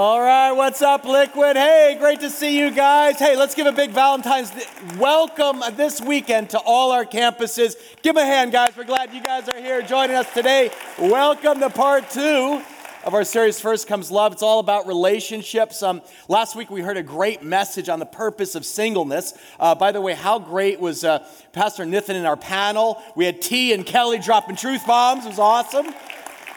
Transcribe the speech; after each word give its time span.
All 0.00 0.20
right, 0.20 0.52
what's 0.52 0.80
up, 0.80 1.04
Liquid? 1.04 1.56
Hey, 1.56 1.96
great 1.98 2.20
to 2.20 2.30
see 2.30 2.56
you 2.56 2.70
guys. 2.70 3.18
Hey, 3.18 3.36
let's 3.36 3.56
give 3.56 3.66
a 3.66 3.72
big 3.72 3.90
Valentine's 3.90 4.52
welcome 4.96 5.60
this 5.74 6.00
weekend 6.00 6.50
to 6.50 6.58
all 6.60 6.92
our 6.92 7.04
campuses. 7.04 7.74
Give 8.00 8.16
a 8.16 8.24
hand, 8.24 8.52
guys. 8.52 8.76
We're 8.76 8.84
glad 8.84 9.12
you 9.12 9.20
guys 9.20 9.48
are 9.48 9.60
here 9.60 9.82
joining 9.82 10.14
us 10.14 10.32
today. 10.32 10.70
Welcome 11.00 11.58
to 11.58 11.68
part 11.68 12.10
two 12.10 12.62
of 13.02 13.12
our 13.12 13.24
series, 13.24 13.58
First 13.58 13.88
Comes 13.88 14.08
Love. 14.08 14.32
It's 14.32 14.42
all 14.44 14.60
about 14.60 14.86
relationships. 14.86 15.82
Um, 15.82 16.00
last 16.28 16.54
week 16.54 16.70
we 16.70 16.80
heard 16.80 16.96
a 16.96 17.02
great 17.02 17.42
message 17.42 17.88
on 17.88 17.98
the 17.98 18.06
purpose 18.06 18.54
of 18.54 18.64
singleness. 18.64 19.34
Uh, 19.58 19.74
by 19.74 19.90
the 19.90 20.00
way, 20.00 20.14
how 20.14 20.38
great 20.38 20.78
was 20.78 21.02
uh, 21.02 21.26
Pastor 21.52 21.84
Nathan 21.84 22.14
in 22.14 22.24
our 22.24 22.36
panel? 22.36 23.02
We 23.16 23.24
had 23.24 23.42
T 23.42 23.72
and 23.72 23.84
Kelly 23.84 24.20
dropping 24.20 24.54
truth 24.54 24.86
bombs. 24.86 25.26
It 25.26 25.30
was 25.30 25.40
awesome. 25.40 25.92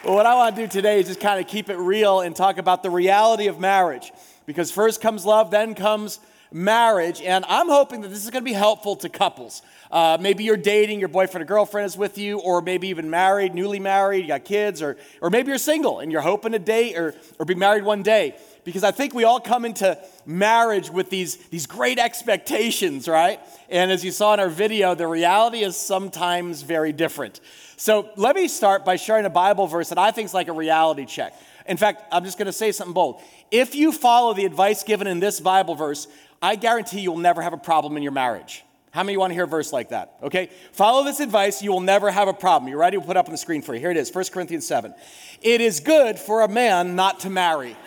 Well, 0.03 0.15
what 0.15 0.25
I 0.25 0.33
want 0.33 0.55
to 0.55 0.63
do 0.63 0.67
today 0.67 0.99
is 0.99 1.05
just 1.05 1.19
kind 1.19 1.39
of 1.39 1.45
keep 1.45 1.69
it 1.69 1.77
real 1.77 2.21
and 2.21 2.35
talk 2.35 2.57
about 2.57 2.81
the 2.81 2.89
reality 2.89 3.45
of 3.45 3.59
marriage. 3.59 4.11
Because 4.47 4.71
first 4.71 4.99
comes 4.99 5.27
love, 5.27 5.51
then 5.51 5.75
comes 5.75 6.19
marriage. 6.51 7.21
And 7.21 7.45
I'm 7.47 7.69
hoping 7.69 8.01
that 8.01 8.07
this 8.07 8.23
is 8.23 8.31
going 8.31 8.43
to 8.43 8.49
be 8.49 8.53
helpful 8.53 8.95
to 8.95 9.09
couples. 9.09 9.61
Uh, 9.91 10.17
maybe 10.19 10.43
you're 10.43 10.57
dating, 10.57 10.99
your 10.99 11.07
boyfriend 11.07 11.43
or 11.43 11.45
girlfriend 11.45 11.85
is 11.85 11.97
with 11.97 12.17
you, 12.17 12.39
or 12.39 12.63
maybe 12.63 12.87
even 12.87 13.11
married, 13.11 13.53
newly 13.53 13.79
married, 13.79 14.23
you 14.23 14.27
got 14.29 14.43
kids, 14.43 14.81
or, 14.81 14.97
or 15.21 15.29
maybe 15.29 15.49
you're 15.49 15.59
single 15.59 15.99
and 15.99 16.11
you're 16.11 16.21
hoping 16.21 16.53
to 16.53 16.59
date 16.59 16.97
or, 16.97 17.13
or 17.37 17.45
be 17.45 17.53
married 17.53 17.83
one 17.83 18.01
day. 18.01 18.35
Because 18.63 18.83
I 18.83 18.91
think 18.91 19.13
we 19.13 19.23
all 19.23 19.39
come 19.39 19.65
into 19.65 19.97
marriage 20.25 20.89
with 20.89 21.09
these, 21.09 21.37
these 21.49 21.65
great 21.65 21.97
expectations, 21.97 23.07
right? 23.07 23.39
And 23.69 23.91
as 23.91 24.05
you 24.05 24.11
saw 24.11 24.33
in 24.33 24.39
our 24.39 24.49
video, 24.49 24.93
the 24.93 25.07
reality 25.07 25.59
is 25.59 25.75
sometimes 25.75 26.61
very 26.61 26.93
different. 26.93 27.39
So 27.77 28.09
let 28.15 28.35
me 28.35 28.47
start 28.47 28.85
by 28.85 28.97
sharing 28.97 29.25
a 29.25 29.29
Bible 29.29 29.65
verse 29.65 29.89
that 29.89 29.97
I 29.97 30.11
think 30.11 30.27
is 30.27 30.33
like 30.33 30.47
a 30.47 30.53
reality 30.53 31.05
check. 31.05 31.33
In 31.65 31.77
fact, 31.77 32.03
I'm 32.11 32.23
just 32.23 32.37
going 32.37 32.47
to 32.47 32.53
say 32.53 32.71
something 32.71 32.93
bold. 32.93 33.21
If 33.49 33.75
you 33.75 33.91
follow 33.91 34.33
the 34.33 34.45
advice 34.45 34.83
given 34.83 35.07
in 35.07 35.19
this 35.19 35.39
Bible 35.39 35.75
verse, 35.75 36.07
I 36.41 36.55
guarantee 36.55 37.01
you 37.01 37.11
will 37.11 37.17
never 37.17 37.41
have 37.41 37.53
a 37.53 37.57
problem 37.57 37.97
in 37.97 38.03
your 38.03 38.11
marriage. 38.11 38.63
How 38.91 39.03
many 39.03 39.17
want 39.17 39.31
to 39.31 39.35
hear 39.35 39.45
a 39.45 39.47
verse 39.47 39.71
like 39.71 39.89
that? 39.89 40.17
Okay? 40.21 40.49
Follow 40.73 41.05
this 41.05 41.21
advice, 41.21 41.63
you 41.63 41.71
will 41.71 41.79
never 41.79 42.11
have 42.11 42.27
a 42.27 42.33
problem. 42.33 42.69
You 42.69 42.77
ready? 42.77 42.97
We'll 42.97 43.07
put 43.07 43.15
up 43.15 43.27
on 43.27 43.31
the 43.31 43.37
screen 43.37 43.61
for 43.61 43.73
you. 43.73 43.79
Here 43.79 43.91
it 43.91 43.97
is 43.97 44.13
1 44.13 44.25
Corinthians 44.33 44.67
7. 44.67 44.93
It 45.41 45.61
is 45.61 45.79
good 45.79 46.19
for 46.19 46.41
a 46.41 46.49
man 46.49 46.95
not 46.95 47.21
to 47.21 47.29
marry. 47.29 47.77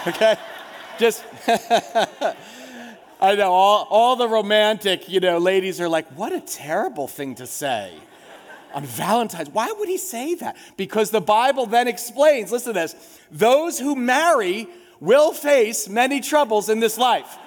okay? 0.06 0.36
Just, 0.98 1.24
I 3.20 3.34
know, 3.34 3.50
all, 3.50 3.86
all 3.90 4.16
the 4.16 4.28
romantic, 4.28 5.08
you 5.08 5.20
know, 5.20 5.38
ladies 5.38 5.80
are 5.80 5.88
like, 5.88 6.06
what 6.16 6.32
a 6.32 6.40
terrible 6.40 7.08
thing 7.08 7.34
to 7.36 7.46
say 7.46 7.92
on 8.72 8.84
Valentine's. 8.84 9.50
Why 9.50 9.72
would 9.78 9.88
he 9.88 9.98
say 9.98 10.34
that? 10.36 10.56
Because 10.76 11.10
the 11.10 11.20
Bible 11.20 11.66
then 11.66 11.88
explains 11.88 12.50
listen 12.50 12.74
to 12.74 12.80
this 12.80 12.94
those 13.30 13.78
who 13.78 13.94
marry 13.94 14.68
will 15.00 15.32
face 15.32 15.88
many 15.88 16.20
troubles 16.20 16.68
in 16.68 16.80
this 16.80 16.98
life. 16.98 17.38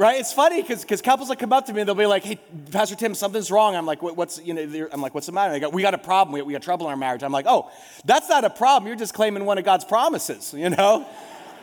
Right? 0.00 0.18
It's 0.18 0.32
funny 0.32 0.62
because 0.62 1.02
couples 1.02 1.28
will 1.28 1.36
come 1.36 1.52
up 1.52 1.66
to 1.66 1.74
me 1.74 1.80
and 1.82 1.88
they'll 1.88 1.94
be 1.94 2.06
like, 2.06 2.24
"Hey, 2.24 2.40
Pastor 2.72 2.96
Tim, 2.96 3.14
something's 3.14 3.50
wrong." 3.50 3.76
I'm 3.76 3.84
like, 3.84 4.02
"What's 4.02 4.40
you 4.42 4.54
know?" 4.54 4.88
I'm 4.90 5.02
like, 5.02 5.14
"What's 5.14 5.26
the 5.26 5.32
matter?" 5.32 5.52
They 5.52 5.60
go, 5.60 5.68
"We 5.68 5.82
got 5.82 5.94
a 5.94 5.98
problem. 5.98 6.32
We, 6.32 6.42
we 6.42 6.52
got 6.54 6.62
trouble 6.62 6.86
in 6.86 6.90
our 6.90 6.96
marriage." 6.96 7.22
I'm 7.22 7.32
like, 7.32 7.46
"Oh, 7.46 7.70
that's 8.06 8.28
not 8.28 8.44
a 8.44 8.50
problem. 8.50 8.88
You're 8.88 8.96
just 8.96 9.12
claiming 9.14 9.44
one 9.44 9.58
of 9.58 9.64
God's 9.64 9.84
promises." 9.84 10.54
You 10.60 10.70
know. 10.70 11.06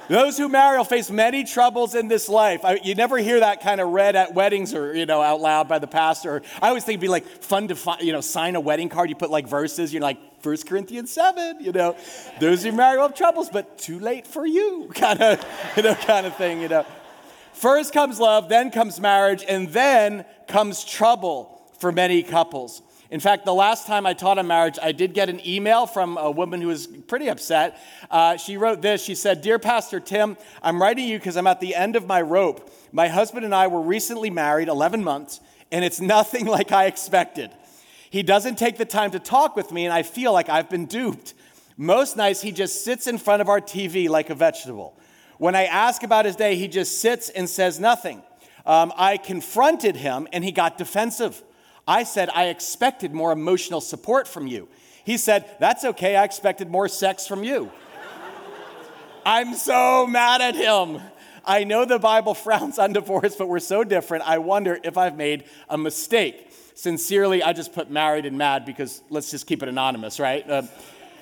Those 0.09 0.37
who 0.37 0.47
marry 0.47 0.77
will 0.77 0.85
face 0.85 1.11
many 1.11 1.43
troubles 1.43 1.93
in 1.93 2.07
this 2.07 2.29
life. 2.29 2.63
I, 2.63 2.79
you 2.81 2.95
never 2.95 3.17
hear 3.17 3.41
that 3.41 3.61
kind 3.61 3.81
of 3.81 3.89
read 3.89 4.15
at 4.15 4.33
weddings 4.33 4.73
or, 4.73 4.95
you 4.95 5.05
know, 5.05 5.21
out 5.21 5.41
loud 5.41 5.67
by 5.67 5.79
the 5.79 5.87
pastor. 5.87 6.41
I 6.61 6.69
always 6.69 6.85
think 6.85 6.93
it'd 6.93 7.01
be 7.01 7.09
like 7.09 7.25
fun 7.25 7.67
to, 7.67 7.75
fi- 7.75 7.99
you 7.99 8.13
know, 8.13 8.21
sign 8.21 8.55
a 8.55 8.61
wedding 8.61 8.87
card. 8.87 9.09
You 9.09 9.17
put 9.17 9.29
like 9.29 9.49
verses, 9.49 9.93
you're 9.93 10.01
like, 10.01 10.17
1 10.41 10.57
Corinthians 10.65 11.11
7, 11.11 11.57
you 11.59 11.73
know, 11.73 11.97
those 12.39 12.63
who 12.63 12.71
marry 12.71 12.95
will 12.95 13.07
have 13.07 13.15
troubles, 13.15 13.49
but 13.49 13.77
too 13.77 13.99
late 13.99 14.25
for 14.25 14.45
you, 14.45 14.89
kind 14.95 15.21
of, 15.21 15.45
you 15.75 15.83
know, 15.83 15.93
kind 15.93 16.25
of 16.25 16.37
thing, 16.37 16.61
you 16.61 16.69
know. 16.69 16.85
First 17.57 17.91
comes 17.91 18.19
love, 18.19 18.49
then 18.49 18.69
comes 18.69 18.99
marriage, 18.99 19.43
and 19.49 19.69
then 19.69 20.25
comes 20.47 20.85
trouble 20.85 21.59
for 21.79 21.91
many 21.91 22.21
couples. 22.21 22.83
In 23.09 23.19
fact, 23.19 23.45
the 23.45 23.53
last 23.53 23.87
time 23.87 24.05
I 24.05 24.13
taught 24.13 24.37
on 24.37 24.45
marriage, 24.45 24.77
I 24.79 24.91
did 24.91 25.15
get 25.15 25.27
an 25.27 25.41
email 25.43 25.87
from 25.87 26.19
a 26.19 26.29
woman 26.29 26.61
who 26.61 26.67
was 26.67 26.85
pretty 26.85 27.31
upset. 27.31 27.81
Uh, 28.11 28.37
she 28.37 28.57
wrote 28.57 28.83
this 28.83 29.03
She 29.03 29.15
said, 29.15 29.41
Dear 29.41 29.57
Pastor 29.57 29.99
Tim, 29.99 30.37
I'm 30.61 30.79
writing 30.79 31.07
you 31.07 31.17
because 31.17 31.35
I'm 31.35 31.47
at 31.47 31.59
the 31.59 31.73
end 31.73 31.95
of 31.95 32.05
my 32.05 32.21
rope. 32.21 32.71
My 32.91 33.07
husband 33.07 33.43
and 33.43 33.55
I 33.55 33.65
were 33.65 33.81
recently 33.81 34.29
married 34.29 34.67
11 34.67 35.03
months, 35.03 35.39
and 35.71 35.83
it's 35.83 35.99
nothing 35.99 36.45
like 36.57 36.71
I 36.71 36.85
expected. 36.85 37.49
He 38.11 38.21
doesn't 38.21 38.59
take 38.59 38.77
the 38.77 38.85
time 38.85 39.09
to 39.11 39.19
talk 39.19 39.55
with 39.55 39.71
me, 39.71 39.85
and 39.85 39.93
I 39.95 40.03
feel 40.03 40.31
like 40.31 40.47
I've 40.47 40.69
been 40.69 40.85
duped. 40.85 41.33
Most 41.75 42.17
nights, 42.17 42.39
he 42.39 42.51
just 42.51 42.85
sits 42.85 43.07
in 43.07 43.17
front 43.17 43.41
of 43.41 43.49
our 43.49 43.61
TV 43.61 44.09
like 44.09 44.29
a 44.29 44.35
vegetable. 44.35 44.93
When 45.37 45.55
I 45.55 45.65
ask 45.65 46.03
about 46.03 46.25
his 46.25 46.35
day, 46.35 46.55
he 46.55 46.67
just 46.67 46.99
sits 46.99 47.29
and 47.29 47.49
says 47.49 47.79
nothing. 47.79 48.23
Um, 48.65 48.91
I 48.97 49.17
confronted 49.17 49.95
him, 49.95 50.27
and 50.33 50.43
he 50.43 50.51
got 50.51 50.77
defensive. 50.77 51.41
I 51.87 52.03
said, 52.03 52.29
I 52.29 52.47
expected 52.47 53.13
more 53.13 53.31
emotional 53.31 53.79
support 53.79 54.27
from 54.27 54.47
you. 54.47 54.67
He 55.05 55.17
said, 55.17 55.45
That's 55.59 55.85
okay, 55.85 56.15
I 56.17 56.25
expected 56.25 56.69
more 56.69 56.89
sex 56.89 57.25
from 57.25 57.43
you. 57.43 57.71
I'm 59.25 59.53
so 59.53 60.05
mad 60.05 60.41
at 60.41 60.55
him. 60.55 61.01
I 61.45 61.63
know 61.63 61.85
the 61.85 61.97
Bible 61.97 62.33
frowns 62.45 62.77
on 62.77 62.91
divorce, 62.91 63.35
but 63.37 63.47
we're 63.47 63.59
so 63.59 63.85
different. 63.85 64.27
I 64.27 64.39
wonder 64.39 64.77
if 64.83 64.97
I've 64.97 65.15
made 65.15 65.45
a 65.69 65.77
mistake. 65.77 66.51
Sincerely, 66.75 67.41
I 67.41 67.53
just 67.53 67.73
put 67.73 67.89
married 67.89 68.25
and 68.25 68.37
mad 68.37 68.65
because 68.65 69.01
let's 69.09 69.31
just 69.31 69.47
keep 69.47 69.63
it 69.63 69.69
anonymous, 69.69 70.19
right? 70.19 70.47
Uh, 70.47 70.63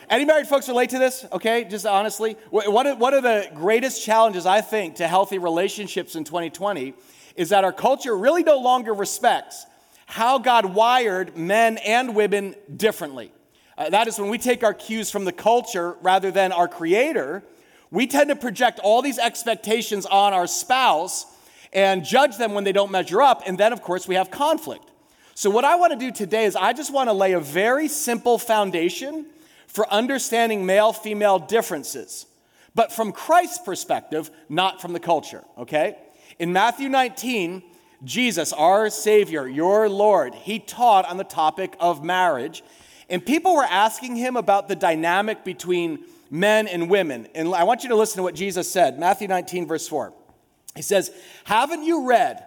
any 0.10 0.26
married 0.26 0.48
folks 0.48 0.68
relate 0.68 0.92
to 0.92 1.00
this? 1.00 1.26
Okay, 1.32 1.64
just 1.64 1.86
honestly. 1.86 2.34
One 2.52 2.86
of, 2.88 3.24
the 3.24 3.50
greatest 3.54 4.04
challenges, 4.04 4.46
I 4.46 4.62
think, 4.62 4.96
to 4.96 5.08
healthy 5.08 5.38
relationships 5.38 6.16
in 6.16 6.24
2020 6.24 6.94
is 7.36 7.50
that 7.50 7.64
our 7.64 7.74
culture 7.74 8.16
really 8.16 8.44
no 8.44 8.60
longer 8.60 8.94
respects 8.94 9.66
how 10.06 10.38
God 10.38 10.66
wired 10.66 11.36
men 11.36 11.78
and 11.80 12.16
women 12.16 12.56
differently. 12.76 13.32
Uh, 13.78 13.90
that 13.90 14.08
is 14.08 14.20
when 14.20 14.30
we 14.30 14.38
take 14.38 14.64
our 14.64 14.74
cues 14.74 15.10
from 15.10 15.26
the 15.26 15.32
culture 15.32 15.94
rather 16.02 16.32
than 16.32 16.52
our 16.52 16.68
creator, 16.68 17.44
we 17.92 18.08
tend 18.08 18.30
to 18.30 18.36
project 18.36 18.80
all 18.80 19.02
these 19.02 19.18
expectations 19.18 20.06
on 20.06 20.34
our 20.34 20.48
spouse 20.48 21.26
and 21.74 22.06
judge 22.06 22.38
them 22.38 22.54
when 22.54 22.64
they 22.64 22.72
don't 22.72 22.92
measure 22.92 23.22
up. 23.22 23.44
And 23.46 23.58
then, 23.58 23.74
of 23.74 23.82
course, 23.82 24.08
we 24.08 24.16
have 24.16 24.32
conflict. 24.32 24.90
So, 25.34 25.50
what 25.50 25.66
I 25.66 25.76
want 25.76 25.92
to 25.92 26.00
do 26.00 26.12
today 26.12 26.46
is 26.46 26.56
I 26.56 26.72
just 26.72 26.94
want 26.94 27.10
to 27.10 27.14
lay 27.14 27.34
a 27.34 27.40
very 27.40 27.90
simple 27.90 28.38
foundation 28.38 29.26
for 29.68 29.88
understanding 29.92 30.66
male 30.66 30.94
female 30.94 31.40
differences, 31.40 32.26
but 32.74 32.92
from 32.92 33.12
Christ's 33.12 33.59
perspective, 33.59 34.31
not 34.50 34.81
from 34.81 34.94
the 34.94 35.00
culture, 35.00 35.44
okay? 35.58 35.98
In 36.40 36.52
Matthew 36.53 36.90
19, 36.90 37.64
Jesus, 38.04 38.54
our 38.54 38.90
Savior, 38.90 39.48
your 39.48 39.90
Lord, 39.90 40.36
he 40.36 40.59
taught 40.59 41.06
on 41.06 41.18
the 41.18 41.24
topic 41.24 41.75
of 41.80 42.04
marriage. 42.04 42.64
And 43.09 43.25
people 43.25 43.56
were 43.56 43.64
asking 43.64 44.16
him 44.16 44.36
about 44.36 44.68
the 44.68 44.75
dynamic 44.75 45.44
between 45.44 46.06
men 46.30 46.68
and 46.68 46.90
women. 46.90 47.28
And 47.36 47.54
I 47.54 47.64
want 47.64 47.84
you 47.84 47.90
to 47.90 47.96
listen 47.96 48.18
to 48.18 48.24
what 48.24 48.36
Jesus 48.36 48.70
said 48.70 49.00
Matthew 49.00 49.28
19, 49.28 49.68
verse 49.68 49.88
4. 49.88 50.14
He 50.75 50.81
says, 50.81 51.12
Haven't 51.46 51.84
you 51.84 52.08
read 52.08 52.44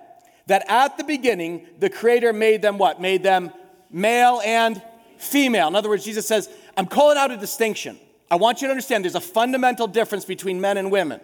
that 0.47 0.65
at 0.69 0.97
the 0.99 1.05
beginning 1.05 1.67
the 1.79 1.91
Creator 1.91 2.33
made 2.33 2.63
them 2.63 2.79
what? 2.79 3.01
Made 3.01 3.23
them 3.23 3.53
male 3.91 4.41
and 4.45 4.83
female. 5.17 5.69
In 5.69 5.75
other 5.75 5.89
words, 5.89 6.05
Jesus 6.05 6.27
says, 6.27 6.49
I'm 6.79 6.87
calling 6.87 7.19
out 7.19 7.33
a 7.33 7.37
distinction. 7.37 7.99
I 8.31 8.37
want 8.37 8.63
you 8.63 8.69
to 8.69 8.71
understand 8.71 9.03
there's 9.05 9.17
a 9.17 9.21
fundamental 9.21 9.89
difference 9.89 10.25
between 10.25 10.61
men 10.61 10.77
and 10.77 10.93
women. 10.93 11.21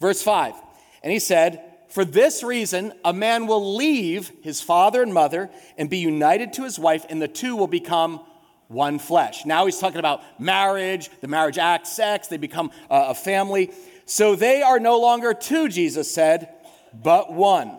Verse 0.00 0.22
5. 0.22 0.54
And 1.02 1.12
he 1.12 1.18
said, 1.18 1.62
for 1.88 2.04
this 2.04 2.44
reason, 2.44 2.92
a 3.04 3.12
man 3.12 3.48
will 3.48 3.74
leave 3.74 4.30
his 4.42 4.60
father 4.60 5.02
and 5.02 5.12
mother 5.12 5.50
and 5.76 5.90
be 5.90 5.98
united 5.98 6.52
to 6.54 6.62
his 6.62 6.78
wife, 6.78 7.04
and 7.08 7.20
the 7.20 7.26
two 7.26 7.56
will 7.56 7.66
become 7.66 8.20
one 8.68 9.00
flesh. 9.00 9.44
Now 9.44 9.66
he's 9.66 9.78
talking 9.78 9.98
about 9.98 10.22
marriage, 10.40 11.10
the 11.20 11.28
marriage 11.28 11.58
act, 11.58 11.88
sex, 11.88 12.28
they 12.28 12.36
become 12.36 12.70
a 12.88 13.14
family. 13.14 13.72
So 14.06 14.36
they 14.36 14.62
are 14.62 14.78
no 14.78 15.00
longer 15.00 15.34
two, 15.34 15.68
Jesus 15.68 16.12
said, 16.12 16.50
but 16.92 17.32
one. 17.32 17.78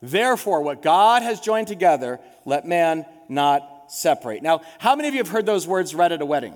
Therefore, 0.00 0.62
what 0.62 0.80
God 0.80 1.22
has 1.22 1.40
joined 1.40 1.68
together, 1.68 2.20
let 2.46 2.66
man 2.66 3.04
not 3.28 3.73
separate. 3.88 4.42
Now, 4.42 4.62
how 4.78 4.96
many 4.96 5.08
of 5.08 5.14
you 5.14 5.18
have 5.18 5.28
heard 5.28 5.46
those 5.46 5.66
words 5.66 5.94
read 5.94 6.12
at 6.12 6.22
a 6.22 6.26
wedding? 6.26 6.54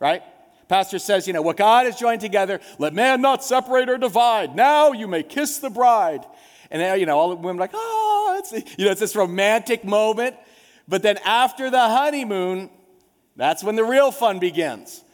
Right? 0.00 0.22
Pastor 0.68 0.98
says, 0.98 1.26
you 1.26 1.32
know, 1.32 1.42
what 1.42 1.56
God 1.56 1.86
has 1.86 1.96
joined 1.96 2.20
together, 2.20 2.60
let 2.78 2.92
man 2.92 3.20
not 3.20 3.44
separate 3.44 3.88
or 3.88 3.98
divide. 3.98 4.56
Now 4.56 4.92
you 4.92 5.06
may 5.06 5.22
kiss 5.22 5.58
the 5.58 5.70
bride. 5.70 6.24
And 6.70 6.82
now, 6.82 6.94
you 6.94 7.06
know, 7.06 7.16
all 7.16 7.30
the 7.30 7.36
women 7.36 7.56
are 7.56 7.60
like, 7.60 7.70
oh, 7.72 8.36
it's, 8.38 8.52
you 8.76 8.84
know, 8.84 8.90
it's 8.90 9.00
this 9.00 9.14
romantic 9.14 9.84
moment. 9.84 10.36
But 10.88 11.02
then 11.02 11.18
after 11.18 11.70
the 11.70 11.88
honeymoon, 11.88 12.70
that's 13.36 13.62
when 13.62 13.76
the 13.76 13.84
real 13.84 14.10
fun 14.10 14.38
begins. 14.38 15.04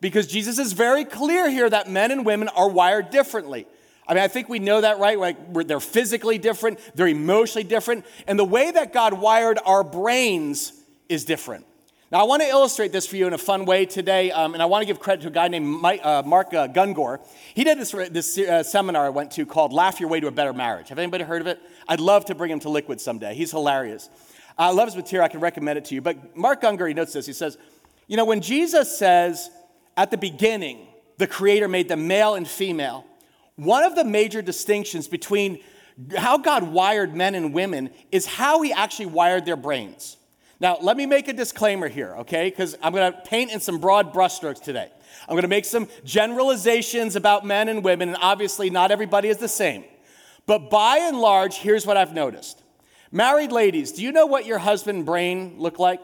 Because 0.00 0.26
Jesus 0.26 0.58
is 0.58 0.72
very 0.72 1.04
clear 1.04 1.48
here 1.48 1.70
that 1.70 1.88
men 1.88 2.10
and 2.10 2.26
women 2.26 2.48
are 2.48 2.68
wired 2.68 3.10
differently. 3.10 3.66
I 4.08 4.14
mean, 4.14 4.22
I 4.22 4.28
think 4.28 4.48
we 4.48 4.58
know 4.58 4.80
that, 4.80 4.98
right? 4.98 5.18
Like 5.18 5.66
they're 5.66 5.80
physically 5.80 6.38
different, 6.38 6.78
they're 6.94 7.08
emotionally 7.08 7.64
different, 7.64 8.04
and 8.26 8.38
the 8.38 8.44
way 8.44 8.70
that 8.70 8.92
God 8.92 9.14
wired 9.14 9.58
our 9.64 9.82
brains 9.82 10.72
is 11.08 11.24
different. 11.24 11.66
Now, 12.12 12.20
I 12.20 12.22
want 12.22 12.40
to 12.42 12.48
illustrate 12.48 12.92
this 12.92 13.04
for 13.04 13.16
you 13.16 13.26
in 13.26 13.32
a 13.32 13.38
fun 13.38 13.64
way 13.64 13.84
today, 13.84 14.30
um, 14.30 14.54
and 14.54 14.62
I 14.62 14.66
want 14.66 14.82
to 14.82 14.86
give 14.86 15.00
credit 15.00 15.22
to 15.22 15.28
a 15.28 15.32
guy 15.32 15.48
named 15.48 15.66
Mike, 15.66 16.00
uh, 16.04 16.22
Mark 16.24 16.54
uh, 16.54 16.68
Gungor. 16.68 17.18
He 17.52 17.64
did 17.64 17.80
this, 17.80 17.90
this 17.90 18.38
uh, 18.38 18.62
seminar 18.62 19.06
I 19.06 19.08
went 19.08 19.32
to 19.32 19.44
called 19.44 19.72
Laugh 19.72 19.98
Your 19.98 20.08
Way 20.08 20.20
to 20.20 20.28
a 20.28 20.30
Better 20.30 20.52
Marriage. 20.52 20.88
Have 20.90 21.00
anybody 21.00 21.24
heard 21.24 21.40
of 21.40 21.48
it? 21.48 21.60
I'd 21.88 21.98
love 21.98 22.24
to 22.26 22.36
bring 22.36 22.52
him 22.52 22.60
to 22.60 22.68
Liquid 22.68 23.00
someday. 23.00 23.34
He's 23.34 23.50
hilarious. 23.50 24.08
I 24.56 24.70
love 24.70 24.86
his 24.86 24.94
material. 24.94 25.24
I 25.24 25.28
can 25.28 25.40
recommend 25.40 25.78
it 25.78 25.84
to 25.86 25.96
you. 25.96 26.00
But 26.00 26.36
Mark 26.36 26.62
Gungor, 26.62 26.86
he 26.86 26.94
notes 26.94 27.12
this. 27.12 27.26
He 27.26 27.32
says, 27.32 27.58
You 28.06 28.16
know, 28.16 28.24
when 28.24 28.40
Jesus 28.40 28.96
says 28.96 29.50
at 29.96 30.12
the 30.12 30.16
beginning, 30.16 30.86
the 31.18 31.26
Creator 31.26 31.66
made 31.66 31.88
them 31.88 32.06
male 32.06 32.36
and 32.36 32.46
female, 32.46 33.04
one 33.56 33.82
of 33.82 33.96
the 33.96 34.04
major 34.04 34.42
distinctions 34.42 35.08
between 35.08 35.58
how 36.16 36.38
God 36.38 36.62
wired 36.62 37.16
men 37.16 37.34
and 37.34 37.52
women 37.52 37.90
is 38.12 38.26
how 38.26 38.62
He 38.62 38.72
actually 38.72 39.06
wired 39.06 39.44
their 39.44 39.56
brains. 39.56 40.15
Now, 40.58 40.78
let 40.80 40.96
me 40.96 41.04
make 41.04 41.28
a 41.28 41.34
disclaimer 41.34 41.88
here, 41.88 42.14
okay? 42.20 42.48
Because 42.48 42.76
I'm 42.82 42.94
going 42.94 43.12
to 43.12 43.18
paint 43.20 43.52
in 43.52 43.60
some 43.60 43.78
broad 43.78 44.14
brushstrokes 44.14 44.62
today. 44.62 44.90
I'm 45.28 45.34
going 45.34 45.42
to 45.42 45.48
make 45.48 45.66
some 45.66 45.88
generalizations 46.04 47.14
about 47.14 47.44
men 47.44 47.68
and 47.68 47.84
women, 47.84 48.08
and 48.08 48.18
obviously, 48.20 48.70
not 48.70 48.90
everybody 48.90 49.28
is 49.28 49.36
the 49.36 49.48
same. 49.48 49.84
But 50.46 50.70
by 50.70 50.98
and 50.98 51.18
large, 51.18 51.56
here's 51.56 51.84
what 51.84 51.96
I've 51.96 52.14
noticed. 52.14 52.62
Married 53.12 53.52
ladies, 53.52 53.92
do 53.92 54.02
you 54.02 54.12
know 54.12 54.26
what 54.26 54.46
your 54.46 54.58
husband 54.58 55.04
brain 55.04 55.56
looked 55.58 55.78
like? 55.78 56.00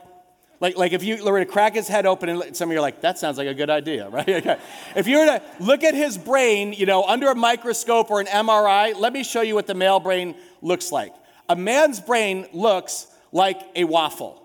Like, 0.60 0.76
like 0.76 0.92
if 0.92 1.02
you 1.02 1.24
were 1.24 1.40
to 1.40 1.46
crack 1.46 1.74
his 1.74 1.88
head 1.88 2.06
open 2.06 2.28
and 2.28 2.56
some 2.56 2.68
of 2.68 2.72
you 2.72 2.78
are 2.78 2.82
like, 2.82 3.00
that 3.00 3.18
sounds 3.18 3.38
like 3.38 3.48
a 3.48 3.54
good 3.54 3.70
idea, 3.70 4.08
right? 4.10 4.28
Okay. 4.28 4.58
If 4.94 5.08
you 5.08 5.18
were 5.18 5.26
to 5.26 5.42
look 5.60 5.82
at 5.82 5.94
his 5.94 6.18
brain, 6.18 6.72
you 6.72 6.86
know, 6.86 7.04
under 7.04 7.30
a 7.30 7.34
microscope 7.34 8.10
or 8.10 8.20
an 8.20 8.26
MRI, 8.26 8.94
let 8.98 9.12
me 9.12 9.24
show 9.24 9.40
you 9.40 9.54
what 9.54 9.66
the 9.66 9.74
male 9.74 9.98
brain 9.98 10.34
looks 10.60 10.92
like. 10.92 11.14
A 11.48 11.56
man's 11.56 12.00
brain 12.00 12.46
looks 12.52 13.06
like 13.32 13.60
a 13.74 13.84
waffle 13.84 14.41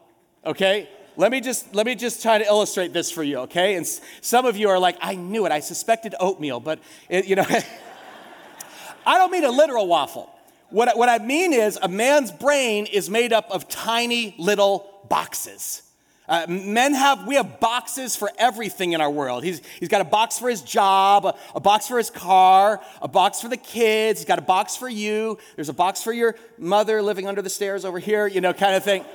okay? 0.48 0.90
Let 1.16 1.32
me 1.32 1.42
just 1.42 1.74
let 1.74 1.86
me 1.86 1.96
just 1.96 2.22
try 2.22 2.38
to 2.38 2.46
illustrate 2.46 2.94
this 2.94 3.12
for 3.12 3.24
you, 3.24 3.40
okay? 3.40 3.76
And 3.76 3.88
some 4.22 4.46
of 4.46 4.56
you 4.56 4.70
are 4.70 4.80
like, 4.80 4.98
I 5.02 5.16
knew 5.16 5.46
it. 5.46 5.52
I 5.52 5.60
suspected 5.60 6.14
oatmeal, 6.20 6.60
but 6.60 6.80
it, 7.10 7.26
you 7.26 7.36
know, 7.36 7.46
I 9.06 9.18
don't 9.18 9.32
mean 9.32 9.44
a 9.44 9.52
literal 9.52 9.88
waffle. 9.88 10.30
What, 10.70 10.98
what 10.98 11.10
I 11.10 11.18
mean 11.18 11.54
is 11.54 11.80
a 11.82 11.88
man's 11.88 12.32
brain 12.32 12.86
is 12.86 13.10
made 13.10 13.32
up 13.32 13.50
of 13.50 13.68
tiny 13.68 14.36
little 14.38 15.06
boxes. 15.10 15.82
Uh, 16.28 16.46
men 16.50 16.94
have, 16.94 17.26
we 17.26 17.36
have 17.36 17.62
boxes 17.62 18.18
for 18.18 18.30
everything 18.38 18.92
in 18.92 19.00
our 19.00 19.10
world. 19.10 19.46
He's, 19.46 19.62
he's 19.80 19.88
got 19.88 20.02
a 20.02 20.06
box 20.06 20.38
for 20.38 20.50
his 20.50 20.62
job, 20.62 21.26
a, 21.26 21.36
a, 21.56 21.62
box 21.62 21.88
for 21.88 21.98
his 21.98 22.10
car, 22.10 22.82
a 23.02 23.08
box 23.08 23.40
for 23.40 23.48
the 23.48 23.56
kids, 23.56 24.20
he's 24.20 24.28
got 24.28 24.38
a 24.38 24.42
box 24.42 24.76
for 24.76 24.90
you, 24.90 25.38
there's 25.56 25.70
a 25.70 25.74
box 25.74 26.04
for 26.04 26.12
your 26.12 26.36
mother 26.58 27.02
living 27.02 27.28
under 27.28 27.42
the 27.42 27.50
stairs 27.50 27.86
over 27.86 27.98
here, 27.98 28.28
you 28.28 28.42
know, 28.42 28.52
kind 28.52 28.76
of 28.76 28.84
thing. 28.84 29.06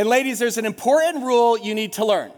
And 0.00 0.08
ladies, 0.08 0.38
there's 0.38 0.56
an 0.56 0.64
important 0.64 1.24
rule 1.24 1.58
you 1.58 1.74
need 1.74 1.92
to 1.94 2.06
learn 2.06 2.32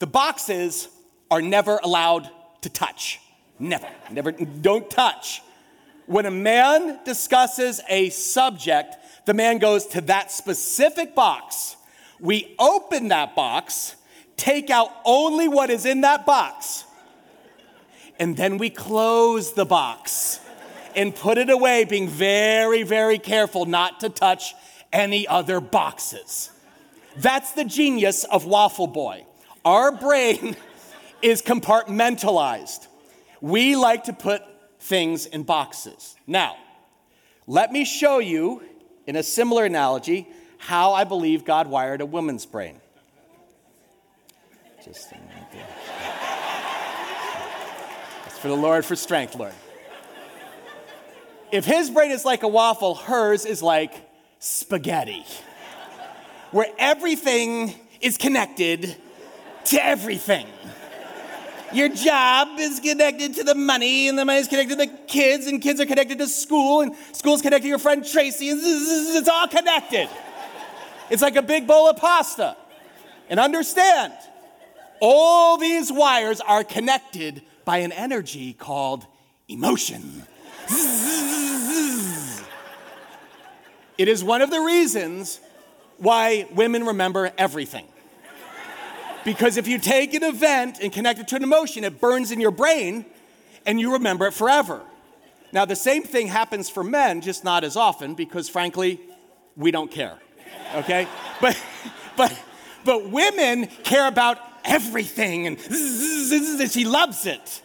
the 0.00 0.06
boxes 0.08 0.88
are 1.30 1.40
never 1.40 1.78
allowed 1.80 2.28
to 2.62 2.68
touch. 2.68 3.20
Never. 3.60 3.88
Never. 4.10 4.32
Don't 4.32 4.90
touch. 4.90 5.42
When 6.06 6.26
a 6.26 6.30
man 6.32 6.98
discusses 7.04 7.80
a 7.88 8.10
subject, 8.10 8.96
the 9.26 9.32
man 9.32 9.58
goes 9.58 9.86
to 9.94 10.00
that 10.00 10.32
specific 10.32 11.14
box. 11.14 11.76
We 12.18 12.56
open 12.58 13.06
that 13.08 13.36
box, 13.36 13.94
take 14.36 14.68
out 14.68 14.90
only 15.04 15.46
what 15.46 15.70
is 15.70 15.86
in 15.86 16.00
that 16.00 16.26
box, 16.26 16.82
and 18.18 18.36
then 18.36 18.58
we 18.58 18.70
close 18.70 19.52
the 19.52 19.64
box 19.64 20.40
and 20.96 21.14
put 21.14 21.38
it 21.38 21.48
away, 21.48 21.84
being 21.84 22.08
very, 22.08 22.82
very 22.82 23.20
careful 23.20 23.66
not 23.66 24.00
to 24.00 24.08
touch 24.08 24.52
any 24.92 25.28
other 25.28 25.60
boxes. 25.60 26.51
That's 27.16 27.52
the 27.52 27.64
genius 27.64 28.24
of 28.24 28.46
Waffle 28.46 28.86
Boy. 28.86 29.26
Our 29.64 29.92
brain 29.92 30.56
is 31.22 31.42
compartmentalized. 31.42 32.86
We 33.40 33.76
like 33.76 34.04
to 34.04 34.12
put 34.12 34.42
things 34.80 35.26
in 35.26 35.42
boxes. 35.42 36.16
Now, 36.26 36.56
let 37.46 37.72
me 37.72 37.84
show 37.84 38.18
you, 38.18 38.62
in 39.06 39.16
a 39.16 39.22
similar 39.22 39.64
analogy, 39.64 40.28
how 40.58 40.92
I 40.92 41.04
believe 41.04 41.44
God 41.44 41.66
wired 41.66 42.00
a 42.00 42.06
woman's 42.06 42.46
brain. 42.46 42.80
Just 44.84 45.12
a 45.12 45.16
minute. 45.16 45.68
It's 48.26 48.38
for 48.38 48.48
the 48.48 48.56
Lord 48.56 48.84
for 48.84 48.96
strength, 48.96 49.34
Lord. 49.34 49.54
If 51.52 51.64
his 51.64 51.90
brain 51.90 52.10
is 52.10 52.24
like 52.24 52.42
a 52.42 52.48
waffle, 52.48 52.94
hers 52.94 53.44
is 53.44 53.62
like 53.62 53.92
spaghetti 54.38 55.24
where 56.52 56.68
everything 56.78 57.74
is 58.00 58.16
connected 58.16 58.96
to 59.64 59.84
everything. 59.84 60.46
Your 61.72 61.88
job 61.88 62.58
is 62.58 62.80
connected 62.80 63.34
to 63.36 63.44
the 63.44 63.54
money, 63.54 64.08
and 64.08 64.18
the 64.18 64.26
money 64.26 64.40
is 64.40 64.48
connected 64.48 64.78
to 64.78 64.84
the 64.84 64.98
kids, 65.06 65.46
and 65.46 65.60
kids 65.62 65.80
are 65.80 65.86
connected 65.86 66.18
to 66.18 66.26
school, 66.26 66.82
and 66.82 66.94
school's 67.12 67.40
connected 67.40 67.64
to 67.64 67.68
your 67.68 67.78
friend 67.78 68.06
Tracy, 68.06 68.50
and 68.50 68.60
it's 68.62 69.28
all 69.28 69.48
connected. 69.48 70.08
It's 71.08 71.22
like 71.22 71.36
a 71.36 71.42
big 71.42 71.66
bowl 71.66 71.88
of 71.88 71.96
pasta. 71.96 72.56
And 73.30 73.40
understand, 73.40 74.12
all 75.00 75.56
these 75.56 75.90
wires 75.90 76.42
are 76.42 76.62
connected 76.62 77.42
by 77.64 77.78
an 77.78 77.92
energy 77.92 78.52
called 78.52 79.06
emotion. 79.48 80.24
It 83.96 84.08
is 84.08 84.22
one 84.22 84.42
of 84.42 84.50
the 84.50 84.60
reasons 84.60 85.40
why 86.02 86.48
women 86.52 86.84
remember 86.84 87.30
everything. 87.38 87.86
Because 89.24 89.56
if 89.56 89.68
you 89.68 89.78
take 89.78 90.14
an 90.14 90.24
event 90.24 90.80
and 90.82 90.92
connect 90.92 91.20
it 91.20 91.28
to 91.28 91.36
an 91.36 91.44
emotion, 91.44 91.84
it 91.84 92.00
burns 92.00 92.32
in 92.32 92.40
your 92.40 92.50
brain 92.50 93.06
and 93.64 93.78
you 93.78 93.92
remember 93.92 94.26
it 94.26 94.34
forever. 94.34 94.80
Now, 95.52 95.64
the 95.64 95.76
same 95.76 96.02
thing 96.02 96.26
happens 96.26 96.68
for 96.68 96.82
men, 96.82 97.20
just 97.20 97.44
not 97.44 97.62
as 97.62 97.76
often, 97.76 98.14
because 98.14 98.48
frankly, 98.48 99.00
we 99.56 99.70
don't 99.70 99.92
care. 99.92 100.18
Okay? 100.74 101.06
but, 101.40 101.62
but, 102.16 102.36
but 102.84 103.10
women 103.10 103.66
care 103.84 104.08
about 104.08 104.38
everything 104.64 105.46
and 105.46 105.60
she 105.60 106.84
loves 106.84 107.26
it. 107.26 107.62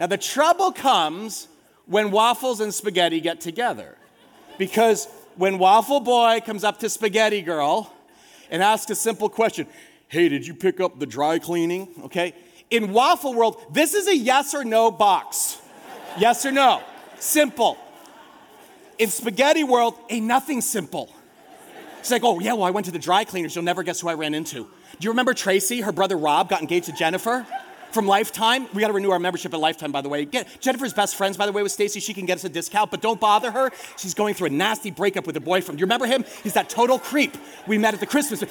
Now, 0.00 0.08
the 0.08 0.18
trouble 0.18 0.72
comes 0.72 1.46
when 1.86 2.10
waffles 2.10 2.60
and 2.60 2.74
spaghetti 2.74 3.20
get 3.20 3.40
together 3.40 3.96
because 4.58 5.06
when 5.40 5.58
Waffle 5.58 6.00
Boy 6.00 6.40
comes 6.44 6.64
up 6.64 6.80
to 6.80 6.90
Spaghetti 6.90 7.40
Girl 7.40 7.90
and 8.50 8.62
asks 8.62 8.90
a 8.90 8.94
simple 8.94 9.30
question 9.30 9.66
Hey, 10.08 10.28
did 10.28 10.46
you 10.46 10.52
pick 10.52 10.80
up 10.80 10.98
the 10.98 11.06
dry 11.06 11.38
cleaning? 11.38 11.88
Okay. 12.04 12.34
In 12.68 12.92
Waffle 12.92 13.32
World, 13.32 13.58
this 13.72 13.94
is 13.94 14.06
a 14.06 14.14
yes 14.14 14.54
or 14.54 14.64
no 14.64 14.90
box. 14.90 15.58
yes 16.18 16.44
or 16.44 16.52
no. 16.52 16.82
Simple. 17.18 17.78
In 18.98 19.08
Spaghetti 19.08 19.64
World, 19.64 19.94
ain't 20.10 20.26
nothing 20.26 20.60
simple. 20.60 21.10
It's 22.00 22.10
like, 22.10 22.22
oh, 22.22 22.38
yeah, 22.38 22.52
well, 22.52 22.64
I 22.64 22.70
went 22.70 22.86
to 22.86 22.92
the 22.92 22.98
dry 22.98 23.24
cleaners. 23.24 23.54
You'll 23.54 23.64
never 23.64 23.82
guess 23.82 24.00
who 24.00 24.08
I 24.08 24.14
ran 24.14 24.34
into. 24.34 24.64
Do 24.64 25.04
you 25.04 25.10
remember 25.10 25.32
Tracy? 25.32 25.80
Her 25.80 25.92
brother 25.92 26.16
Rob 26.16 26.50
got 26.50 26.60
engaged 26.60 26.86
to 26.86 26.92
Jennifer? 26.92 27.46
From 27.92 28.06
Lifetime. 28.06 28.66
We 28.72 28.80
got 28.80 28.88
to 28.88 28.92
renew 28.92 29.10
our 29.10 29.18
membership 29.18 29.52
at 29.52 29.60
Lifetime, 29.60 29.92
by 29.92 30.00
the 30.00 30.08
way. 30.08 30.24
Get, 30.24 30.60
Jennifer's 30.60 30.92
best 30.92 31.16
friends, 31.16 31.36
by 31.36 31.46
the 31.46 31.52
way, 31.52 31.62
with 31.62 31.72
Stacy. 31.72 32.00
She 32.00 32.14
can 32.14 32.26
get 32.26 32.38
us 32.38 32.44
a 32.44 32.48
discount, 32.48 32.90
but 32.90 33.00
don't 33.00 33.20
bother 33.20 33.50
her. 33.50 33.70
She's 33.96 34.14
going 34.14 34.34
through 34.34 34.48
a 34.48 34.50
nasty 34.50 34.90
breakup 34.90 35.26
with 35.26 35.36
her 35.36 35.40
boyfriend. 35.40 35.80
You 35.80 35.86
remember 35.86 36.06
him? 36.06 36.24
He's 36.42 36.54
that 36.54 36.68
total 36.68 36.98
creep 36.98 37.36
we 37.66 37.78
met 37.78 37.94
at 37.94 38.00
the 38.00 38.06
Christmas. 38.06 38.42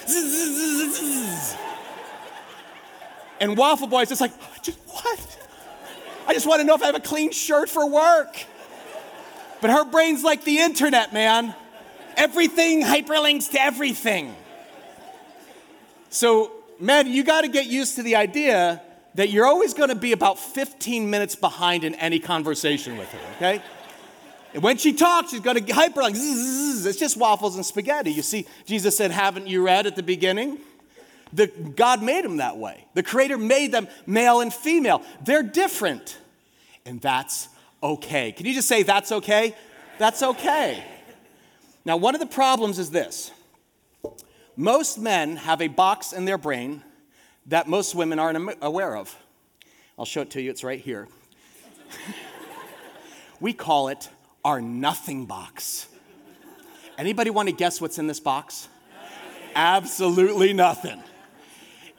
And 3.40 3.56
Waffle 3.56 3.86
Boy's 3.86 4.08
just 4.08 4.20
like, 4.20 4.32
just 4.62 4.78
what? 4.86 5.38
I 6.26 6.34
just 6.34 6.46
want 6.46 6.60
to 6.60 6.64
know 6.64 6.74
if 6.74 6.82
I 6.82 6.86
have 6.86 6.94
a 6.94 7.00
clean 7.00 7.32
shirt 7.32 7.68
for 7.68 7.88
work. 7.88 8.44
But 9.60 9.70
her 9.70 9.84
brain's 9.84 10.22
like 10.22 10.44
the 10.44 10.58
internet, 10.58 11.12
man. 11.12 11.54
Everything 12.16 12.82
hyperlinks 12.82 13.50
to 13.52 13.62
everything. 13.62 14.34
So, 16.10 16.52
man, 16.78 17.06
you 17.06 17.24
got 17.24 17.42
to 17.42 17.48
get 17.48 17.66
used 17.66 17.96
to 17.96 18.02
the 18.02 18.16
idea 18.16 18.82
that 19.20 19.28
you're 19.28 19.44
always 19.44 19.74
going 19.74 19.90
to 19.90 19.94
be 19.94 20.12
about 20.12 20.38
15 20.38 21.10
minutes 21.10 21.34
behind 21.34 21.84
in 21.84 21.94
any 21.96 22.18
conversation 22.18 22.96
with 22.96 23.12
her, 23.12 23.18
okay? 23.36 23.62
And 24.54 24.62
when 24.62 24.78
she 24.78 24.94
talks, 24.94 25.30
she's 25.30 25.40
going 25.40 25.62
to 25.62 25.74
hyper 25.74 26.00
like, 26.00 26.16
zzz, 26.16 26.86
it's 26.86 26.98
just 26.98 27.18
waffles 27.18 27.54
and 27.54 27.64
spaghetti. 27.64 28.12
You 28.12 28.22
see, 28.22 28.46
Jesus 28.64 28.96
said, 28.96 29.10
Haven't 29.10 29.46
you 29.46 29.62
read 29.62 29.86
at 29.86 29.94
the 29.94 30.02
beginning? 30.02 30.58
The, 31.34 31.48
God 31.48 32.02
made 32.02 32.24
them 32.24 32.38
that 32.38 32.56
way. 32.56 32.86
The 32.94 33.02
Creator 33.02 33.36
made 33.36 33.72
them 33.72 33.88
male 34.06 34.40
and 34.40 34.52
female. 34.52 35.02
They're 35.22 35.42
different. 35.42 36.16
And 36.86 36.98
that's 36.98 37.50
okay. 37.82 38.32
Can 38.32 38.46
you 38.46 38.54
just 38.54 38.68
say, 38.68 38.84
That's 38.84 39.12
okay? 39.12 39.54
That's 39.98 40.22
okay. 40.22 40.82
Now, 41.84 41.98
one 41.98 42.14
of 42.14 42.22
the 42.22 42.26
problems 42.26 42.78
is 42.78 42.90
this 42.90 43.32
most 44.56 44.98
men 44.98 45.36
have 45.36 45.60
a 45.60 45.68
box 45.68 46.14
in 46.14 46.24
their 46.24 46.38
brain 46.38 46.82
that 47.46 47.68
most 47.68 47.94
women 47.94 48.18
aren't 48.18 48.56
aware 48.62 48.96
of. 48.96 49.16
I'll 49.98 50.04
show 50.04 50.22
it 50.22 50.30
to 50.30 50.40
you, 50.40 50.50
it's 50.50 50.64
right 50.64 50.80
here. 50.80 51.08
we 53.40 53.52
call 53.52 53.88
it 53.88 54.08
our 54.44 54.60
nothing 54.60 55.26
box. 55.26 55.88
Anybody 56.96 57.30
want 57.30 57.48
to 57.48 57.54
guess 57.54 57.80
what's 57.80 57.98
in 57.98 58.06
this 58.06 58.20
box? 58.20 58.68
Absolutely 59.54 60.52
nothing. 60.52 61.02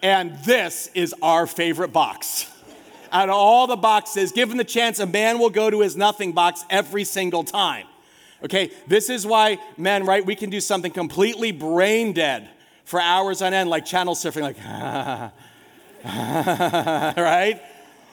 And 0.01 0.35
this 0.43 0.89
is 0.93 1.13
our 1.21 1.45
favorite 1.45 1.91
box. 1.91 2.49
Out 3.11 3.29
of 3.29 3.35
all 3.35 3.67
the 3.67 3.75
boxes, 3.75 4.31
given 4.31 4.57
the 4.57 4.63
chance, 4.63 4.99
a 4.99 5.05
man 5.05 5.37
will 5.37 5.49
go 5.49 5.69
to 5.69 5.81
his 5.81 5.97
nothing 5.97 6.31
box 6.31 6.63
every 6.69 7.03
single 7.03 7.43
time. 7.43 7.85
Okay, 8.43 8.71
this 8.87 9.09
is 9.09 9.25
why 9.25 9.59
men, 9.77 10.05
right, 10.05 10.25
we 10.25 10.35
can 10.35 10.49
do 10.49 10.59
something 10.59 10.91
completely 10.91 11.51
brain 11.51 12.13
dead 12.13 12.49
for 12.91 12.99
hours 12.99 13.41
on 13.41 13.53
end, 13.53 13.69
like 13.69 13.85
channel 13.85 14.13
surfing, 14.15 14.41
like, 14.41 14.57
right? 17.17 17.61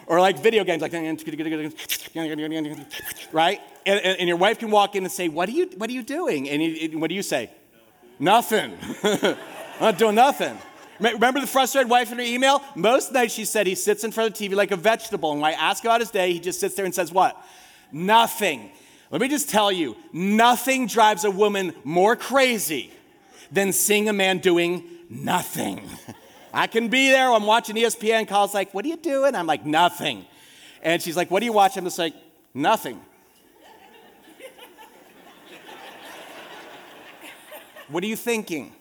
Or 0.07 0.21
like 0.21 0.39
video 0.39 0.63
games, 0.63 0.81
like, 0.81 0.93
right? 3.33 3.61
And, 3.85 4.01
and, 4.01 4.29
your 4.29 4.37
wife 4.37 4.61
can 4.61 4.71
walk 4.71 4.95
in 4.95 5.03
and 5.03 5.11
say, 5.11 5.29
What 5.29 5.49
are 5.49 5.53
you, 5.53 5.69
what 5.77 5.91
are 5.91 5.93
you 5.93 6.05
doing? 6.05 6.49
And 6.49 7.01
what 7.01 7.09
do 7.09 7.17
you 7.17 7.25
say? 7.25 7.51
Nothing. 8.21 8.79
I'm 9.03 9.37
not 9.81 9.99
doing 9.99 10.15
nothing. 10.15 10.57
Remember 11.01 11.41
the 11.41 11.49
frustrated 11.49 11.91
wife 11.91 12.13
in 12.13 12.19
her 12.19 12.25
email? 12.25 12.63
Most 12.77 13.13
nights 13.13 13.35
she 13.35 13.45
said 13.45 13.67
he 13.67 13.75
sits 13.75 14.05
in 14.05 14.13
front 14.13 14.31
of 14.31 14.39
the 14.39 14.49
TV 14.49 14.55
like 14.55 14.71
a 14.71 14.77
vegetable. 14.77 15.33
And 15.33 15.41
when 15.41 15.53
I 15.53 15.57
ask 15.57 15.85
about 15.85 16.01
his 16.01 16.11
day, 16.11 16.33
he 16.33 16.39
just 16.39 16.61
sits 16.61 16.77
there 16.77 16.85
and 16.85 16.95
says, 16.95 17.11
What? 17.11 17.37
Nothing. 17.91 18.71
Let 19.11 19.21
me 19.21 19.29
just 19.29 19.51
tell 19.51 19.73
you 19.73 19.97
nothing 20.13 20.87
drives 20.87 21.25
a 21.25 21.33
woman 21.33 21.75
more 21.83 22.15
crazy 22.15 22.93
than 23.51 23.73
seeing 23.73 24.09
a 24.09 24.13
man 24.13 24.39
doing 24.39 24.85
nothing. 25.09 25.89
I 26.53 26.67
can 26.67 26.89
be 26.89 27.11
there. 27.11 27.31
I'm 27.31 27.45
watching 27.45 27.77
ESPN. 27.77 28.27
Calls 28.29 28.55
like, 28.55 28.73
What 28.75 28.85
are 28.85 28.89
you 28.89 28.97
doing? 28.97 29.35
I'm 29.35 29.47
like, 29.47 29.65
Nothing. 29.65 30.25
And 30.83 31.03
she's 31.03 31.17
like, 31.17 31.31
What 31.31 31.43
are 31.43 31.47
you 31.47 31.53
watching? 31.53 31.81
I'm 31.81 31.87
just 31.87 31.99
like, 31.99 32.15
Nothing. 32.55 33.01
what 37.89 38.03
are 38.05 38.07
you 38.07 38.17
thinking? 38.17 38.73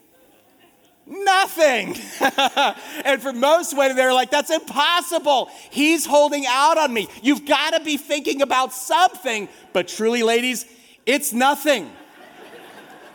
Nothing. 1.09 1.95
and 3.05 3.21
for 3.21 3.31
most 3.31 3.77
women, 3.77 3.95
they're 3.95 4.13
like, 4.13 4.29
that's 4.29 4.49
impossible. 4.49 5.49
He's 5.69 6.05
holding 6.05 6.45
out 6.45 6.77
on 6.77 6.93
me. 6.93 7.07
You've 7.21 7.45
got 7.45 7.73
to 7.73 7.79
be 7.79 7.95
thinking 7.95 8.41
about 8.41 8.73
something. 8.73 9.47
But 9.71 9.87
truly, 9.87 10.21
ladies, 10.21 10.65
it's 11.05 11.31
nothing. 11.31 11.89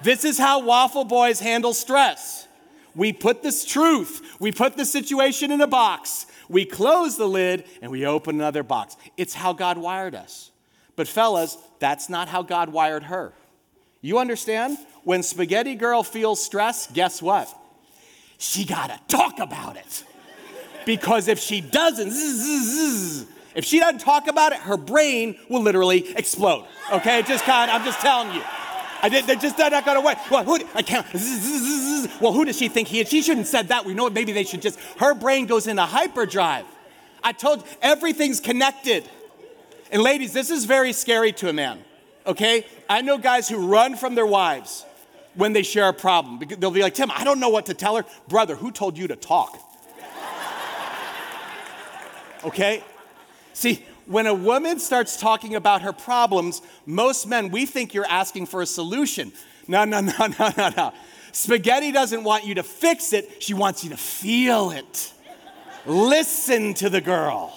This 0.03 0.25
is 0.25 0.39
how 0.39 0.61
waffle 0.61 1.05
boys 1.05 1.41
handle 1.41 1.75
stress. 1.75 2.47
We 2.95 3.13
put 3.13 3.43
this 3.43 3.65
truth, 3.65 4.37
we 4.39 4.53
put 4.53 4.77
the 4.77 4.85
situation 4.85 5.51
in 5.51 5.61
a 5.61 5.67
box, 5.67 6.27
we 6.49 6.67
close 6.67 7.17
the 7.17 7.27
lid, 7.29 7.65
and 7.81 7.91
we 7.91 8.05
open 8.05 8.37
another 8.37 8.63
box. 8.63 8.97
It's 9.17 9.33
how 9.33 9.55
God 9.55 9.79
wired 9.79 10.15
us. 10.15 10.51
But, 10.95 11.09
fellas, 11.09 11.57
that's 11.79 12.11
not 12.11 12.29
how 12.29 12.43
God 12.43 12.69
wired 12.69 13.05
her. 13.05 13.33
You 14.03 14.19
understand? 14.19 14.77
When 15.05 15.23
Spaghetti 15.23 15.75
Girl 15.75 16.03
feels 16.03 16.45
stress, 16.45 16.87
guess 16.93 17.23
what? 17.23 17.49
she 18.43 18.65
got 18.65 18.91
to 18.91 18.99
talk 19.09 19.39
about 19.39 19.77
it. 19.77 20.05
Because 20.85 21.29
if 21.29 21.39
she 21.39 21.61
doesn't, 21.61 22.11
if 23.55 23.65
she 23.65 23.79
doesn't 23.79 24.01
talk 24.01 24.27
about 24.27 24.53
it, 24.53 24.59
her 24.59 24.77
brain 24.77 25.39
will 25.49 25.63
literally 25.63 26.13
explode. 26.17 26.67
Okay, 26.93 27.23
just 27.23 27.45
kind 27.45 27.71
of, 27.71 27.77
I'm 27.77 27.87
just 27.87 28.01
telling 28.01 28.35
you. 28.35 28.43
I 29.03 29.09
did, 29.09 29.27
they 29.27 29.35
just 29.35 29.59
not 29.59 29.85
going 29.85 29.97
to 29.97 30.01
wait. 30.01 30.17
Well, 30.31 30.45
who, 30.45 30.59
I 30.75 30.83
can't. 30.83 31.05
Well, 32.21 32.33
who 32.33 32.45
does 32.45 32.57
she 32.57 32.69
think 32.69 32.87
he 32.87 33.01
is? 33.01 33.09
She 33.09 33.21
shouldn't 33.21 33.47
have 33.47 33.49
said 33.49 33.69
that. 33.69 33.85
We 33.85 33.95
know 33.95 34.09
maybe 34.09 34.31
they 34.31 34.45
should 34.45 34.63
just, 34.63 34.79
her 34.99 35.13
brain 35.13 35.47
goes 35.47 35.67
into 35.67 35.83
hyperdrive. 35.83 36.67
I 37.25 37.33
told 37.33 37.67
everything's 37.83 38.39
connected. 38.39 39.09
And 39.91 40.03
ladies, 40.03 40.33
this 40.33 40.51
is 40.51 40.67
very 40.67 40.93
scary 40.93 41.33
to 41.33 41.49
a 41.49 41.53
man, 41.53 41.81
okay? 42.27 42.65
I 42.89 43.03
know 43.03 43.19
guys 43.19 43.49
who 43.49 43.69
run 43.69 43.97
from 43.97 44.15
their 44.15 44.27
wives 44.27 44.87
when 45.35 45.53
they 45.53 45.65
share 45.65 45.89
a 45.89 45.93
problem. 45.93 46.41
They'll 46.59 46.71
be 46.71 46.83
like, 46.83 46.95
Tim, 46.95 47.11
I 47.11 47.25
don't 47.25 47.41
know 47.41 47.49
what 47.49 47.67
to 47.67 47.75
tell 47.75 47.97
her. 47.97 48.05
Brother, 48.29 48.55
who 48.55 48.71
told 48.71 48.97
you 48.97 49.09
to 49.09 49.17
talk? 49.17 49.59
okay? 52.45 52.85
See, 53.53 53.85
when 54.07 54.27
a 54.27 54.35
woman 54.35 54.79
starts 54.79 55.17
talking 55.17 55.55
about 55.55 55.83
her 55.83 55.93
problems, 55.93 56.63
most 56.87 57.27
men, 57.27 57.51
we 57.51 57.67
think 57.67 57.95
you're 57.95 58.07
asking 58.09 58.47
for 58.47 58.63
a 58.63 58.67
solution. 58.67 59.33
No, 59.69 59.85
no, 59.85 60.01
no, 60.01 60.13
no, 60.39 60.53
no, 60.57 60.71
no. 60.77 60.93
Spaghetti 61.33 61.93
doesn't 61.93 62.25
want 62.25 62.45
you 62.45 62.55
to 62.57 62.63
fix 62.63 63.13
it, 63.13 63.43
she 63.43 63.55
wants 63.55 63.85
you 63.85 63.91
to 63.91 63.97
feel 63.97 64.71
it. 64.71 65.13
Listen 65.87 66.75
to 66.75 66.91
the 66.91 67.01
girl 67.01 67.53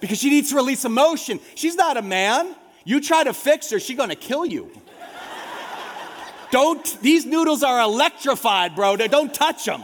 because 0.00 0.18
she 0.18 0.30
needs 0.30 0.50
to 0.50 0.56
release 0.56 0.84
emotion. 0.84 1.40
She's 1.54 1.76
not 1.76 1.96
a 1.96 2.02
man. 2.02 2.54
You 2.84 3.00
try 3.00 3.24
to 3.24 3.32
fix 3.32 3.70
her, 3.70 3.80
she's 3.80 3.96
gonna 3.96 4.16
kill 4.16 4.44
you. 4.44 4.70
Don't, 6.50 7.00
these 7.02 7.26
noodles 7.26 7.62
are 7.62 7.80
electrified, 7.80 8.74
bro. 8.74 8.96
Don't 8.96 9.32
touch 9.32 9.66
them. 9.66 9.82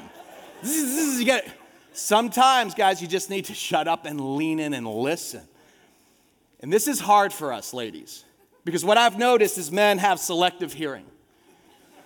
You 0.63 1.25
get. 1.25 1.47
Sometimes, 1.93 2.75
guys, 2.75 3.01
you 3.01 3.07
just 3.07 3.31
need 3.31 3.45
to 3.45 3.55
shut 3.55 3.87
up 3.87 4.05
and 4.05 4.37
lean 4.37 4.59
in 4.59 4.75
and 4.75 4.87
listen. 4.87 5.43
And 6.65 6.73
this 6.73 6.89
is 6.89 6.99
hard 6.99 7.31
for 7.31 7.53
us, 7.53 7.75
ladies, 7.75 8.25
because 8.65 8.87
what 8.87 8.97
I've 8.97 9.19
noticed 9.19 9.59
is 9.59 9.71
men 9.71 9.99
have 9.99 10.19
selective 10.19 10.73
hearing. 10.73 11.05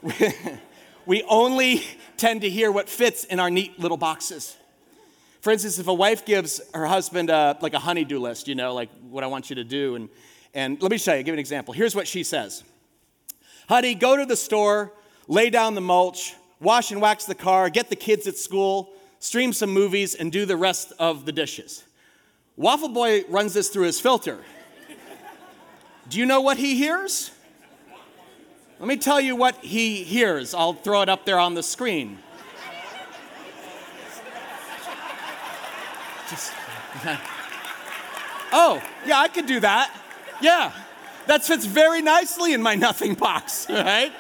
we 1.07 1.23
only 1.29 1.85
tend 2.17 2.41
to 2.41 2.51
hear 2.51 2.73
what 2.73 2.89
fits 2.89 3.23
in 3.23 3.39
our 3.39 3.51
neat 3.51 3.79
little 3.79 3.97
boxes. 3.97 4.57
For 5.43 5.53
instance, 5.53 5.79
if 5.79 5.87
a 5.87 5.95
wife 5.95 6.27
gives 6.27 6.61
her 6.75 6.87
husband 6.87 7.31
a, 7.31 7.57
like 7.61 7.73
a 7.73 7.79
honeydew 7.79 8.19
list, 8.19 8.49
you 8.49 8.57
know, 8.57 8.75
like 8.75 8.91
what 9.09 9.23
I 9.23 9.29
want 9.29 9.49
you 9.49 9.55
to 9.55 9.63
do, 9.63 9.95
and, 9.95 10.09
and 10.53 10.83
let 10.83 10.91
me 10.91 10.99
show 10.99 11.15
you, 11.15 11.23
give 11.23 11.35
an 11.35 11.39
example. 11.39 11.73
Here's 11.73 11.95
what 11.95 12.09
she 12.09 12.25
says 12.25 12.65
Honey, 13.69 13.95
go 13.95 14.17
to 14.17 14.27
the 14.27 14.35
store, 14.35 14.93
lay 15.29 15.51
down 15.51 15.77
the 15.77 15.81
mulch, 15.81 16.35
wash 16.59 16.91
and 16.91 17.01
wax 17.01 17.27
the 17.27 17.37
car, 17.37 17.71
get 17.71 17.91
the 17.91 17.97
kids 17.97 18.27
at 18.27 18.37
school, 18.37 18.93
stream 19.21 19.53
some 19.53 19.71
movies, 19.71 20.17
and 20.17 20.33
do 20.33 20.45
the 20.45 20.57
rest 20.57 20.93
of 20.99 21.27
the 21.27 21.33
dishes. 21.33 21.85
Waffle 22.59 22.89
Boy 22.89 23.23
runs 23.29 23.55
this 23.55 23.69
through 23.69 23.85
his 23.85 24.01
filter. 24.01 24.41
Do 26.09 26.19
you 26.19 26.27
know 26.27 26.41
what 26.41 26.57
he 26.57 26.75
hears? 26.77 27.31
Let 28.81 28.89
me 28.89 28.97
tell 28.97 29.21
you 29.21 29.37
what 29.37 29.57
he 29.65 30.03
hears. 30.03 30.55
I'll 30.55 30.73
throw 30.73 31.03
it 31.03 31.09
up 31.09 31.25
there 31.25 31.39
on 31.39 31.55
the 31.55 31.63
screen. 31.63 32.19
Just, 36.29 36.53
oh, 38.53 38.83
yeah, 39.07 39.21
I 39.21 39.29
could 39.29 39.47
do 39.47 39.61
that. 39.61 39.97
Yeah. 40.43 40.73
That 41.27 41.45
fits 41.45 41.65
very 41.65 42.03
nicely 42.03 42.55
in 42.55 42.63
my 42.63 42.75
nothing 42.75 43.15
box, 43.15 43.67
right? 43.71 44.13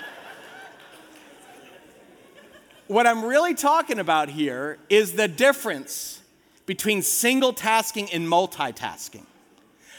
What 2.86 3.06
I'm 3.06 3.24
really 3.24 3.54
talking 3.54 3.98
about 3.98 4.28
here 4.28 4.78
is 4.88 5.14
the 5.14 5.26
difference 5.26 6.17
between 6.68 7.00
single 7.00 7.54
tasking 7.54 8.10
and 8.12 8.28
multitasking. 8.28 9.24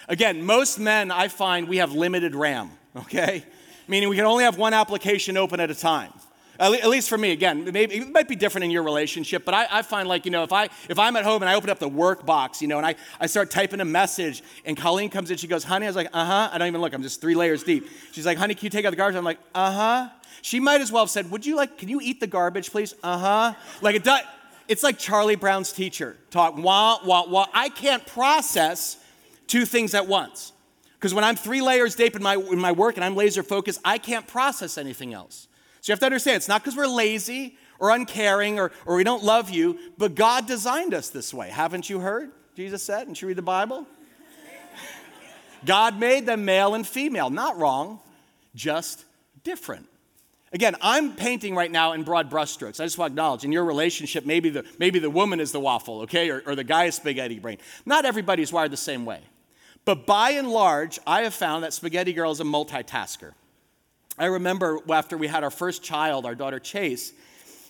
Again, 0.07 0.45
most 0.45 0.77
men, 0.77 1.09
I 1.09 1.27
find, 1.27 1.67
we 1.67 1.77
have 1.77 1.93
limited 1.93 2.35
RAM, 2.35 2.69
okay? 2.95 3.43
Meaning 3.87 4.07
we 4.07 4.15
can 4.15 4.25
only 4.25 4.43
have 4.43 4.55
one 4.55 4.75
application 4.75 5.35
open 5.35 5.59
at 5.59 5.71
a 5.71 5.75
time. 5.75 6.13
At 6.59 6.87
least 6.87 7.09
for 7.09 7.17
me, 7.17 7.31
again, 7.31 7.63
maybe, 7.73 7.95
it 7.95 8.11
might 8.11 8.27
be 8.27 8.35
different 8.35 8.65
in 8.65 8.71
your 8.71 8.83
relationship, 8.83 9.45
but 9.45 9.55
I, 9.55 9.67
I, 9.71 9.81
find 9.81 10.07
like, 10.07 10.25
you 10.25 10.31
know, 10.31 10.43
if, 10.43 10.53
I, 10.53 10.65
if 10.89 10.99
I'm 10.99 11.15
at 11.15 11.23
home 11.23 11.41
and 11.41 11.49
I 11.49 11.55
open 11.55 11.71
up 11.71 11.79
the 11.79 11.87
work 11.87 12.23
box, 12.23 12.61
you 12.61 12.67
know, 12.67 12.77
and 12.77 12.85
I, 12.85 12.95
I 13.19 13.25
start 13.25 13.49
typing 13.49 13.79
a 13.79 13.85
message 13.85 14.43
and 14.63 14.77
Colleen 14.77 15.09
comes 15.09 15.31
in, 15.31 15.37
she 15.37 15.47
goes, 15.47 15.63
honey, 15.63 15.87
I 15.87 15.89
was 15.89 15.95
like, 15.95 16.09
uh 16.13 16.25
huh. 16.25 16.49
I 16.51 16.59
don't 16.59 16.67
even 16.67 16.81
look, 16.81 16.93
I'm 16.93 17.01
just 17.01 17.19
three 17.19 17.33
layers 17.33 17.63
deep. 17.63 17.87
She's 18.11 18.27
like, 18.27 18.37
honey, 18.37 18.53
can 18.53 18.65
you 18.65 18.69
take 18.69 18.85
out 18.85 18.91
the 18.91 18.97
garbage? 18.97 19.17
I'm 19.17 19.23
like, 19.23 19.39
uh 19.55 19.71
huh. 19.71 20.09
She 20.43 20.59
might 20.59 20.81
as 20.81 20.91
well 20.91 21.01
have 21.03 21.09
said, 21.09 21.31
would 21.31 21.47
you 21.47 21.55
like, 21.55 21.79
can 21.79 21.89
you 21.89 21.99
eat 22.03 22.19
the 22.19 22.27
garbage, 22.27 22.69
please? 22.69 22.93
Uh 23.01 23.17
huh. 23.17 23.53
Like, 23.81 23.95
it 23.95 24.03
does, 24.03 24.21
it's 24.69 24.83
like 24.83 24.99
Charlie 24.99 25.35
Brown's 25.35 25.73
teacher 25.73 26.15
talk, 26.29 26.55
wah, 26.55 26.99
wah, 27.03 27.27
wah. 27.27 27.47
I 27.53 27.69
can't 27.69 28.05
process 28.05 28.97
two 29.47 29.65
things 29.65 29.95
at 29.95 30.07
once. 30.07 30.53
Because 30.93 31.13
when 31.13 31.23
I'm 31.23 31.35
three 31.35 31.61
layers 31.61 31.95
deep 31.95 32.15
in 32.15 32.21
my, 32.21 32.35
in 32.35 32.59
my 32.59 32.71
work 32.71 32.95
and 32.95 33.03
I'm 33.03 33.15
laser 33.15 33.41
focused, 33.41 33.81
I 33.83 33.97
can't 33.97 34.27
process 34.27 34.77
anything 34.77 35.13
else. 35.13 35.47
So 35.81 35.89
you 35.89 35.93
have 35.93 35.99
to 36.01 36.05
understand 36.05 36.37
it's 36.37 36.47
not 36.47 36.61
because 36.61 36.75
we're 36.77 36.87
lazy 36.87 37.57
or 37.79 37.89
uncaring 37.89 38.59
or, 38.59 38.71
or 38.85 38.95
we 38.95 39.03
don't 39.03 39.23
love 39.23 39.49
you, 39.49 39.79
but 39.97 40.13
God 40.13 40.45
designed 40.45 40.93
us 40.93 41.09
this 41.09 41.33
way. 41.33 41.49
Haven't 41.49 41.89
you 41.89 41.99
heard? 41.99 42.31
Jesus 42.55 42.83
said. 42.83 43.05
Didn't 43.05 43.21
you 43.21 43.27
read 43.27 43.37
the 43.37 43.41
Bible? 43.41 43.87
God 45.65 45.99
made 45.99 46.27
them 46.27 46.45
male 46.45 46.75
and 46.75 46.85
female. 46.85 47.31
Not 47.31 47.57
wrong, 47.57 48.01
just 48.53 49.05
different. 49.43 49.88
Again, 50.51 50.75
I'm 50.81 51.15
painting 51.15 51.55
right 51.55 51.71
now 51.71 51.93
in 51.93 52.03
broad 52.03 52.31
brushstrokes. 52.31 52.79
I 52.79 52.85
just 52.85 52.97
want 52.97 53.11
to 53.11 53.13
acknowledge 53.13 53.43
in 53.43 53.51
your 53.51 53.65
relationship, 53.65 54.25
maybe 54.25 54.49
the, 54.49 54.65
maybe 54.79 54.97
the 54.97 55.09
woman 55.09 55.39
is 55.39 55.51
the 55.51 55.59
waffle, 55.59 56.01
okay, 56.01 56.29
or, 56.29 56.41
or 56.45 56.55
the 56.55 56.63
guy 56.63 56.85
is 56.85 56.95
spaghetti 56.95 57.37
brain. 57.37 57.59
Not 57.85 58.05
everybody's 58.05 58.51
wired 58.51 58.71
the 58.71 58.77
same 58.77 59.05
way. 59.05 59.21
But 59.85 60.05
by 60.05 60.31
and 60.31 60.49
large, 60.49 60.99
I 61.05 61.21
have 61.21 61.33
found 61.33 61.63
that 61.63 61.73
Spaghetti 61.73 62.13
Girl 62.13 62.31
is 62.31 62.39
a 62.39 62.43
multitasker. 62.43 63.33
I 64.17 64.25
remember 64.25 64.79
after 64.89 65.17
we 65.17 65.27
had 65.27 65.43
our 65.43 65.49
first 65.49 65.81
child, 65.81 66.25
our 66.25 66.35
daughter 66.35 66.59
Chase, 66.59 67.13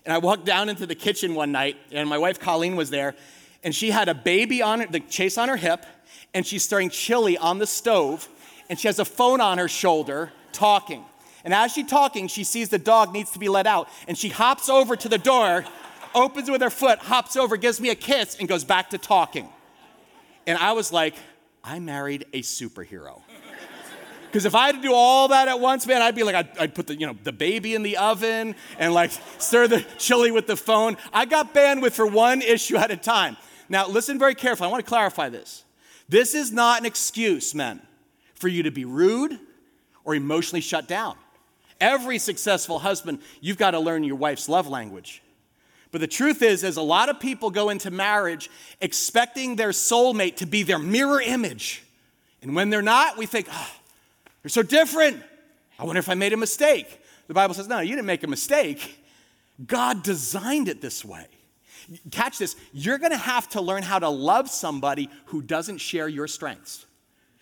and 0.05 0.13
I 0.13 0.17
walked 0.17 0.45
down 0.45 0.69
into 0.69 0.85
the 0.85 0.95
kitchen 0.95 1.35
one 1.35 1.51
night, 1.51 1.77
and 1.91 2.09
my 2.09 2.17
wife 2.17 2.39
Colleen 2.39 2.75
was 2.75 2.89
there, 2.89 3.15
and 3.63 3.75
she 3.75 3.91
had 3.91 4.09
a 4.09 4.15
baby 4.15 4.61
on 4.61 4.85
the 4.89 4.99
Chase 5.01 5.37
on 5.37 5.49
her 5.49 5.57
hip, 5.57 5.85
and 6.33 6.45
she's 6.45 6.63
stirring 6.63 6.89
chili 6.89 7.37
on 7.37 7.59
the 7.59 7.67
stove, 7.67 8.27
and 8.69 8.79
she 8.79 8.87
has 8.87 8.99
a 8.99 9.05
phone 9.05 9.41
on 9.41 9.57
her 9.57 9.67
shoulder 9.67 10.31
talking. 10.51 11.05
And 11.43 11.53
as 11.53 11.71
she's 11.73 11.87
talking, 11.87 12.27
she 12.27 12.43
sees 12.43 12.69
the 12.69 12.77
dog 12.77 13.13
needs 13.13 13.31
to 13.31 13.39
be 13.39 13.49
let 13.49 13.67
out, 13.67 13.89
and 14.07 14.17
she 14.17 14.29
hops 14.29 14.69
over 14.69 14.95
to 14.95 15.09
the 15.09 15.17
door 15.17 15.65
opens 16.15 16.49
with 16.49 16.61
her 16.61 16.69
foot, 16.69 16.99
hops 16.99 17.35
over, 17.35 17.57
gives 17.57 17.79
me 17.79 17.89
a 17.89 17.95
kiss, 17.95 18.35
and 18.39 18.47
goes 18.47 18.63
back 18.63 18.91
to 18.91 18.97
talking. 18.97 19.49
And 20.47 20.57
I 20.57 20.73
was 20.73 20.91
like, 20.91 21.15
I 21.63 21.79
married 21.79 22.25
a 22.33 22.41
superhero. 22.41 23.21
Because 24.27 24.45
if 24.45 24.53
I 24.53 24.67
had 24.67 24.75
to 24.75 24.81
do 24.81 24.93
all 24.93 25.29
that 25.29 25.47
at 25.47 25.59
once, 25.59 25.87
man, 25.87 26.03
I'd 26.03 26.13
be 26.13 26.21
like, 26.21 26.35
I'd, 26.35 26.57
I'd, 26.59 26.75
put 26.75 26.87
the, 26.87 26.95
you 26.95 27.07
know, 27.07 27.17
the 27.23 27.31
baby 27.31 27.73
in 27.73 27.81
the 27.81 27.97
oven 27.97 28.55
and 28.77 28.93
like 28.93 29.11
stir 29.39 29.67
the 29.67 29.83
chili 29.97 30.29
with 30.29 30.45
the 30.45 30.55
phone. 30.55 30.97
I 31.11 31.25
got 31.25 31.53
bandwidth 31.53 31.93
for 31.93 32.05
one 32.05 32.43
issue 32.43 32.77
at 32.77 32.91
a 32.91 32.97
time. 32.97 33.37
Now, 33.69 33.87
listen 33.87 34.19
very 34.19 34.35
carefully. 34.35 34.67
I 34.67 34.71
want 34.71 34.85
to 34.85 34.89
clarify 34.89 35.29
this. 35.29 35.63
This 36.07 36.35
is 36.35 36.51
not 36.51 36.79
an 36.79 36.85
excuse, 36.85 37.55
men, 37.55 37.81
for 38.35 38.47
you 38.47 38.63
to 38.63 38.71
be 38.71 38.85
rude 38.85 39.39
or 40.03 40.13
emotionally 40.13 40.61
shut 40.61 40.87
down. 40.87 41.15
Every 41.79 42.19
successful 42.19 42.79
husband, 42.79 43.19
you've 43.41 43.57
got 43.57 43.71
to 43.71 43.79
learn 43.79 44.03
your 44.03 44.15
wife's 44.15 44.49
love 44.49 44.67
language. 44.67 45.21
But 45.91 46.01
the 46.01 46.07
truth 46.07 46.41
is, 46.41 46.63
is 46.63 46.77
a 46.77 46.81
lot 46.81 47.09
of 47.09 47.19
people 47.19 47.49
go 47.49 47.69
into 47.69 47.89
marriage 47.89 48.49
expecting 48.79 49.55
their 49.55 49.69
soulmate 49.69 50.35
to 50.37 50.45
be 50.45 50.63
their 50.63 50.77
mirror 50.77 51.21
image. 51.21 51.83
And 52.41 52.55
when 52.55 52.69
they're 52.69 52.81
not, 52.81 53.17
we 53.17 53.25
think, 53.25 53.47
ah, 53.49 53.71
oh, 53.73 53.81
you're 54.43 54.49
so 54.49 54.61
different. 54.61 55.23
I 55.79 55.85
wonder 55.85 55.99
if 55.99 56.09
I 56.09 56.13
made 56.13 56.33
a 56.33 56.37
mistake. 56.37 57.01
The 57.27 57.33
Bible 57.33 57.53
says, 57.53 57.67
no, 57.67 57.79
you 57.79 57.95
didn't 57.95 58.05
make 58.05 58.23
a 58.23 58.27
mistake. 58.27 58.99
God 59.65 60.03
designed 60.03 60.67
it 60.67 60.81
this 60.81 61.03
way. 61.03 61.25
Catch 62.11 62.37
this. 62.37 62.55
You're 62.71 62.97
going 62.97 63.11
to 63.11 63.17
have 63.17 63.49
to 63.49 63.61
learn 63.61 63.83
how 63.83 63.99
to 63.99 64.09
love 64.09 64.49
somebody 64.49 65.09
who 65.25 65.41
doesn't 65.41 65.79
share 65.79 66.07
your 66.07 66.27
strengths. 66.27 66.85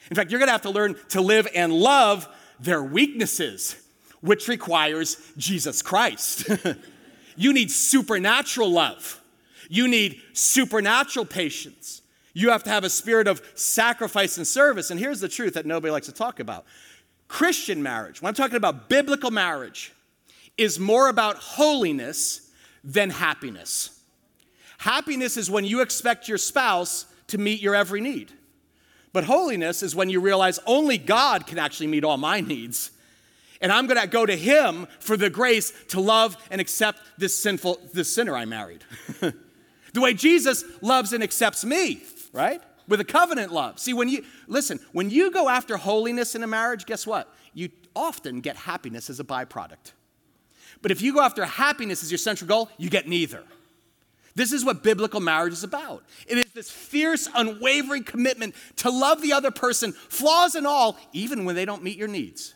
In 0.10 0.16
fact, 0.16 0.32
you're 0.32 0.40
going 0.40 0.48
to 0.48 0.54
have 0.54 0.62
to 0.62 0.70
learn 0.70 0.96
to 1.10 1.22
live 1.22 1.48
and 1.54 1.74
love 1.74 2.28
their 2.60 2.82
weaknesses, 2.82 3.76
which 4.28 4.48
requires 4.48 5.18
Jesus 5.38 5.82
Christ. 5.82 6.50
you 7.36 7.54
need 7.54 7.72
supernatural 7.72 8.70
love. 8.70 9.22
You 9.70 9.88
need 9.88 10.22
supernatural 10.34 11.26
patience. 11.26 12.02
You 12.34 12.52
have 12.52 12.64
to 12.66 12.70
have 12.70 12.84
a 12.84 12.90
spirit 12.90 13.28
of 13.28 13.42
sacrifice 13.56 14.38
and 14.38 14.46
service. 14.46 14.92
And 14.92 15.00
here's 15.00 15.20
the 15.20 15.30
truth 15.30 15.56
that 15.56 15.66
nobody 15.66 15.92
likes 15.92 16.06
to 16.08 16.14
talk 16.14 16.40
about 16.40 16.66
Christian 17.28 17.84
marriage, 17.84 18.22
when 18.22 18.30
I'm 18.30 18.36
talking 18.36 18.56
about 18.56 18.90
biblical 18.90 19.32
marriage, 19.32 19.92
is 20.58 20.80
more 20.80 21.10
about 21.10 21.38
holiness 21.38 22.50
than 22.84 23.10
happiness. 23.10 24.00
Happiness 24.78 25.38
is 25.38 25.50
when 25.50 25.66
you 25.66 25.82
expect 25.82 26.28
your 26.28 26.38
spouse 26.38 27.06
to 27.28 27.38
meet 27.38 27.62
your 27.62 27.76
every 27.76 28.00
need. 28.00 28.32
But 29.12 29.26
holiness 29.26 29.84
is 29.84 29.96
when 29.96 30.10
you 30.10 30.22
realize 30.22 30.60
only 30.66 30.98
God 30.98 31.48
can 31.48 31.58
actually 31.60 31.88
meet 31.88 32.04
all 32.04 32.18
my 32.18 32.42
needs. 32.54 32.92
And 33.62 33.72
I'm 33.72 33.88
going 33.88 34.00
to 34.00 34.08
go 34.08 34.26
to 34.26 34.36
him 34.36 34.88
for 35.00 35.18
the 35.18 35.30
grace 35.30 35.74
to 35.90 36.00
love 36.00 36.38
and 36.52 36.62
accept 36.62 37.02
this 37.18 37.38
sinful 37.38 37.80
this 37.94 38.14
sinner 38.14 38.36
I 38.36 38.46
married. 38.46 38.84
the 39.20 40.02
way 40.02 40.14
Jesus 40.14 40.64
loves 40.82 41.14
and 41.14 41.24
accepts 41.24 41.66
me 41.66 42.02
right? 42.38 42.62
With 42.88 43.02
a 43.02 43.06
covenant 43.06 43.52
love. 43.52 43.80
See, 43.80 43.94
when 43.94 44.08
you, 44.08 44.24
listen, 44.48 44.80
when 44.94 45.10
you 45.10 45.32
go 45.32 45.50
after 45.50 45.76
holiness 45.78 46.36
in 46.36 46.44
a 46.44 46.48
marriage, 46.48 46.86
guess 46.86 47.06
what? 47.06 47.34
You 47.54 47.70
often 47.96 48.40
get 48.40 48.56
happiness 48.56 49.10
as 49.10 49.20
a 49.20 49.24
byproduct. 49.24 49.94
But 50.82 50.92
if 50.92 51.02
you 51.02 51.14
go 51.14 51.22
after 51.22 51.44
happiness 51.44 52.04
as 52.04 52.12
your 52.12 52.20
central 52.20 52.48
goal, 52.48 52.70
you 52.78 52.90
get 52.90 53.08
neither. 53.08 53.44
This 54.36 54.52
is 54.52 54.64
what 54.64 54.84
biblical 54.84 55.20
marriage 55.20 55.54
is 55.54 55.64
about. 55.64 56.04
It 56.28 56.38
is 56.38 56.54
this 56.54 56.70
fierce, 56.70 57.28
unwavering 57.34 58.04
commitment 58.04 58.54
to 58.78 58.92
love 58.92 59.24
the 59.24 59.34
other 59.34 59.50
person, 59.50 59.94
flaws 59.94 60.54
and 60.54 60.68
all, 60.68 60.98
even 61.12 61.44
when 61.44 61.56
they 61.56 61.66
don't 61.66 61.82
meet 61.82 61.98
your 61.98 62.08
needs. 62.08 62.54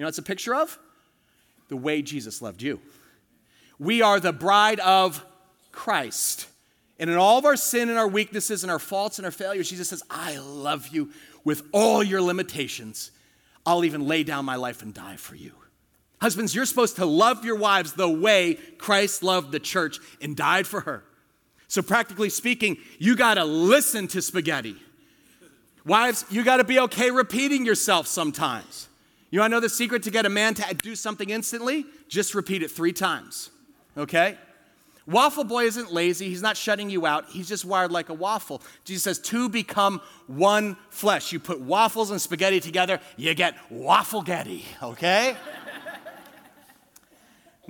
You 0.00 0.04
know 0.04 0.08
it's 0.08 0.16
a 0.16 0.22
picture 0.22 0.54
of? 0.54 0.78
The 1.68 1.76
way 1.76 2.00
Jesus 2.00 2.40
loved 2.40 2.62
you. 2.62 2.80
We 3.78 4.00
are 4.00 4.18
the 4.18 4.32
bride 4.32 4.80
of 4.80 5.22
Christ. 5.72 6.46
And 6.98 7.10
in 7.10 7.18
all 7.18 7.36
of 7.36 7.44
our 7.44 7.54
sin 7.54 7.90
and 7.90 7.98
our 7.98 8.08
weaknesses 8.08 8.62
and 8.64 8.70
our 8.70 8.78
faults 8.78 9.18
and 9.18 9.26
our 9.26 9.30
failures, 9.30 9.68
Jesus 9.68 9.90
says, 9.90 10.02
I 10.08 10.38
love 10.38 10.88
you 10.88 11.10
with 11.44 11.64
all 11.72 12.02
your 12.02 12.22
limitations. 12.22 13.10
I'll 13.66 13.84
even 13.84 14.08
lay 14.08 14.24
down 14.24 14.46
my 14.46 14.56
life 14.56 14.80
and 14.80 14.94
die 14.94 15.16
for 15.16 15.34
you. 15.34 15.52
Husbands, 16.18 16.54
you're 16.54 16.64
supposed 16.64 16.96
to 16.96 17.04
love 17.04 17.44
your 17.44 17.56
wives 17.56 17.92
the 17.92 18.08
way 18.08 18.54
Christ 18.78 19.22
loved 19.22 19.52
the 19.52 19.60
church 19.60 19.98
and 20.22 20.34
died 20.34 20.66
for 20.66 20.80
her. 20.80 21.04
So, 21.68 21.82
practically 21.82 22.30
speaking, 22.30 22.78
you 22.98 23.16
got 23.16 23.34
to 23.34 23.44
listen 23.44 24.08
to 24.08 24.22
spaghetti. 24.22 24.76
Wives, 25.84 26.24
you 26.30 26.42
got 26.42 26.56
to 26.56 26.64
be 26.64 26.80
okay 26.80 27.10
repeating 27.10 27.66
yourself 27.66 28.06
sometimes. 28.06 28.86
You 29.30 29.40
want 29.40 29.50
to 29.50 29.56
know 29.56 29.60
the 29.60 29.68
secret 29.68 30.02
to 30.04 30.10
get 30.10 30.26
a 30.26 30.28
man 30.28 30.54
to 30.54 30.74
do 30.74 30.96
something 30.96 31.30
instantly? 31.30 31.86
Just 32.08 32.34
repeat 32.34 32.62
it 32.62 32.70
three 32.70 32.92
times, 32.92 33.50
okay? 33.96 34.36
Waffle 35.06 35.44
Boy 35.44 35.64
isn't 35.64 35.92
lazy. 35.92 36.28
He's 36.28 36.42
not 36.42 36.56
shutting 36.56 36.90
you 36.90 37.06
out. 37.06 37.28
He's 37.30 37.48
just 37.48 37.64
wired 37.64 37.90
like 37.90 38.08
a 38.10 38.14
waffle. 38.14 38.62
Jesus 38.84 39.02
says, 39.04 39.18
two 39.18 39.48
become 39.48 40.00
one 40.26 40.76
flesh. 40.90 41.32
You 41.32 41.40
put 41.40 41.60
waffles 41.60 42.10
and 42.10 42.20
spaghetti 42.20 42.60
together, 42.60 43.00
you 43.16 43.34
get 43.34 43.56
waffle-getty, 43.70 44.64
okay? 44.82 45.36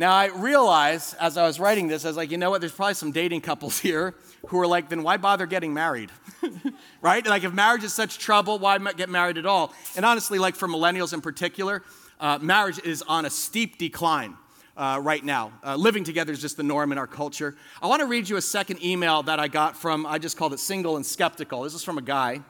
Now, 0.00 0.14
I 0.14 0.28
realized 0.28 1.14
as 1.20 1.36
I 1.36 1.46
was 1.46 1.60
writing 1.60 1.86
this, 1.86 2.06
I 2.06 2.08
was 2.08 2.16
like, 2.16 2.30
you 2.30 2.38
know 2.38 2.48
what? 2.48 2.62
There's 2.62 2.72
probably 2.72 2.94
some 2.94 3.12
dating 3.12 3.42
couples 3.42 3.78
here 3.88 4.14
who 4.46 4.58
are 4.58 4.66
like, 4.66 4.88
then 4.88 5.02
why 5.02 5.18
bother 5.18 5.44
getting 5.44 5.74
married? 5.74 6.10
right? 7.02 7.26
Like, 7.26 7.44
if 7.44 7.52
marriage 7.52 7.84
is 7.84 7.92
such 7.92 8.18
trouble, 8.18 8.58
why 8.58 8.78
get 8.78 9.10
married 9.10 9.36
at 9.36 9.44
all? 9.44 9.74
And 9.96 10.06
honestly, 10.06 10.38
like 10.38 10.56
for 10.56 10.66
millennials 10.66 11.12
in 11.12 11.20
particular, 11.20 11.82
uh, 12.18 12.38
marriage 12.40 12.78
is 12.82 13.02
on 13.02 13.26
a 13.26 13.30
steep 13.30 13.76
decline 13.76 14.38
uh, 14.74 14.98
right 15.02 15.22
now. 15.22 15.52
Uh, 15.62 15.76
living 15.76 16.02
together 16.02 16.32
is 16.32 16.40
just 16.40 16.56
the 16.56 16.62
norm 16.62 16.92
in 16.92 16.96
our 16.96 17.06
culture. 17.06 17.54
I 17.82 17.86
want 17.86 18.00
to 18.00 18.06
read 18.06 18.26
you 18.26 18.38
a 18.38 18.42
second 18.42 18.82
email 18.82 19.22
that 19.24 19.38
I 19.38 19.48
got 19.48 19.76
from, 19.76 20.06
I 20.06 20.16
just 20.16 20.38
called 20.38 20.54
it 20.54 20.60
Single 20.60 20.96
and 20.96 21.04
Skeptical. 21.04 21.64
This 21.64 21.74
is 21.74 21.84
from 21.84 21.98
a 21.98 22.02
guy. 22.02 22.40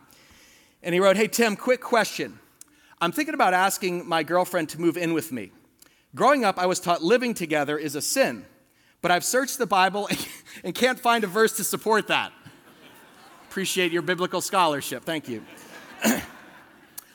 And 0.84 0.94
he 0.94 1.00
wrote, 1.00 1.16
Hey, 1.16 1.26
Tim, 1.26 1.56
quick 1.56 1.80
question. 1.80 2.38
I'm 3.00 3.10
thinking 3.10 3.34
about 3.34 3.54
asking 3.54 4.08
my 4.08 4.22
girlfriend 4.22 4.68
to 4.68 4.80
move 4.80 4.96
in 4.96 5.14
with 5.14 5.32
me. 5.32 5.50
Growing 6.14 6.44
up, 6.44 6.58
I 6.58 6.66
was 6.66 6.80
taught 6.80 7.02
living 7.02 7.34
together 7.34 7.78
is 7.78 7.94
a 7.94 8.02
sin, 8.02 8.44
but 9.00 9.10
I've 9.10 9.24
searched 9.24 9.58
the 9.58 9.66
Bible 9.66 10.08
and 10.64 10.74
can't 10.74 10.98
find 10.98 11.24
a 11.24 11.28
verse 11.28 11.56
to 11.56 11.64
support 11.64 12.08
that. 12.08 12.32
Appreciate 13.48 13.92
your 13.92 14.02
biblical 14.02 14.40
scholarship. 14.40 15.04
Thank 15.04 15.28
you. 15.28 15.44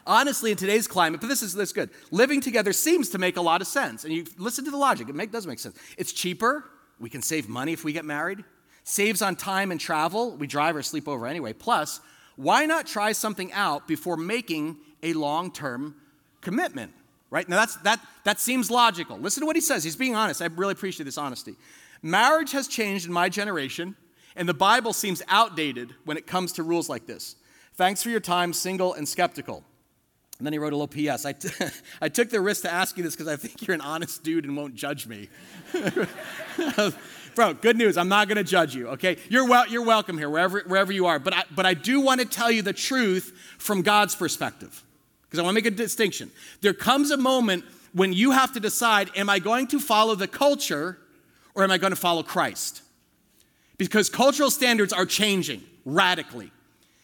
honestly, 0.07 0.51
in 0.51 0.57
today's 0.57 0.87
climate, 0.87 1.19
but 1.19 1.27
this 1.27 1.41
is 1.41 1.53
this 1.53 1.73
good. 1.73 1.89
Living 2.11 2.41
together 2.41 2.73
seems 2.73 3.09
to 3.09 3.17
make 3.17 3.37
a 3.37 3.41
lot 3.41 3.61
of 3.61 3.67
sense. 3.67 4.03
And 4.03 4.13
you 4.13 4.25
listen 4.37 4.65
to 4.65 4.71
the 4.71 4.77
logic, 4.77 5.09
it 5.09 5.15
make, 5.15 5.31
does 5.31 5.47
make 5.47 5.59
sense. 5.59 5.77
It's 5.97 6.13
cheaper. 6.13 6.65
We 6.99 7.09
can 7.09 7.21
save 7.21 7.49
money 7.49 7.73
if 7.73 7.83
we 7.83 7.93
get 7.93 8.05
married. 8.05 8.43
Saves 8.83 9.21
on 9.21 9.35
time 9.35 9.71
and 9.71 9.79
travel. 9.79 10.37
We 10.37 10.47
drive 10.47 10.75
or 10.75 10.83
sleep 10.83 11.07
over 11.07 11.27
anyway. 11.27 11.53
Plus, 11.53 11.99
why 12.35 12.65
not 12.65 12.85
try 12.85 13.11
something 13.11 13.51
out 13.53 13.87
before 13.87 14.17
making 14.17 14.77
a 15.03 15.13
long 15.13 15.51
term 15.51 15.95
commitment? 16.41 16.93
Right? 17.29 17.47
Now, 17.49 17.57
that's, 17.57 17.75
that, 17.77 17.99
that 18.23 18.39
seems 18.39 18.69
logical. 18.69 19.17
Listen 19.17 19.41
to 19.41 19.47
what 19.47 19.55
he 19.55 19.61
says. 19.61 19.83
He's 19.83 19.95
being 19.95 20.15
honest. 20.15 20.41
I 20.41 20.45
really 20.45 20.73
appreciate 20.73 21.05
this 21.05 21.17
honesty. 21.17 21.55
Marriage 22.01 22.51
has 22.51 22.67
changed 22.67 23.07
in 23.07 23.13
my 23.13 23.29
generation, 23.29 23.95
and 24.35 24.47
the 24.47 24.53
Bible 24.53 24.93
seems 24.93 25.21
outdated 25.27 25.95
when 26.05 26.17
it 26.17 26.27
comes 26.27 26.53
to 26.53 26.63
rules 26.63 26.87
like 26.87 27.07
this. 27.07 27.35
Thanks 27.73 28.03
for 28.03 28.09
your 28.09 28.19
time, 28.19 28.53
single 28.53 28.93
and 28.93 29.07
skeptical. 29.07 29.63
And 30.37 30.45
then 30.45 30.53
he 30.53 30.59
wrote 30.59 30.73
a 30.73 30.77
little 30.77 30.87
PS. 30.87 31.25
I, 31.25 31.33
t- 31.33 31.49
I 32.01 32.09
took 32.09 32.29
the 32.29 32.41
risk 32.41 32.61
to 32.63 32.71
ask 32.71 32.97
you 32.97 33.03
this 33.03 33.15
because 33.15 33.27
I 33.27 33.37
think 33.37 33.65
you're 33.65 33.75
an 33.75 33.81
honest 33.81 34.23
dude 34.23 34.45
and 34.45 34.55
won't 34.55 34.75
judge 34.75 35.07
me. 35.07 35.29
Bro, 37.35 37.55
good 37.55 37.75
news. 37.77 37.97
I'm 37.97 38.07
not 38.07 38.29
going 38.29 38.37
to 38.37 38.43
judge 38.43 38.75
you, 38.75 38.89
okay? 38.89 39.17
You're, 39.29 39.47
wel- 39.47 39.67
you're 39.67 39.83
welcome 39.83 40.17
here, 40.17 40.29
wherever, 40.29 40.61
wherever 40.61 40.93
you 40.93 41.05
are. 41.07 41.19
But 41.19 41.33
I, 41.33 41.43
but 41.53 41.65
I 41.65 41.73
do 41.73 41.99
want 41.99 42.21
to 42.21 42.25
tell 42.25 42.49
you 42.49 42.61
the 42.61 42.71
truth 42.71 43.37
from 43.57 43.81
God's 43.81 44.15
perspective 44.15 44.84
because 45.35 45.43
I 45.43 45.43
want 45.43 45.57
to 45.57 45.61
make 45.61 45.73
a 45.73 45.75
distinction. 45.75 46.31
There 46.61 46.73
comes 46.73 47.11
a 47.11 47.17
moment 47.17 47.65
when 47.91 48.13
you 48.13 48.31
have 48.31 48.53
to 48.53 48.61
decide 48.61 49.11
am 49.17 49.29
I 49.29 49.39
going 49.39 49.67
to 49.67 49.79
follow 49.79 50.15
the 50.15 50.29
culture 50.29 50.97
or 51.53 51.65
am 51.65 51.71
I 51.71 51.77
going 51.77 51.91
to 51.91 51.97
follow 51.97 52.23
Christ? 52.23 52.81
Because 53.77 54.09
cultural 54.09 54.49
standards 54.49 54.93
are 54.93 55.05
changing 55.05 55.61
radically. 55.83 56.53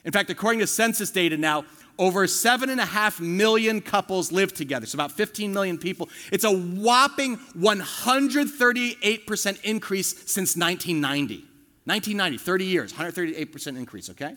In 0.05 0.13
fact, 0.13 0.29
according 0.29 0.61
to 0.61 0.67
census 0.67 1.11
data 1.11 1.35
now, 1.35 1.65
over 1.99 2.25
seven 2.25 2.69
and 2.69 2.79
a 2.79 2.85
half 2.85 3.19
million 3.19 3.81
couples 3.81 4.31
live 4.31 4.53
together, 4.53 4.85
so 4.85 4.95
about 4.95 5.11
15 5.11 5.53
million 5.53 5.77
people. 5.77 6.07
It's 6.31 6.45
a 6.45 6.51
whopping 6.51 7.35
138% 7.59 9.61
increase 9.63 10.31
since 10.31 10.55
1990. 10.55 11.45
1990, 11.85 12.37
30 12.37 12.65
years, 12.65 12.93
138% 12.93 13.77
increase, 13.77 14.09
okay? 14.09 14.35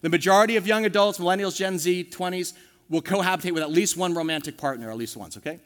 The 0.00 0.08
majority 0.08 0.56
of 0.56 0.66
young 0.66 0.84
adults, 0.84 1.18
millennials, 1.18 1.56
Gen 1.56 1.78
Z, 1.78 2.08
20s, 2.10 2.52
will 2.88 3.02
cohabitate 3.02 3.52
with 3.52 3.62
at 3.62 3.70
least 3.70 3.96
one 3.96 4.14
romantic 4.14 4.56
partner, 4.56 4.90
at 4.90 4.96
least 4.96 5.16
once, 5.16 5.36
okay? 5.36 5.58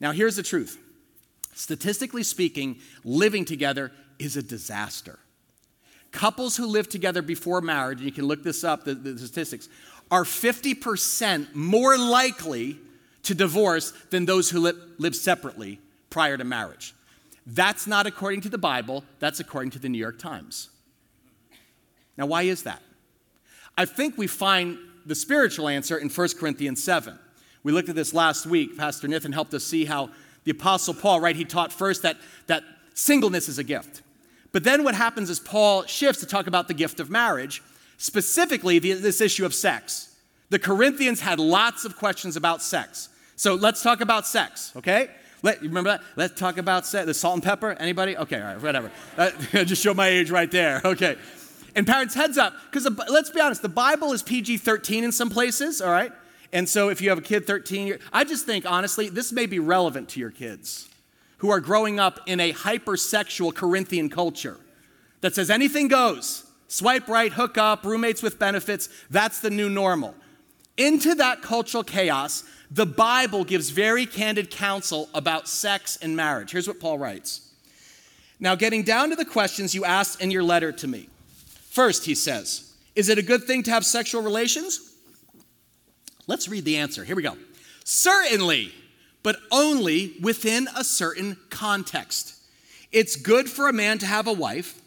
Now, 0.00 0.12
here's 0.12 0.36
the 0.36 0.42
truth. 0.42 0.78
Statistically 1.54 2.22
speaking, 2.22 2.78
living 3.04 3.44
together 3.44 3.92
is 4.18 4.36
a 4.36 4.42
disaster. 4.42 5.18
Couples 6.10 6.56
who 6.56 6.66
live 6.66 6.88
together 6.88 7.22
before 7.22 7.60
marriage, 7.60 7.98
and 7.98 8.06
you 8.06 8.12
can 8.12 8.26
look 8.26 8.42
this 8.42 8.64
up, 8.64 8.84
the, 8.84 8.94
the 8.94 9.18
statistics, 9.18 9.68
are 10.10 10.24
50% 10.24 11.54
more 11.54 11.96
likely 11.96 12.78
to 13.22 13.34
divorce 13.34 13.92
than 14.10 14.26
those 14.26 14.50
who 14.50 14.60
live, 14.60 14.76
live 14.98 15.14
separately 15.14 15.80
prior 16.10 16.36
to 16.36 16.44
marriage. 16.44 16.94
That's 17.46 17.86
not 17.86 18.06
according 18.06 18.42
to 18.42 18.48
the 18.48 18.58
Bible, 18.58 19.04
that's 19.18 19.40
according 19.40 19.70
to 19.70 19.78
the 19.78 19.88
New 19.88 19.98
York 19.98 20.18
Times. 20.18 20.70
Now, 22.16 22.26
why 22.26 22.42
is 22.42 22.62
that? 22.64 22.82
I 23.76 23.84
think 23.86 24.18
we 24.18 24.26
find 24.26 24.78
the 25.06 25.14
spiritual 25.14 25.68
answer 25.68 25.96
in 25.96 26.08
1 26.08 26.28
Corinthians 26.38 26.82
7. 26.82 27.18
We 27.62 27.72
looked 27.72 27.88
at 27.88 27.94
this 27.94 28.12
last 28.12 28.46
week. 28.46 28.76
Pastor 28.76 29.08
Nathan 29.08 29.32
helped 29.32 29.54
us 29.54 29.64
see 29.64 29.84
how 29.84 30.10
the 30.44 30.50
Apostle 30.50 30.94
Paul, 30.94 31.20
right, 31.20 31.36
he 31.36 31.44
taught 31.44 31.72
first 31.72 32.02
that, 32.02 32.16
that 32.46 32.64
singleness 32.94 33.48
is 33.48 33.58
a 33.58 33.64
gift. 33.64 34.02
But 34.50 34.64
then 34.64 34.84
what 34.84 34.94
happens 34.94 35.30
is 35.30 35.40
Paul 35.40 35.84
shifts 35.84 36.20
to 36.20 36.26
talk 36.26 36.46
about 36.46 36.68
the 36.68 36.74
gift 36.74 37.00
of 37.00 37.10
marriage, 37.10 37.62
specifically 37.96 38.78
the, 38.78 38.92
this 38.94 39.20
issue 39.20 39.46
of 39.46 39.54
sex. 39.54 40.14
The 40.50 40.58
Corinthians 40.58 41.20
had 41.20 41.38
lots 41.38 41.84
of 41.84 41.96
questions 41.96 42.36
about 42.36 42.62
sex. 42.62 43.08
So 43.36 43.54
let's 43.54 43.82
talk 43.82 44.00
about 44.00 44.26
sex, 44.26 44.72
okay? 44.76 45.08
Let, 45.42 45.62
remember 45.62 45.90
that? 45.90 46.02
Let's 46.16 46.38
talk 46.38 46.58
about 46.58 46.86
sex. 46.86 47.06
The 47.06 47.14
Salt-N-Pepa? 47.14 47.76
Anybody? 47.80 48.16
Okay, 48.16 48.36
all 48.40 48.46
right, 48.46 48.60
whatever. 48.60 48.90
Uh, 49.16 49.30
just 49.64 49.82
show 49.82 49.94
my 49.94 50.08
age 50.08 50.30
right 50.30 50.50
there. 50.50 50.80
Okay. 50.84 51.16
And 51.74 51.86
parents, 51.86 52.14
heads 52.14 52.36
up, 52.36 52.54
because 52.70 52.86
let's 53.08 53.30
be 53.30 53.40
honest, 53.40 53.62
the 53.62 53.68
Bible 53.68 54.12
is 54.12 54.22
PG 54.22 54.58
13 54.58 55.04
in 55.04 55.12
some 55.12 55.30
places, 55.30 55.80
all 55.80 55.90
right? 55.90 56.12
And 56.52 56.68
so 56.68 56.90
if 56.90 57.00
you 57.00 57.08
have 57.08 57.18
a 57.18 57.22
kid 57.22 57.46
13, 57.46 57.98
I 58.12 58.24
just 58.24 58.44
think, 58.44 58.70
honestly, 58.70 59.08
this 59.08 59.32
may 59.32 59.46
be 59.46 59.58
relevant 59.58 60.10
to 60.10 60.20
your 60.20 60.30
kids 60.30 60.88
who 61.38 61.50
are 61.50 61.60
growing 61.60 61.98
up 61.98 62.20
in 62.26 62.40
a 62.40 62.52
hypersexual 62.52 63.54
Corinthian 63.54 64.10
culture 64.10 64.58
that 65.22 65.34
says 65.34 65.50
anything 65.50 65.88
goes. 65.88 66.44
Swipe 66.68 67.08
right, 67.08 67.32
hook 67.32 67.58
up, 67.58 67.84
roommates 67.84 68.22
with 68.22 68.38
benefits, 68.38 68.88
that's 69.10 69.40
the 69.40 69.50
new 69.50 69.68
normal. 69.68 70.14
Into 70.76 71.14
that 71.16 71.42
cultural 71.42 71.84
chaos, 71.84 72.44
the 72.70 72.86
Bible 72.86 73.44
gives 73.44 73.70
very 73.70 74.06
candid 74.06 74.50
counsel 74.50 75.08
about 75.14 75.48
sex 75.48 75.98
and 76.00 76.16
marriage. 76.16 76.52
Here's 76.52 76.68
what 76.68 76.80
Paul 76.80 76.98
writes. 76.98 77.50
Now, 78.40 78.54
getting 78.54 78.82
down 78.82 79.10
to 79.10 79.16
the 79.16 79.24
questions 79.24 79.74
you 79.74 79.84
asked 79.84 80.20
in 80.20 80.30
your 80.30 80.42
letter 80.42 80.72
to 80.72 80.88
me. 80.88 81.08
First, 81.72 82.04
he 82.04 82.14
says, 82.14 82.74
Is 82.94 83.08
it 83.08 83.16
a 83.16 83.22
good 83.22 83.44
thing 83.44 83.62
to 83.62 83.70
have 83.70 83.86
sexual 83.86 84.20
relations? 84.20 84.92
Let's 86.26 86.46
read 86.46 86.66
the 86.66 86.76
answer. 86.76 87.02
Here 87.02 87.16
we 87.16 87.22
go. 87.22 87.38
Certainly, 87.82 88.74
but 89.22 89.36
only 89.50 90.12
within 90.20 90.68
a 90.76 90.84
certain 90.84 91.38
context. 91.48 92.34
It's 92.92 93.16
good 93.16 93.48
for 93.48 93.70
a 93.70 93.72
man 93.72 93.96
to 94.00 94.06
have 94.06 94.26
a 94.26 94.34
wife 94.34 94.82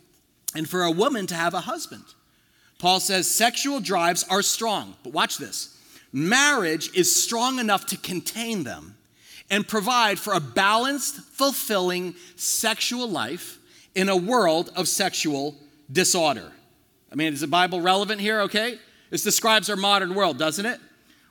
and 0.54 0.70
for 0.70 0.84
a 0.84 0.92
woman 0.92 1.26
to 1.26 1.34
have 1.34 1.56
a 1.56 1.62
husband. 1.62 2.04
Paul 2.78 3.00
says 3.00 3.34
sexual 3.34 3.80
drives 3.80 4.24
are 4.30 4.44
strong, 4.44 4.94
but 5.04 5.12
watch 5.12 5.40
this. 5.40 5.76
Marriage 6.14 6.96
is 6.96 7.24
strong 7.24 7.58
enough 7.58 7.88
to 7.88 7.98
contain 7.98 8.64
them 8.64 8.96
and 9.50 9.68
provide 9.68 10.20
for 10.20 10.34
a 10.34 10.40
balanced, 10.40 11.16
fulfilling 11.16 12.14
sexual 12.36 13.10
life 13.10 13.58
in 13.96 14.08
a 14.08 14.16
world 14.16 14.70
of 14.76 14.88
sexual 14.88 15.56
disorder. 15.92 16.52
I 17.16 17.18
mean, 17.18 17.32
is 17.32 17.40
the 17.40 17.48
Bible 17.48 17.80
relevant 17.80 18.20
here? 18.20 18.42
Okay. 18.42 18.78
This 19.10 19.24
describes 19.24 19.70
our 19.70 19.78
modern 19.78 20.16
world, 20.16 20.38
doesn't 20.38 20.66
it? 20.66 20.82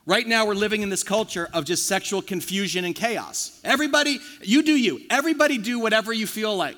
Right 0.07 0.25
now, 0.25 0.47
we're 0.47 0.55
living 0.55 0.81
in 0.81 0.89
this 0.89 1.03
culture 1.03 1.47
of 1.53 1.63
just 1.63 1.85
sexual 1.85 2.23
confusion 2.23 2.85
and 2.85 2.95
chaos. 2.95 3.59
Everybody, 3.63 4.17
you 4.41 4.63
do 4.63 4.75
you. 4.75 5.01
Everybody 5.11 5.59
do 5.59 5.77
whatever 5.77 6.11
you 6.11 6.25
feel 6.25 6.55
like. 6.55 6.77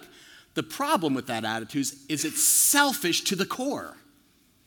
The 0.55 0.63
problem 0.63 1.13
with 1.13 1.27
that 1.27 1.45
attitude 1.45 1.87
is 2.09 2.25
it's 2.25 2.43
selfish 2.43 3.21
to 3.25 3.37
the 3.37 3.45
core. 3.45 3.95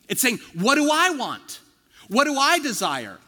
It's 0.09 0.23
saying, 0.23 0.39
What 0.55 0.77
do 0.77 0.89
I 0.91 1.11
want? 1.11 1.61
What 2.09 2.25
do 2.25 2.39
I 2.39 2.61
desire? 2.61 3.19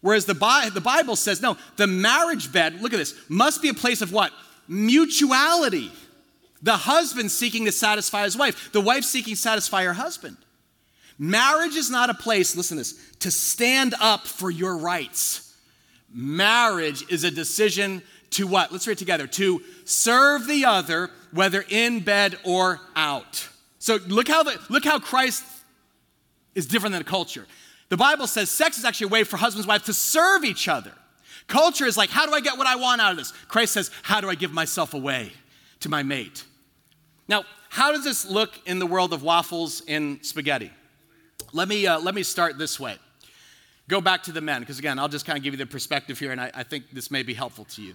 Whereas 0.00 0.24
the, 0.24 0.34
Bi- 0.34 0.70
the 0.70 0.80
Bible 0.80 1.14
says, 1.14 1.40
no, 1.40 1.56
the 1.76 1.86
marriage 1.86 2.52
bed, 2.52 2.80
look 2.80 2.92
at 2.92 2.98
this, 2.98 3.14
must 3.28 3.62
be 3.62 3.68
a 3.68 3.74
place 3.74 4.00
of 4.00 4.12
what? 4.12 4.32
Mutuality. 4.66 5.90
The 6.62 6.76
husband 6.76 7.30
seeking 7.30 7.64
to 7.66 7.72
satisfy 7.72 8.24
his 8.24 8.36
wife, 8.36 8.72
the 8.72 8.80
wife 8.80 9.04
seeking 9.04 9.34
to 9.34 9.40
satisfy 9.40 9.84
her 9.84 9.92
husband. 9.92 10.36
Marriage 11.18 11.74
is 11.74 11.90
not 11.90 12.10
a 12.10 12.14
place, 12.14 12.54
listen 12.56 12.76
to 12.76 12.82
this, 12.82 12.94
to 13.20 13.30
stand 13.30 13.94
up 14.00 14.26
for 14.26 14.50
your 14.50 14.76
rights. 14.76 15.54
Marriage 16.12 17.04
is 17.10 17.24
a 17.24 17.30
decision 17.30 18.02
to 18.30 18.46
what? 18.46 18.70
Let's 18.72 18.86
read 18.86 18.98
together. 18.98 19.26
To 19.26 19.62
serve 19.84 20.46
the 20.46 20.64
other, 20.64 21.10
whether 21.32 21.64
in 21.68 22.00
bed 22.00 22.38
or 22.44 22.80
out. 22.94 23.48
So 23.78 23.98
look 24.06 24.28
how 24.28 24.42
the, 24.42 24.58
look 24.68 24.84
how 24.84 24.98
Christ 24.98 25.44
is 26.54 26.66
different 26.66 26.92
than 26.92 27.02
a 27.02 27.04
culture. 27.04 27.46
The 27.88 27.96
Bible 27.96 28.26
says 28.26 28.50
sex 28.50 28.78
is 28.78 28.84
actually 28.84 29.06
a 29.06 29.08
way 29.08 29.24
for 29.24 29.36
husbands 29.38 29.64
and 29.64 29.68
wives 29.68 29.84
to 29.84 29.94
serve 29.94 30.44
each 30.44 30.68
other. 30.68 30.92
Culture 31.46 31.86
is 31.86 31.96
like, 31.96 32.10
how 32.10 32.26
do 32.26 32.32
I 32.32 32.40
get 32.40 32.58
what 32.58 32.66
I 32.66 32.76
want 32.76 33.00
out 33.00 33.10
of 33.10 33.16
this? 33.16 33.32
Christ 33.48 33.72
says, 33.72 33.90
how 34.02 34.20
do 34.20 34.28
I 34.28 34.34
give 34.34 34.52
myself 34.52 34.92
away 34.92 35.32
to 35.80 35.88
my 35.88 36.02
mate? 36.02 36.44
Now, 37.26 37.44
how 37.70 37.92
does 37.92 38.04
this 38.04 38.26
look 38.26 38.50
in 38.66 38.78
the 38.78 38.86
world 38.86 39.12
of 39.12 39.22
waffles 39.22 39.82
and 39.88 40.24
spaghetti? 40.24 40.70
Let 41.52 41.68
me, 41.68 41.86
uh, 41.86 41.98
let 42.00 42.14
me 42.14 42.22
start 42.22 42.58
this 42.58 42.78
way. 42.78 42.96
Go 43.88 44.00
back 44.02 44.22
to 44.24 44.32
the 44.32 44.40
men, 44.40 44.60
because 44.60 44.78
again, 44.78 44.98
I'll 44.98 45.08
just 45.08 45.24
kind 45.24 45.38
of 45.38 45.42
give 45.42 45.54
you 45.54 45.58
the 45.58 45.66
perspective 45.66 46.18
here, 46.18 46.30
and 46.30 46.40
I, 46.40 46.50
I 46.54 46.62
think 46.62 46.90
this 46.92 47.10
may 47.10 47.22
be 47.22 47.32
helpful 47.32 47.64
to 47.64 47.82
you. 47.82 47.94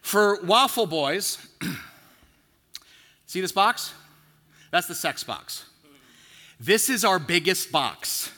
For 0.00 0.40
waffle 0.42 0.86
boys, 0.86 1.38
see 3.26 3.42
this 3.42 3.52
box? 3.52 3.92
That's 4.70 4.86
the 4.86 4.94
sex 4.94 5.22
box. 5.22 5.66
This 6.58 6.88
is 6.88 7.04
our 7.04 7.18
biggest 7.18 7.70
box. 7.70 8.30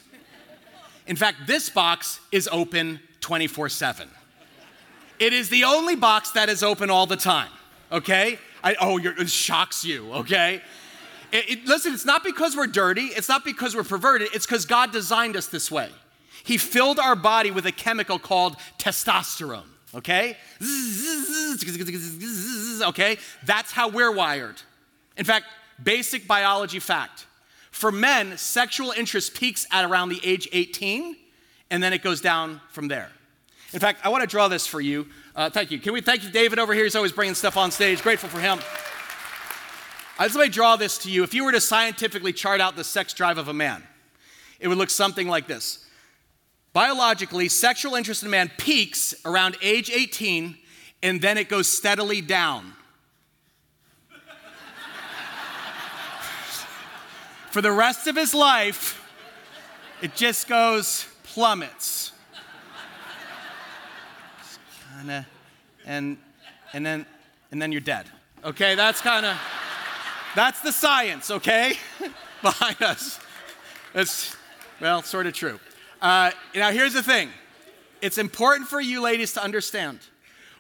In 1.06 1.16
fact, 1.16 1.46
this 1.46 1.70
box 1.70 2.20
is 2.32 2.48
open 2.50 3.00
24 3.20 3.68
7. 3.68 4.08
It 5.20 5.32
is 5.32 5.48
the 5.48 5.64
only 5.64 5.94
box 5.94 6.32
that 6.32 6.48
is 6.48 6.64
open 6.64 6.90
all 6.90 7.06
the 7.06 7.16
time, 7.16 7.50
okay? 7.92 8.38
I, 8.64 8.74
oh, 8.80 8.98
it 8.98 9.28
shocks 9.28 9.84
you, 9.84 10.12
okay? 10.12 10.60
It, 11.32 11.50
it, 11.50 11.66
listen, 11.66 11.94
it's 11.94 12.04
not 12.04 12.22
because 12.22 12.54
we're 12.54 12.66
dirty, 12.66 13.06
it's 13.06 13.28
not 13.28 13.44
because 13.44 13.74
we're 13.74 13.84
perverted, 13.84 14.28
it's 14.34 14.46
because 14.46 14.66
God 14.66 14.92
designed 14.92 15.36
us 15.36 15.46
this 15.46 15.70
way. 15.70 15.88
He 16.44 16.58
filled 16.58 16.98
our 16.98 17.16
body 17.16 17.50
with 17.50 17.66
a 17.66 17.72
chemical 17.72 18.18
called 18.18 18.56
testosterone, 18.78 19.66
okay? 19.94 20.36
Okay? 22.82 23.16
That's 23.44 23.72
how 23.72 23.88
we're 23.88 24.12
wired. 24.12 24.60
In 25.16 25.24
fact, 25.24 25.46
basic 25.82 26.26
biology 26.26 26.80
fact 26.80 27.26
for 27.70 27.90
men, 27.90 28.36
sexual 28.36 28.90
interest 28.90 29.34
peaks 29.34 29.66
at 29.70 29.84
around 29.84 30.10
the 30.10 30.20
age 30.22 30.46
18, 30.52 31.16
and 31.70 31.82
then 31.82 31.92
it 31.92 32.02
goes 32.02 32.20
down 32.20 32.60
from 32.68 32.88
there. 32.88 33.10
In 33.72 33.80
fact, 33.80 34.04
I 34.04 34.10
want 34.10 34.20
to 34.20 34.26
draw 34.26 34.48
this 34.48 34.66
for 34.66 34.80
you. 34.80 35.06
Uh, 35.34 35.48
thank 35.48 35.70
you. 35.70 35.78
Can 35.78 35.94
we 35.94 36.02
thank 36.02 36.22
you, 36.22 36.30
David, 36.30 36.58
over 36.58 36.74
here? 36.74 36.84
He's 36.84 36.94
always 36.94 37.12
bringing 37.12 37.34
stuff 37.34 37.56
on 37.56 37.70
stage. 37.70 38.02
Grateful 38.02 38.28
for 38.28 38.40
him. 38.40 38.58
I 40.22 40.26
let 40.26 40.36
me 40.36 40.48
draw 40.50 40.76
this 40.76 40.98
to 40.98 41.10
you. 41.10 41.24
If 41.24 41.34
you 41.34 41.42
were 41.42 41.50
to 41.50 41.60
scientifically 41.60 42.32
chart 42.32 42.60
out 42.60 42.76
the 42.76 42.84
sex 42.84 43.12
drive 43.12 43.38
of 43.38 43.48
a 43.48 43.52
man, 43.52 43.82
it 44.60 44.68
would 44.68 44.78
look 44.78 44.88
something 44.88 45.26
like 45.26 45.48
this. 45.48 45.84
Biologically, 46.72 47.48
sexual 47.48 47.96
interest 47.96 48.22
in 48.22 48.28
a 48.28 48.30
man 48.30 48.48
peaks 48.56 49.16
around 49.24 49.56
age 49.60 49.90
18 49.90 50.56
and 51.02 51.20
then 51.20 51.38
it 51.38 51.48
goes 51.48 51.66
steadily 51.66 52.20
down. 52.20 52.72
For 57.50 57.60
the 57.60 57.72
rest 57.72 58.06
of 58.06 58.14
his 58.14 58.32
life, 58.32 59.04
it 60.02 60.14
just 60.14 60.46
goes 60.46 61.04
plummets. 61.24 62.12
Kinda, 64.96 65.26
and, 65.84 66.16
and, 66.72 66.86
then, 66.86 67.06
and 67.50 67.60
then 67.60 67.72
you're 67.72 67.80
dead. 67.80 68.06
Okay, 68.44 68.76
that's 68.76 69.00
kind 69.00 69.26
of. 69.26 69.36
That's 70.34 70.60
the 70.60 70.72
science, 70.72 71.30
okay? 71.30 71.74
Behind 72.42 72.82
us. 72.82 73.20
It's, 73.94 74.34
well, 74.80 75.02
sort 75.02 75.26
of 75.26 75.34
true. 75.34 75.60
Uh, 76.00 76.30
now, 76.54 76.70
here's 76.70 76.94
the 76.94 77.02
thing 77.02 77.28
it's 78.00 78.18
important 78.18 78.68
for 78.68 78.80
you 78.80 79.00
ladies 79.00 79.34
to 79.34 79.42
understand 79.42 80.00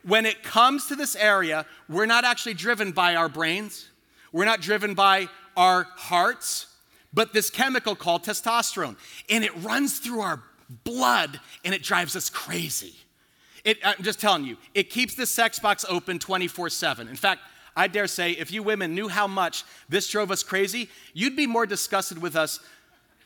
when 0.04 0.26
it 0.26 0.42
comes 0.42 0.86
to 0.86 0.96
this 0.96 1.16
area, 1.16 1.64
we're 1.88 2.06
not 2.06 2.24
actually 2.24 2.54
driven 2.54 2.92
by 2.92 3.14
our 3.14 3.28
brains, 3.28 3.88
we're 4.32 4.44
not 4.44 4.60
driven 4.60 4.94
by 4.94 5.28
our 5.56 5.84
hearts, 5.96 6.66
but 7.14 7.32
this 7.32 7.50
chemical 7.50 7.94
called 7.94 8.24
testosterone. 8.24 8.96
And 9.28 9.44
it 9.44 9.52
runs 9.62 9.98
through 9.98 10.20
our 10.20 10.42
blood 10.84 11.40
and 11.64 11.74
it 11.74 11.82
drives 11.82 12.16
us 12.16 12.30
crazy. 12.30 12.94
It, 13.64 13.78
I'm 13.84 14.02
just 14.02 14.20
telling 14.20 14.44
you, 14.44 14.56
it 14.74 14.90
keeps 14.90 15.14
the 15.14 15.26
sex 15.26 15.58
box 15.58 15.84
open 15.88 16.18
24 16.18 16.70
7. 16.70 17.06
In 17.06 17.16
fact, 17.16 17.42
I 17.76 17.88
dare 17.88 18.06
say, 18.06 18.32
if 18.32 18.52
you 18.52 18.62
women 18.62 18.94
knew 18.94 19.08
how 19.08 19.26
much 19.26 19.64
this 19.88 20.08
drove 20.08 20.30
us 20.30 20.42
crazy, 20.42 20.88
you'd 21.14 21.36
be 21.36 21.46
more 21.46 21.66
disgusted 21.66 22.20
with 22.20 22.36
us 22.36 22.60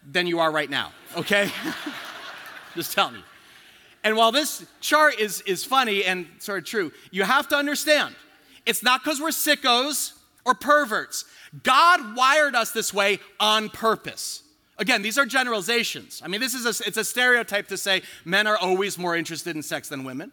than 0.09 0.27
you 0.27 0.39
are 0.39 0.53
right 0.53 0.71
now, 0.71 0.93
okay? 1.17 1.51
Just 2.75 2.93
tell 2.93 3.11
me. 3.11 3.21
And 4.05 4.17
while 4.17 4.31
this 4.31 4.65
chart 4.81 5.19
is, 5.19 5.41
is 5.43 5.65
funny 5.65 6.05
and 6.05 6.27
sort 6.39 6.59
of 6.59 6.65
true, 6.65 6.93
you 7.11 7.25
have 7.25 7.49
to 7.49 7.57
understand 7.57 8.15
it's 8.65 8.83
not 8.83 9.03
because 9.03 9.21
we're 9.21 9.29
sickos 9.29 10.13
or 10.45 10.55
perverts. 10.55 11.25
God 11.63 12.17
wired 12.17 12.55
us 12.55 12.73
this 12.73 12.93
way 12.93 13.19
on 13.41 13.69
purpose. 13.69 14.43
Again, 14.79 15.03
these 15.03 15.17
are 15.19 15.25
generalizations. 15.25 16.21
I 16.25 16.29
mean, 16.29 16.41
this 16.41 16.55
is 16.55 16.67
a, 16.67 16.87
it's 16.87 16.99
a 16.99 17.05
stereotype 17.05 17.69
to 17.69 17.77
say 17.77 18.03
men 18.25 18.47
are 18.47 18.57
always 18.57 18.99
more 18.99 19.17
interested 19.17 19.57
in 19.57 19.63
sex 19.63 19.89
than 19.89 20.05
women. 20.05 20.33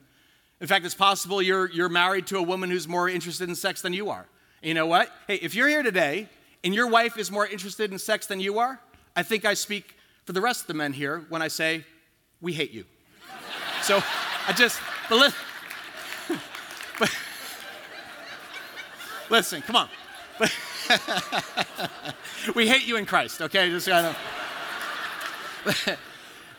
In 0.63 0.67
fact, 0.67 0.84
it's 0.86 0.95
possible 0.95 1.41
you're, 1.41 1.69
you're 1.71 1.89
married 1.89 2.26
to 2.28 2.38
a 2.38 2.41
woman 2.41 2.69
who's 2.69 2.88
more 2.88 3.10
interested 3.10 3.49
in 3.49 3.56
sex 3.56 3.82
than 3.82 3.91
you 3.91 4.10
are. 4.10 4.26
And 4.62 4.69
you 4.69 4.73
know 4.73 4.86
what? 4.86 5.10
Hey, 5.28 5.36
if 5.36 5.56
you're 5.56 5.67
here 5.67 5.84
today 5.84 6.30
and 6.63 6.73
your 6.73 6.88
wife 6.88 7.17
is 7.17 7.30
more 7.30 7.45
interested 7.45 7.91
in 7.91 7.99
sex 7.99 8.28
than 8.28 8.39
you 8.39 8.60
are, 8.60 8.80
I 9.13 9.23
think 9.23 9.43
I 9.43 9.56
speak 9.56 9.97
for 10.23 10.32
the 10.32 10.39
rest 10.39 10.62
of 10.62 10.67
the 10.67 10.73
men 10.73 10.93
here 10.93 11.26
when 11.28 11.41
I 11.41 11.49
say, 11.49 11.84
we 12.39 12.54
hate 12.54 12.71
you. 12.71 12.86
so 13.82 14.02
I 14.47 14.54
just, 14.54 14.80
but, 15.10 15.17
li- 15.17 15.34
but 16.97 17.13
listen, 19.30 19.62
come 19.63 19.76
on. 19.76 19.89
We 22.56 22.69
hate 22.69 22.86
you 22.86 22.97
in 22.97 23.06
Christ, 23.06 23.41
okay? 23.41 23.69
Just 23.69 23.88
kind 23.88 24.08
of. 24.08 24.17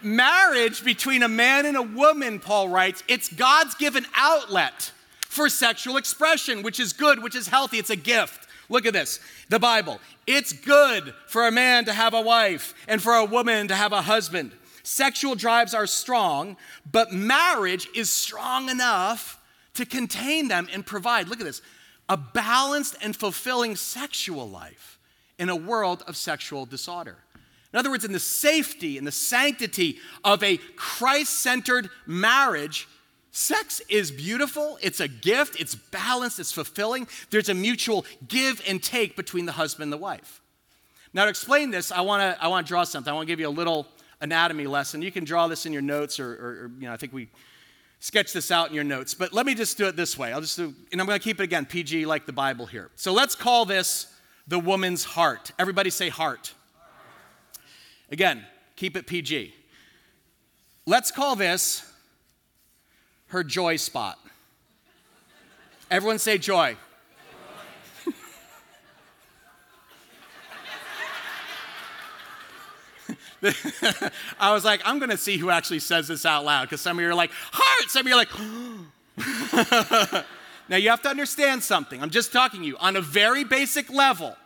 Marriage 0.03 0.85
between 0.85 1.23
a 1.23 1.29
man 1.29 1.67
and 1.67 1.77
a 1.77 1.83
woman, 1.83 2.39
Paul 2.39 2.69
writes, 2.69 3.03
it's 3.09 3.29
God's 3.29 3.75
given 3.75 4.07
outlet 4.15 4.93
for 5.21 5.49
sexual 5.49 5.97
expression, 5.97 6.63
which 6.63 6.79
is 6.79 6.93
good, 6.93 7.23
which 7.23 7.35
is 7.35 7.49
healthy. 7.49 7.79
It's 7.79 7.91
a 7.91 7.97
gift. 7.97 8.47
Look 8.69 8.87
at 8.87 8.93
this 8.93 9.21
the 9.49 9.59
Bible. 9.59 10.01
It's 10.27 10.53
good 10.53 11.13
for 11.27 11.47
a 11.47 11.53
man 11.53 11.85
to 11.85 11.93
have 11.93 12.15
a 12.15 12.21
wife 12.21 12.75
and 12.89 13.03
for 13.03 13.15
a 13.15 13.25
woman 13.25 13.69
to 13.69 13.75
have 13.75 13.93
a 13.93 14.03
husband. 14.03 14.53
Sexual 14.83 15.35
drives 15.35 15.75
are 15.75 15.87
strong, 15.87 16.57
but 16.91 17.13
marriage 17.13 17.89
is 17.95 18.11
strong 18.11 18.69
enough 18.69 19.41
to 19.75 19.85
contain 19.85 20.49
them 20.49 20.69
and 20.73 20.85
provide, 20.85 21.29
look 21.29 21.41
at 21.41 21.47
this, 21.47 21.63
a 22.09 22.17
balanced 22.17 22.97
and 23.03 23.17
fulfilling 23.17 23.77
sexual 23.77 24.49
life 24.49 24.99
in 25.39 25.49
a 25.49 25.57
world 25.57 26.05
of 26.07 26.17
sexual 26.17 26.67
disorder. 26.67 27.17
In 27.75 27.79
other 27.79 27.91
words, 27.91 28.05
in 28.05 28.13
the 28.13 28.21
safety 28.21 28.99
and 28.99 29.05
the 29.05 29.11
sanctity 29.11 29.99
of 30.23 30.45
a 30.45 30.59
Christ 30.77 31.41
centered 31.41 31.91
marriage, 32.07 32.87
sex 33.33 33.81
is 33.89 34.13
beautiful, 34.13 34.79
it's 34.81 35.01
a 35.01 35.09
gift, 35.09 35.61
it's 35.61 35.75
balanced, 35.75 36.39
it's 36.39 36.53
fulfilling. 36.53 37.09
There's 37.31 37.49
a 37.49 37.55
mutual 37.55 38.07
give 38.29 38.63
and 38.69 38.81
take 38.81 39.17
between 39.17 39.45
the 39.45 39.51
husband 39.51 39.83
and 39.83 39.93
the 39.93 39.97
wife. 39.97 40.41
Now, 41.13 41.25
to 41.25 41.31
explain 41.31 41.73
this, 41.73 41.91
I 41.91 42.03
want 42.03 42.23
to 42.23 42.41
I 42.41 42.47
wanna 42.47 42.65
draw 42.65 42.85
something. 42.85 43.11
I 43.11 43.15
want 43.15 43.27
to 43.27 43.33
give 43.33 43.41
you 43.41 43.49
a 43.49 43.51
little 43.51 43.89
anatomy 44.21 44.69
lesson. 44.69 45.03
You 45.03 45.11
can 45.11 45.25
draw 45.25 45.49
this 45.49 45.67
in 45.67 45.73
your 45.73 45.83
notes, 45.83 46.21
or, 46.21 46.31
or, 46.31 46.47
or 46.47 46.71
you 46.79 46.87
know, 46.87 46.93
I 46.93 46.97
think 46.97 47.13
we 47.13 47.29
sketch 47.99 48.33
this 48.33 48.53
out 48.53 48.69
in 48.69 48.75
your 48.77 48.85
notes. 48.85 49.15
But 49.15 49.33
let 49.33 49.47
me 49.47 49.57
just 49.57 49.77
do 49.77 49.89
it 49.89 49.97
this 49.97 50.17
way. 50.17 50.33
I'll 50.33 50.41
just 50.41 50.57
do, 50.57 50.73
and 50.93 51.01
I'm 51.01 51.09
going 51.09 51.19
to 51.19 51.25
keep 51.25 51.41
it 51.41 51.43
again 51.43 51.67
PG 51.67 52.07
like 52.07 52.25
the 52.25 52.33
Bible 52.33 52.67
here. 52.67 52.93
So 52.95 53.13
let's 53.13 53.35
call 53.35 53.65
this 53.65 54.07
the 54.47 54.61
woman's 54.61 55.03
heart. 55.03 55.51
Everybody 55.59 55.91
say 55.91 56.09
heart. 56.09 56.55
Again, 58.15 58.47
keep 58.77 58.97
it 58.97 59.07
PG. 59.09 59.53
Let's 60.87 61.11
call 61.11 61.35
this 61.35 61.83
her 63.27 63.43
joy 63.43 63.75
spot. 63.75 64.21
Everyone 65.91 66.21
say 66.21 66.39
joy. 66.39 66.77
I 74.39 74.53
was 74.53 74.65
like, 74.65 74.81
I'm 74.85 75.01
to 75.01 75.17
see 75.17 75.37
who 75.37 75.51
actually 75.51 75.81
says 75.81 76.07
this 76.07 76.25
out 76.25 76.45
loud 76.45 76.67
because 76.67 76.81
some 76.81 76.97
of 76.97 77.03
you 77.03 77.11
are 77.11 77.17
like, 77.17 77.33
heart. 77.35 77.91
Some 77.91 78.07
of 78.07 78.09
you 78.09 78.15
are 78.15 78.17
like, 78.17 78.31
now 80.69 80.77
you 80.77 80.91
have 80.91 81.03
to 81.03 81.09
understand 81.09 81.65
something. 81.65 82.01
I'm 82.01 82.11
just 82.11 82.33
talking 82.33 82.61
to 82.61 82.67
you 82.67 82.77
on 82.77 82.95
a 82.95 83.01
very 83.01 83.43
basic 83.43 83.91
level. 83.91 84.37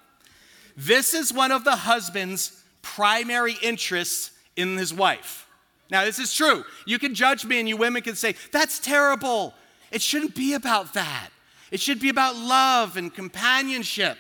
This 0.75 1.13
is 1.13 1.35
one 1.35 1.53
of 1.53 1.65
the 1.65 1.77
husband's 1.77 2.58
primary 2.83 3.57
interests 3.63 4.33
in 4.57 4.77
his 4.77 4.93
wife. 4.93 5.47
Now, 5.91 6.05
this 6.05 6.19
is 6.19 6.35
true. 6.35 6.65
You 6.87 6.99
can 6.99 7.15
judge 7.15 7.45
me, 7.45 7.59
and 7.59 7.69
you 7.69 7.77
women 7.77 8.03
can 8.03 8.15
say, 8.15 8.35
that's 8.53 8.79
terrible. 8.79 9.55
It 9.91 10.03
shouldn't 10.03 10.35
be 10.35 10.55
about 10.55 10.95
that. 10.95 11.31
It 11.71 11.81
should 11.81 12.01
be 12.01 12.09
about 12.09 12.37
love 12.37 12.97
and 12.97 13.13
companionship 13.13 14.19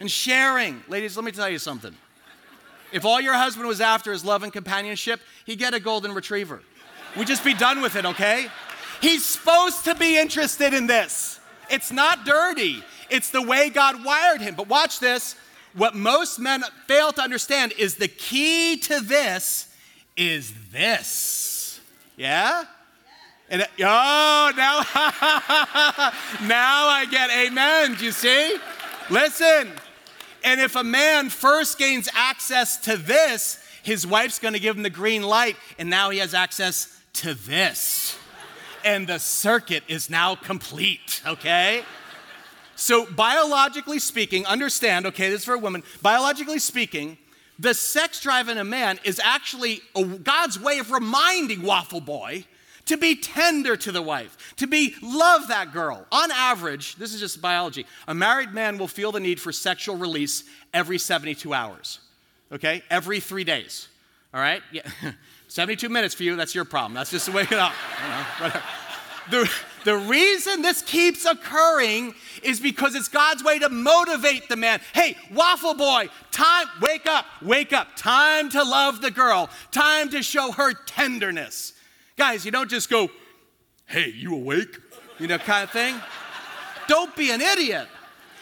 and 0.00 0.10
sharing. 0.10 0.82
Ladies, 0.88 1.16
let 1.16 1.24
me 1.24 1.32
tell 1.32 1.48
you 1.48 1.58
something. 1.58 1.94
If 2.92 3.04
all 3.04 3.20
your 3.20 3.34
husband 3.34 3.68
was 3.68 3.80
after 3.80 4.12
is 4.12 4.24
love 4.24 4.42
and 4.42 4.52
companionship, 4.52 5.20
he'd 5.44 5.58
get 5.58 5.74
a 5.74 5.80
golden 5.80 6.12
retriever. 6.12 6.62
We'd 7.16 7.26
just 7.26 7.44
be 7.44 7.54
done 7.54 7.82
with 7.82 7.96
it, 7.96 8.06
okay? 8.06 8.46
He's 9.00 9.24
supposed 9.24 9.84
to 9.84 9.94
be 9.94 10.18
interested 10.18 10.74
in 10.74 10.86
this. 10.86 11.40
It's 11.70 11.92
not 11.92 12.24
dirty, 12.24 12.82
it's 13.10 13.30
the 13.30 13.42
way 13.42 13.68
God 13.70 14.04
wired 14.04 14.40
him. 14.40 14.54
But 14.54 14.68
watch 14.68 15.00
this 15.00 15.36
what 15.78 15.94
most 15.94 16.38
men 16.38 16.62
fail 16.86 17.12
to 17.12 17.22
understand 17.22 17.72
is 17.78 17.96
the 17.96 18.08
key 18.08 18.76
to 18.78 19.00
this 19.00 19.72
is 20.16 20.52
this. 20.72 21.80
Yeah? 22.16 22.64
And 23.48 23.62
oh, 23.62 24.52
now, 24.56 24.80
now 26.46 26.88
I 26.88 27.06
get 27.10 27.30
amen. 27.30 27.94
Do 27.94 28.04
you 28.04 28.12
see? 28.12 28.58
Listen. 29.08 29.70
And 30.44 30.60
if 30.60 30.76
a 30.76 30.84
man 30.84 31.30
first 31.30 31.78
gains 31.78 32.08
access 32.14 32.76
to 32.82 32.96
this, 32.96 33.58
his 33.82 34.06
wife's 34.06 34.38
going 34.38 34.54
to 34.54 34.60
give 34.60 34.76
him 34.76 34.82
the 34.82 34.90
green 34.90 35.22
light, 35.22 35.56
and 35.78 35.88
now 35.88 36.10
he 36.10 36.18
has 36.18 36.34
access 36.34 37.00
to 37.14 37.34
this. 37.34 38.16
And 38.84 39.06
the 39.06 39.18
circuit 39.18 39.82
is 39.88 40.10
now 40.10 40.34
complete, 40.34 41.22
okay? 41.26 41.84
So, 42.78 43.06
biologically 43.06 43.98
speaking, 43.98 44.46
understand, 44.46 45.04
okay, 45.06 45.30
this 45.30 45.40
is 45.40 45.44
for 45.44 45.54
a 45.54 45.58
woman, 45.58 45.82
biologically 46.00 46.60
speaking, 46.60 47.18
the 47.58 47.74
sex 47.74 48.20
drive 48.20 48.48
in 48.48 48.56
a 48.56 48.62
man 48.62 49.00
is 49.02 49.20
actually 49.22 49.82
a, 49.96 50.04
God's 50.04 50.60
way 50.60 50.78
of 50.78 50.92
reminding 50.92 51.62
Waffle 51.62 52.00
Boy 52.00 52.44
to 52.86 52.96
be 52.96 53.16
tender 53.16 53.76
to 53.76 53.90
the 53.90 54.00
wife, 54.00 54.54
to 54.58 54.68
be 54.68 54.94
love 55.02 55.48
that 55.48 55.72
girl. 55.72 56.06
On 56.12 56.30
average, 56.30 56.94
this 56.94 57.12
is 57.12 57.18
just 57.18 57.42
biology, 57.42 57.84
a 58.06 58.14
married 58.14 58.54
man 58.54 58.78
will 58.78 58.86
feel 58.86 59.10
the 59.10 59.18
need 59.18 59.40
for 59.40 59.50
sexual 59.50 59.96
release 59.96 60.44
every 60.72 60.98
72 60.98 61.52
hours, 61.52 61.98
okay? 62.52 62.84
Every 62.90 63.18
three 63.18 63.42
days, 63.42 63.88
all 64.32 64.40
right? 64.40 64.62
Yeah. 64.70 64.88
72 65.48 65.88
minutes 65.88 66.14
for 66.14 66.22
you, 66.22 66.36
that's 66.36 66.54
your 66.54 66.64
problem. 66.64 66.94
That's 66.94 67.10
just 67.10 67.26
the 67.26 67.32
way 67.32 67.42
it 67.42 67.52
up. 67.54 67.72
the, 69.30 69.50
the 69.84 69.96
reason 69.96 70.62
this 70.62 70.82
keeps 70.82 71.24
occurring 71.24 72.14
is 72.42 72.60
because 72.60 72.94
it's 72.94 73.08
God's 73.08 73.42
way 73.44 73.58
to 73.58 73.68
motivate 73.68 74.48
the 74.48 74.56
man. 74.56 74.80
Hey, 74.94 75.16
waffle 75.32 75.74
boy, 75.74 76.08
time, 76.30 76.66
wake 76.80 77.06
up, 77.06 77.24
wake 77.42 77.72
up. 77.72 77.88
Time 77.96 78.48
to 78.50 78.62
love 78.62 79.00
the 79.00 79.10
girl, 79.10 79.50
time 79.70 80.10
to 80.10 80.22
show 80.22 80.52
her 80.52 80.72
tenderness. 80.74 81.74
Guys, 82.16 82.44
you 82.44 82.50
don't 82.50 82.70
just 82.70 82.90
go, 82.90 83.08
hey, 83.86 84.08
you 84.08 84.34
awake? 84.34 84.76
You 85.18 85.26
know, 85.26 85.38
kind 85.38 85.64
of 85.64 85.70
thing. 85.70 85.94
Don't 86.86 87.14
be 87.16 87.30
an 87.30 87.40
idiot. 87.40 87.88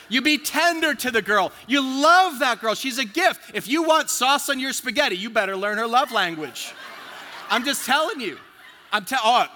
You 0.09 0.22
be 0.22 0.38
tender 0.38 0.94
to 0.94 1.11
the 1.11 1.22
girl. 1.22 1.53
You 1.66 1.83
love 1.83 2.38
that 2.38 2.61
girl. 2.61 2.75
She's 2.75 2.99
a 2.99 3.05
gift. 3.05 3.55
If 3.55 3.66
you 3.66 3.83
want 3.83 4.09
sauce 4.09 4.49
on 4.49 4.61
your 4.61 4.72
spaghetti, 4.72 5.16
you 5.16 5.31
better 5.31 5.57
learn 5.57 5.79
her 5.79 5.87
love 5.87 6.12
language. 6.12 6.72
I'm 7.51 7.64
just 7.64 7.85
telling 7.85 8.20
you. 8.20 8.38
I'm 8.92 9.05
telling. 9.05 9.25
Oh, 9.25 9.46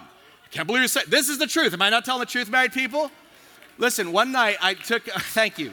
can't 0.50 0.66
believe 0.66 0.82
you're 0.82 0.88
saying 0.88 1.06
this 1.08 1.28
is 1.28 1.38
the 1.38 1.46
truth. 1.46 1.72
Am 1.72 1.82
I 1.82 1.90
not 1.90 2.04
telling 2.04 2.20
the 2.20 2.26
truth, 2.26 2.50
married 2.50 2.72
people? 2.72 3.10
Listen, 3.78 4.12
one 4.12 4.32
night 4.32 4.56
I 4.60 4.74
took, 4.74 5.08
uh, 5.08 5.18
thank 5.18 5.58
you. 5.58 5.72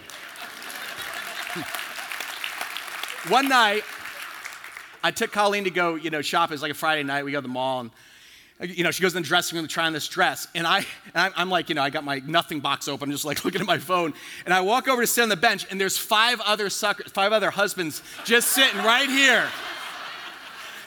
one 3.30 3.50
night 3.50 3.84
I 5.04 5.12
took 5.12 5.32
Colleen 5.32 5.64
to 5.66 5.72
go, 5.72 5.96
you 5.96 6.10
know, 6.10 6.22
shop. 6.22 6.52
It 6.52 6.54
was 6.54 6.62
like 6.62 6.72
a 6.72 6.76
Friday 6.76 7.04
night. 7.04 7.26
We 7.26 7.32
go 7.32 7.40
to 7.40 7.42
the 7.42 7.48
mall 7.48 7.82
and, 7.82 7.92
you 8.60 8.84
know, 8.84 8.92
she 8.92 9.02
goes 9.02 9.16
in 9.16 9.22
the 9.22 9.28
dressing 9.28 9.56
room 9.56 9.68
to 9.68 9.74
try 9.74 9.86
on 9.86 9.94
this 9.94 10.08
dress. 10.08 10.48
And, 10.56 10.66
I, 10.66 10.86
and 11.14 11.34
I'm 11.36 11.50
like, 11.50 11.70
you 11.70 11.76
know, 11.76 11.84
I 11.84 11.90
got 11.90 12.04
my 12.04 12.22
nothing 12.26 12.60
box 12.60 12.88
open, 12.88 13.10
I'm 13.10 13.12
just 13.12 13.26
like 13.26 13.46
looking 13.46 13.62
at 13.62 13.68
my 13.68 13.78
phone. 13.78 14.14
And 14.46 14.54
I 14.54 14.62
walk 14.62 14.88
over 14.88 15.02
to 15.02 15.08
sit 15.08 15.22
on 15.22 15.30
the 15.30 15.36
bench 15.36 15.68
and 15.70 15.80
there's 15.80 15.98
five 15.98 16.42
other 16.42 16.70
suckers, 16.70 17.12
five 17.12 17.34
other 17.34 17.52
husbands 17.52 18.02
just 18.26 18.50
sitting 18.50 18.80
right 18.80 19.10
here. 19.10 19.48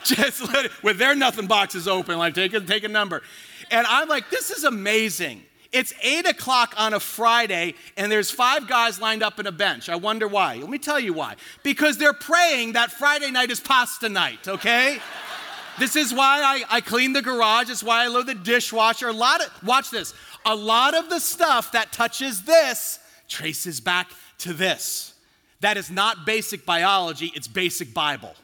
Just 0.02 0.40
with 0.82 0.98
their 0.98 1.14
nothing 1.14 1.46
boxes 1.46 1.86
open, 1.86 2.16
like 2.16 2.34
take 2.34 2.54
a, 2.54 2.60
take 2.60 2.84
a 2.84 2.88
number. 2.88 3.22
And 3.70 3.86
I'm 3.86 4.08
like, 4.08 4.30
this 4.30 4.50
is 4.50 4.64
amazing. 4.64 5.42
It's 5.72 5.94
eight 6.02 6.26
o'clock 6.26 6.74
on 6.76 6.94
a 6.94 7.00
Friday, 7.00 7.74
and 7.96 8.10
there's 8.10 8.30
five 8.30 8.66
guys 8.66 9.00
lined 9.00 9.22
up 9.22 9.38
in 9.38 9.46
a 9.46 9.52
bench. 9.52 9.88
I 9.88 9.94
wonder 9.96 10.26
why. 10.26 10.56
Let 10.56 10.68
me 10.68 10.78
tell 10.78 10.98
you 10.98 11.12
why. 11.12 11.36
Because 11.62 11.96
they're 11.96 12.12
praying 12.12 12.72
that 12.72 12.90
Friday 12.90 13.30
night 13.30 13.50
is 13.50 13.60
pasta 13.60 14.08
night, 14.08 14.48
okay? 14.48 14.98
this 15.78 15.94
is 15.94 16.12
why 16.12 16.42
I, 16.42 16.76
I 16.76 16.80
clean 16.80 17.12
the 17.12 17.22
garage. 17.22 17.70
It's 17.70 17.84
why 17.84 18.04
I 18.04 18.08
load 18.08 18.26
the 18.26 18.34
dishwasher. 18.34 19.08
A 19.08 19.12
lot 19.12 19.42
of, 19.42 19.62
watch 19.64 19.90
this. 19.90 20.12
A 20.44 20.56
lot 20.56 20.94
of 20.94 21.08
the 21.08 21.20
stuff 21.20 21.72
that 21.72 21.92
touches 21.92 22.42
this 22.42 22.98
traces 23.28 23.80
back 23.80 24.10
to 24.38 24.52
this. 24.52 25.14
That 25.60 25.76
is 25.76 25.90
not 25.90 26.26
basic 26.26 26.66
biology, 26.66 27.32
it's 27.34 27.46
basic 27.46 27.94
Bible. 27.94 28.34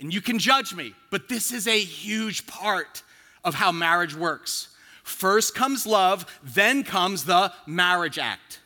And 0.00 0.12
you 0.12 0.20
can 0.20 0.38
judge 0.38 0.74
me, 0.74 0.94
but 1.10 1.28
this 1.28 1.52
is 1.52 1.68
a 1.68 1.78
huge 1.78 2.46
part 2.46 3.03
of 3.44 3.54
how 3.54 3.72
marriage 3.72 4.14
works. 4.14 4.68
First 5.02 5.54
comes 5.54 5.86
love, 5.86 6.26
then 6.42 6.82
comes 6.82 7.24
the 7.24 7.52
marriage 7.66 8.18
act. 8.18 8.60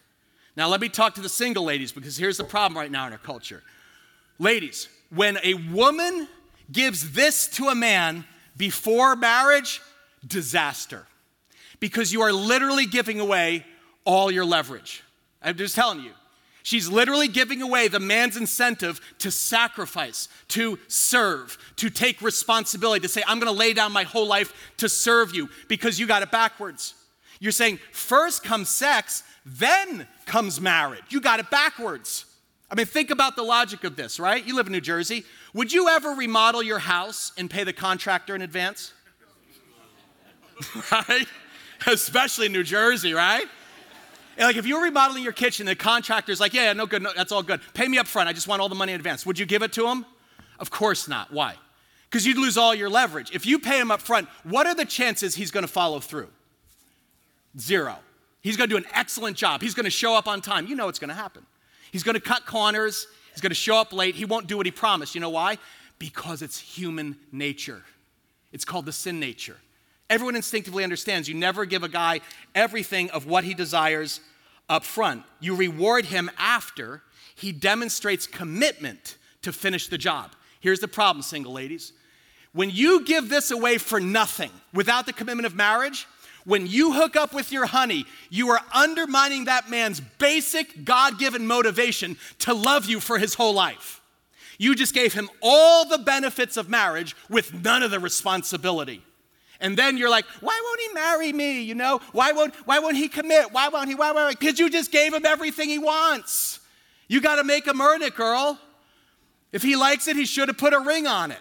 Now, 0.57 0.69
let 0.69 0.81
me 0.81 0.89
talk 0.89 1.15
to 1.17 1.21
the 1.21 1.29
single 1.29 1.65
ladies 1.65 1.93
because 1.93 2.17
here's 2.17 2.37
the 2.37 2.45
problem 2.45 2.77
right 2.79 2.91
now 2.91 3.07
in 3.07 3.13
our 3.13 3.19
culture. 3.19 3.63
Ladies, 4.39 4.89
when 5.11 5.39
a 5.43 5.55
woman 5.55 6.29
gives 6.71 7.13
this 7.13 7.49
to 7.49 7.67
a 7.69 7.75
man 7.75 8.25
before 8.57 9.17
marriage, 9.17 9.81
disaster. 10.27 11.07
because 11.81 12.13
you 12.13 12.23
are 12.23 12.33
literally 12.33 12.87
giving 12.87 13.21
away 13.21 13.65
all 14.05 14.31
your 14.31 14.45
leverage. 14.45 15.05
I'm 15.41 15.57
just 15.57 15.75
telling 15.75 16.01
you. 16.01 16.11
She's 16.69 16.91
literally 16.91 17.29
giving 17.29 17.63
away 17.63 17.89
the 17.89 17.99
man's 17.99 18.37
incentive 18.37 19.01
to 19.21 19.31
sacrifice, 19.31 20.29
to 20.49 20.79
serve, 20.87 21.57
to 21.77 21.89
take 21.89 22.21
responsibility, 22.21 23.01
to 23.01 23.09
say, 23.09 23.23
I'm 23.27 23.39
gonna 23.39 23.53
lay 23.53 23.73
down 23.73 23.91
my 23.91 24.03
whole 24.03 24.27
life 24.27 24.53
to 24.77 24.87
serve 24.87 25.35
you 25.35 25.49
because 25.69 25.99
you 25.99 26.07
got 26.07 26.23
it 26.23 26.31
backwards. 26.31 26.93
You're 27.41 27.53
saying, 27.53 27.79
first 27.93 28.45
comes 28.45 28.69
sex, 28.69 29.23
then 29.47 30.07
comes 30.27 30.61
marriage. 30.61 31.05
You 31.09 31.23
got 31.23 31.41
it 31.41 31.49
backwards. 31.49 32.27
I 32.71 32.75
mean, 32.75 32.85
think 32.85 33.09
about 33.09 33.35
the 33.35 33.45
logic 33.45 33.85
of 33.85 33.97
this, 33.97 34.21
right? 34.21 34.47
You 34.47 34.55
live 34.55 34.67
in 34.67 34.73
New 34.75 34.83
Jersey. 34.83 35.25
Would 35.55 35.73
you 35.73 35.89
ever 35.89 36.11
remodel 36.11 36.63
your 36.63 36.81
house 36.81 37.33
and 37.39 37.49
pay 37.49 37.65
the 37.65 37.73
contractor 37.73 38.35
in 38.35 38.43
advance? 38.43 38.93
right? 40.93 41.27
Especially 41.87 42.45
in 42.45 42.53
New 42.53 42.63
Jersey, 42.63 43.15
right? 43.15 43.47
Like 44.39 44.57
if 44.57 44.67
you 44.67 44.77
were 44.77 44.85
remodeling 44.85 45.25
your 45.25 45.33
kitchen, 45.33 45.67
the 45.67 45.75
contractor's 45.75 46.41
like, 46.41 46.55
yeah, 46.55 46.65
yeah 46.65 46.73
no 46.73 46.87
good, 46.87 47.03
no, 47.03 47.11
that's 47.17 47.33
all 47.33 47.43
good. 47.43 47.61
Pay 47.75 47.89
me 47.89 47.99
up 47.99 48.07
front. 48.07 48.29
I 48.29 48.33
just 48.33 48.47
want 48.47 48.63
all 48.63 48.69
the 48.69 48.75
money 48.75 48.93
in 48.93 48.97
advance. 48.97 49.27
Would 49.27 49.39
you 49.39 49.47
give 49.47 49.63
it 49.63 49.73
to 49.75 49.87
him? 49.87 50.07
Of 50.61 50.71
course 50.71 51.09
not. 51.09 51.33
Why? 51.33 51.55
Because 52.09 52.25
you'd 52.25 52.39
lose 52.39 52.57
all 52.57 52.75
your 52.75 52.89
leverage. 52.89 53.35
If 53.35 53.45
you 53.47 53.59
pay 53.59 53.79
him 53.79 53.91
up 53.91 54.01
front, 54.01 54.29
what 54.45 54.67
are 54.67 54.75
the 54.75 54.85
chances 54.85 55.35
he's 55.35 55.51
going 55.51 55.63
to 55.65 55.69
follow 55.69 56.01
through? 56.01 56.29
Zero. 57.59 57.97
He's 58.41 58.57
going 58.57 58.71
to 58.71 58.75
do 58.75 58.79
an 58.79 58.91
excellent 58.95 59.37
job. 59.37 59.61
He's 59.61 59.75
going 59.75 59.85
to 59.85 59.91
show 59.91 60.15
up 60.15 60.29
on 60.29 60.41
time. 60.41 60.67
You 60.67 60.77
know 60.77 60.87
what's 60.87 60.99
going 60.99 61.09
to 61.09 61.15
happen. 61.15 61.45
He's 61.91 62.03
going 62.03 62.15
to 62.15 62.21
cut 62.21 62.47
corners. 62.47 63.07
He's 63.33 63.41
going 63.41 63.51
to 63.51 63.57
show 63.57 63.77
up 63.77 63.93
late. 63.93 64.15
He 64.15 64.25
won't 64.25 64.47
do 64.47 64.57
what 64.57 64.67
he 64.67 64.73
promised. 64.73 65.15
You 65.15 65.21
know 65.21 65.31
why? 65.31 65.59
Because 65.99 66.43
it's 66.43 66.59
human 66.59 67.17
nature. 67.33 67.83
It's 68.53 68.65
called 68.65 68.87
the 68.87 68.93
sin 68.93 69.21
nature. 69.21 69.57
Everyone 70.11 70.37
instinctively 70.37 70.85
understands 70.85 71.29
you 71.29 71.35
never 71.35 71.65
give 71.65 71.83
a 71.83 71.89
guy 71.89 72.21
everything 72.55 73.11
of 73.11 73.27
what 73.27 73.45
he 73.45 73.55
desires 73.55 74.21
up 74.69 74.85
front. 74.85 75.23
You 75.41 75.55
reward 75.55 76.07
him 76.07 76.31
after 76.39 77.03
he 77.35 77.53
demonstrates 77.53 78.27
commitment 78.27 79.17
to 79.43 79.53
finish 79.53 79.89
the 79.89 79.99
job. 79.99 80.33
Here's 80.61 80.81
the 80.81 80.89
problem, 80.89 81.23
single 81.23 81.53
ladies. 81.53 81.93
When 82.53 82.71
you 82.71 83.05
give 83.05 83.29
this 83.29 83.51
away 83.51 83.79
for 83.79 84.01
nothing 84.01 84.51
without 84.73 85.07
the 85.07 85.13
commitment 85.13 85.47
of 85.47 85.55
marriage, 85.55 86.07
when 86.45 86.67
you 86.67 86.95
hook 86.95 87.15
up 87.15 87.35
with 87.35 87.53
your 87.53 87.67
honey, 87.67 88.07
you 88.31 88.49
are 88.49 88.61
undermining 88.73 89.45
that 89.45 89.69
man's 89.69 90.01
basic 90.01 90.85
God 90.85 91.19
given 91.19 91.47
motivation 91.47 92.17
to 92.41 92.55
love 92.55 92.87
you 92.87 93.01
for 93.01 93.19
his 93.19 93.35
whole 93.35 93.53
life. 93.53 94.01
You 94.57 94.75
just 94.75 94.95
gave 94.95 95.13
him 95.13 95.29
all 95.43 95.85
the 95.85 95.99
benefits 95.99 96.57
of 96.57 96.69
marriage 96.69 97.15
with 97.29 97.53
none 97.53 97.83
of 97.83 97.91
the 97.91 98.01
responsibility. 98.01 99.03
And 99.61 99.77
then 99.77 99.97
you're 99.97 100.11
like, 100.11 100.25
why 100.41 100.61
won't 100.65 100.81
he 100.81 100.89
marry 100.95 101.33
me? 101.33 101.63
You 101.63 101.75
know, 101.75 102.01
why 102.13 102.33
won't, 102.33 102.55
why 102.67 102.79
won't 102.79 102.97
he 102.97 103.09
commit? 103.09 103.53
Why 103.53 103.69
won't 103.69 103.89
he? 103.89 103.95
Why 103.95 104.13
won't? 104.13 104.39
Because 104.39 104.59
you 104.59 104.71
just 104.71 104.93
gave 104.93 105.13
him 105.13 105.27
everything 105.27 105.69
he 105.69 105.79
wants. 105.79 106.61
You 107.09 107.21
got 107.21 107.37
to 107.37 107.45
make 107.45 107.67
him 107.67 107.81
earn 107.81 108.03
it, 108.03 108.15
girl. 108.15 108.59
If 109.51 109.63
he 109.63 109.75
likes 109.77 110.07
it, 110.07 110.17
he 110.17 110.27
should 110.27 110.49
have 110.49 110.59
put 110.59 110.75
a 110.75 110.79
ring 110.79 111.07
on 111.07 111.33
it. 111.33 111.41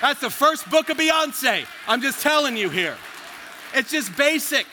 That's 0.00 0.20
the 0.20 0.30
first 0.30 0.68
book 0.68 0.88
of 0.88 0.96
Beyonce. 0.96 1.66
I'm 1.86 2.02
just 2.02 2.22
telling 2.22 2.56
you 2.56 2.70
here. 2.70 2.96
It's 3.74 3.90
just 3.90 4.16
basic. 4.16 4.66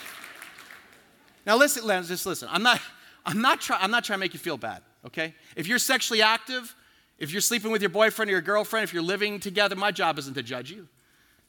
Now 1.46 1.58
listen, 1.58 1.86
just 2.06 2.26
listen. 2.26 2.48
I'm 2.52 2.64
not, 2.64 2.80
I'm 3.26 3.42
not, 3.42 3.62
try, 3.62 3.78
I'm 3.80 3.92
not 3.92 4.04
trying 4.04 4.18
to 4.18 4.22
make 4.22 4.34
you 4.34 4.40
feel 4.40 4.58
bad, 4.58 4.82
okay? 5.06 5.34
If 5.56 5.68
you're 5.68 5.80
sexually 5.80 6.22
active, 6.22 6.76
if 7.20 7.32
you're 7.32 7.42
sleeping 7.42 7.72
with 7.72 7.82
your 7.82 7.90
boyfriend 7.90 8.30
or 8.30 8.34
your 8.34 8.42
girlfriend, 8.42 8.86
if 8.86 8.94
you're 8.94 9.04
living 9.04 9.40
together, 9.40 9.76
my 9.76 9.92
job 9.92 10.18
isn't 10.20 10.34
to 10.34 10.44
judge 10.44 10.72
you. 10.72 10.88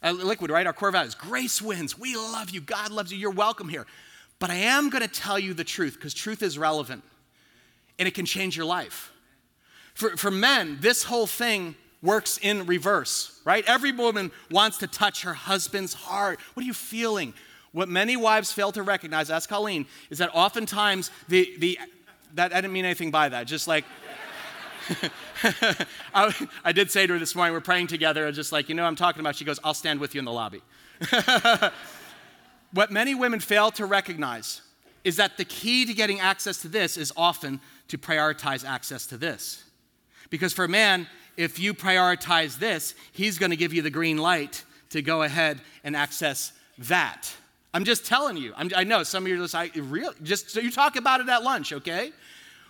Uh, 0.04 0.12
liquid, 0.12 0.50
right? 0.50 0.66
Our 0.66 0.74
core 0.74 0.90
values. 0.90 1.14
Grace 1.14 1.62
wins. 1.62 1.98
We 1.98 2.14
love 2.14 2.50
you. 2.50 2.60
God 2.60 2.90
loves 2.90 3.10
you. 3.10 3.18
You're 3.18 3.30
welcome 3.30 3.68
here. 3.68 3.86
But 4.38 4.50
I 4.50 4.56
am 4.56 4.90
going 4.90 5.02
to 5.02 5.08
tell 5.08 5.38
you 5.38 5.54
the 5.54 5.64
truth 5.64 5.94
because 5.94 6.12
truth 6.12 6.42
is 6.42 6.58
relevant 6.58 7.02
and 7.98 8.06
it 8.06 8.12
can 8.12 8.26
change 8.26 8.56
your 8.56 8.66
life. 8.66 9.12
For, 9.94 10.16
for 10.16 10.30
men, 10.30 10.78
this 10.80 11.04
whole 11.04 11.26
thing 11.26 11.74
works 12.02 12.38
in 12.42 12.66
reverse, 12.66 13.40
right? 13.44 13.64
Every 13.66 13.92
woman 13.92 14.30
wants 14.50 14.76
to 14.78 14.86
touch 14.86 15.22
her 15.22 15.32
husband's 15.32 15.94
heart. 15.94 16.38
What 16.52 16.64
are 16.64 16.66
you 16.66 16.74
feeling? 16.74 17.32
What 17.72 17.88
many 17.88 18.16
wives 18.16 18.52
fail 18.52 18.72
to 18.72 18.82
recognize, 18.82 19.30
ask 19.30 19.48
Colleen, 19.48 19.86
is 20.10 20.18
that 20.18 20.30
oftentimes 20.34 21.10
the, 21.28 21.56
the 21.58 21.78
that 22.34 22.52
I 22.52 22.56
didn't 22.60 22.72
mean 22.72 22.84
anything 22.84 23.10
by 23.10 23.28
that. 23.30 23.46
Just 23.46 23.66
like 23.66 23.84
I, 26.14 26.48
I, 26.64 26.72
did 26.72 26.90
say 26.90 27.06
to 27.06 27.12
her 27.14 27.18
this 27.18 27.34
morning, 27.34 27.52
we're 27.54 27.60
praying 27.60 27.86
together, 27.86 28.30
just 28.32 28.52
like, 28.52 28.68
you 28.68 28.74
know 28.74 28.84
I'm 28.84 28.96
talking 28.96 29.20
about. 29.20 29.36
She 29.36 29.44
goes, 29.44 29.58
I'll 29.64 29.74
stand 29.74 30.00
with 30.00 30.14
you 30.14 30.18
in 30.18 30.24
the 30.24 30.32
lobby. 30.32 30.62
what 32.72 32.90
many 32.90 33.14
women 33.14 33.40
fail 33.40 33.70
to 33.72 33.86
recognize 33.86 34.62
is 35.04 35.16
that 35.16 35.36
the 35.36 35.44
key 35.44 35.84
to 35.84 35.94
getting 35.94 36.20
access 36.20 36.60
to 36.62 36.68
this 36.68 36.96
is 36.96 37.12
often 37.16 37.60
to 37.88 37.98
prioritize 37.98 38.64
access 38.64 39.06
to 39.06 39.16
this. 39.16 39.64
Because 40.30 40.52
for 40.52 40.64
a 40.64 40.68
man, 40.68 41.06
if 41.36 41.58
you 41.58 41.74
prioritize 41.74 42.58
this, 42.58 42.94
he's 43.12 43.38
going 43.38 43.50
to 43.50 43.56
give 43.56 43.72
you 43.72 43.82
the 43.82 43.90
green 43.90 44.18
light 44.18 44.64
to 44.90 45.02
go 45.02 45.22
ahead 45.22 45.60
and 45.82 45.94
access 45.94 46.52
that. 46.78 47.32
I'm 47.72 47.84
just 47.84 48.06
telling 48.06 48.36
you. 48.36 48.52
I'm, 48.56 48.70
i 48.76 48.84
know 48.84 49.02
some 49.02 49.24
of 49.24 49.28
you 49.28 49.34
are 49.34 49.42
just, 49.42 49.54
I, 49.54 49.70
real, 49.74 50.12
just 50.22 50.50
so 50.50 50.60
you 50.60 50.70
talk 50.70 50.96
about 50.96 51.20
it 51.20 51.28
at 51.28 51.42
lunch, 51.42 51.72
okay? 51.72 52.12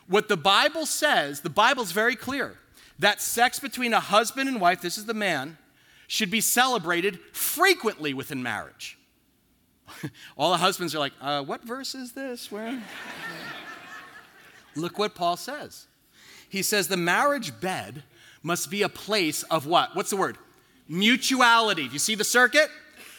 What 0.06 0.28
the 0.28 0.36
Bible 0.36 0.86
says, 0.86 1.40
the 1.40 1.50
Bible's 1.50 1.92
very 1.92 2.16
clear 2.16 2.58
that 2.98 3.20
sex 3.20 3.58
between 3.58 3.92
a 3.92 4.00
husband 4.00 4.48
and 4.48 4.60
wife, 4.60 4.80
this 4.80 4.98
is 4.98 5.06
the 5.06 5.14
man, 5.14 5.58
should 6.06 6.30
be 6.30 6.40
celebrated 6.40 7.18
frequently 7.32 8.14
within 8.14 8.42
marriage. 8.42 8.98
All 10.36 10.50
the 10.50 10.58
husbands 10.58 10.94
are 10.94 10.98
like, 10.98 11.12
uh, 11.20 11.42
what 11.42 11.64
verse 11.64 11.94
is 11.94 12.12
this? 12.12 12.52
Where? 12.52 12.82
Look 14.76 14.98
what 14.98 15.14
Paul 15.14 15.36
says. 15.36 15.86
He 16.48 16.62
says 16.62 16.88
the 16.88 16.96
marriage 16.96 17.58
bed 17.60 18.02
must 18.42 18.70
be 18.70 18.82
a 18.82 18.88
place 18.88 19.42
of 19.44 19.66
what? 19.66 19.96
What's 19.96 20.10
the 20.10 20.16
word? 20.16 20.36
Mutuality. 20.88 21.86
Do 21.86 21.92
you 21.92 21.98
see 21.98 22.14
the 22.14 22.24
circuit? 22.24 22.68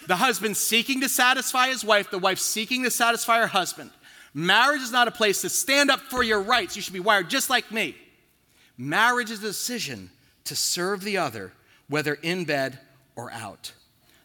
The 0.07 0.17
husband 0.17 0.55
seeking 0.55 1.01
to 1.01 1.09
satisfy 1.09 1.69
his 1.69 1.83
wife, 1.83 2.11
the 2.11 2.19
wife 2.19 2.37
seeking 2.37 2.83
to 2.83 2.91
satisfy 2.91 3.39
her 3.39 3.47
husband. 3.47 3.89
Marriage 4.37 4.81
is 4.81 4.91
not 4.91 5.07
a 5.07 5.11
place 5.11 5.41
to 5.41 5.49
stand 5.49 5.89
up 5.89 6.01
for 6.01 6.21
your 6.21 6.41
rights. 6.41 6.75
You 6.75 6.81
should 6.81 6.93
be 6.93 6.99
wired 6.99 7.29
just 7.29 7.49
like 7.49 7.71
me. 7.71 7.95
Marriage 8.77 9.31
is 9.31 9.39
a 9.39 9.47
decision 9.47 10.11
to 10.43 10.57
serve 10.57 11.05
the 11.05 11.17
other, 11.17 11.53
whether 11.87 12.15
in 12.15 12.43
bed 12.43 12.77
or 13.15 13.31
out. 13.31 13.71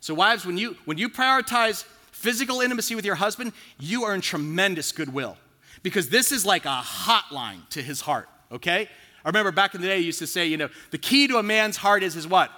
So, 0.00 0.12
wives, 0.12 0.44
when 0.44 0.58
you, 0.58 0.76
when 0.84 0.98
you 0.98 1.08
prioritize 1.08 1.84
physical 2.10 2.60
intimacy 2.60 2.96
with 2.96 3.04
your 3.04 3.14
husband, 3.14 3.52
you 3.78 4.04
earn 4.04 4.20
tremendous 4.20 4.90
goodwill 4.90 5.36
because 5.84 6.08
this 6.08 6.32
is 6.32 6.44
like 6.44 6.64
a 6.64 6.82
hotline 6.84 7.68
to 7.68 7.80
his 7.80 8.00
heart, 8.00 8.28
okay? 8.50 8.88
I 9.24 9.28
remember 9.28 9.52
back 9.52 9.76
in 9.76 9.80
the 9.80 9.86
day, 9.86 10.00
you 10.00 10.06
used 10.06 10.18
to 10.18 10.26
say, 10.26 10.46
you 10.46 10.56
know, 10.56 10.70
the 10.90 10.98
key 10.98 11.28
to 11.28 11.36
a 11.36 11.42
man's 11.42 11.76
heart 11.76 12.02
is 12.02 12.14
his 12.14 12.26
what? 12.26 12.50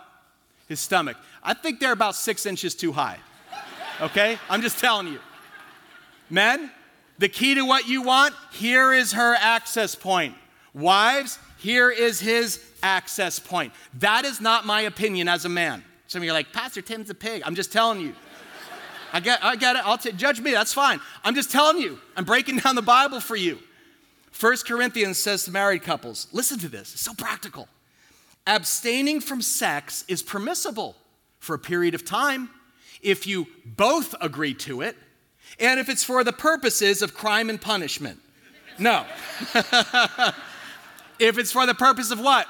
His 0.69 0.81
stomach. 0.81 1.19
I 1.43 1.53
think 1.53 1.81
they're 1.81 1.93
about 1.93 2.15
six 2.15 2.47
inches 2.47 2.75
too 2.75 2.93
high. 2.93 3.19
Okay? 4.01 4.39
I'm 4.49 4.63
just 4.63 4.79
telling 4.79 5.09
you. 5.09 5.19
Men, 6.31 6.71
the 7.19 7.29
key 7.29 7.55
to 7.55 7.63
what 7.63 7.87
you 7.87 8.03
want, 8.03 8.35
here 8.53 8.93
is 8.93 9.13
her 9.13 9.35
access 9.35 9.95
point. 9.95 10.35
Wives, 10.75 11.39
here 11.59 11.91
is 11.91 12.21
his 12.21 12.61
access 12.83 13.39
point. 13.39 13.73
That 13.95 14.25
is 14.25 14.41
not 14.41 14.67
my 14.67 14.83
opinion 14.83 15.29
as 15.29 15.45
a 15.45 15.49
man. 15.49 15.85
Some 16.07 16.21
of 16.21 16.25
you 16.25 16.31
are 16.31 16.35
like, 16.35 16.53
Pastor 16.53 16.83
Tim's 16.83 17.11
a 17.11 17.15
pig. 17.15 17.43
I'm 17.45 17.55
just 17.55 17.73
telling 17.73 18.01
you. 18.01 18.15
I 19.13 19.21
get, 19.21 19.45
I 19.45 19.57
get 19.57 19.77
it. 19.77 19.87
I'll 19.87 19.99
t- 19.99 20.13
judge 20.13 20.41
me. 20.41 20.53
That's 20.53 20.73
fine. 20.73 21.01
I'm 21.23 21.35
just 21.35 21.51
telling 21.51 21.79
you. 21.79 21.99
I'm 22.17 22.25
breaking 22.25 22.59
down 22.59 22.75
the 22.75 22.83
Bible 22.83 23.21
for 23.21 23.37
you. 23.37 23.59
1 24.39 24.57
Corinthians 24.67 25.19
says 25.19 25.45
to 25.45 25.51
married 25.51 25.83
couples, 25.83 26.27
listen 26.33 26.59
to 26.59 26.69
this, 26.69 26.95
it's 26.95 27.03
so 27.03 27.15
practical. 27.15 27.69
Abstaining 28.47 29.21
from 29.21 29.41
sex 29.41 30.05
is 30.09 30.23
permissible 30.23 30.97
for 31.39 31.55
a 31.55 31.59
period 31.59 31.95
of 31.95 32.05
time 32.05 32.51
if 33.03 33.27
you 33.27 33.47
both 33.65 34.15
agree 34.21 34.55
to 34.55 34.81
it 34.81 34.97
and 35.63 35.79
if 35.79 35.89
it's 35.89 36.03
for 36.03 36.25
the 36.25 36.33
purposes 36.33 37.01
of 37.01 37.15
crime 37.15 37.49
and 37.49 37.61
punishment. 37.61 38.19
No. 38.79 39.07
if 41.19 41.39
it's 41.39 41.53
for 41.53 41.67
the 41.67 41.75
purpose 41.75 42.11
of 42.11 42.21
what? 42.21 42.47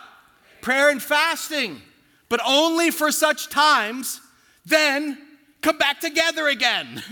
Prayer 0.63 0.89
and 0.89 1.03
fasting, 1.03 1.83
but 2.29 2.41
only 2.47 2.91
for 2.91 3.13
such 3.13 3.51
times, 3.51 4.21
then 4.65 5.19
come 5.61 5.77
back 5.77 6.01
together 6.01 6.49
again. 6.49 7.03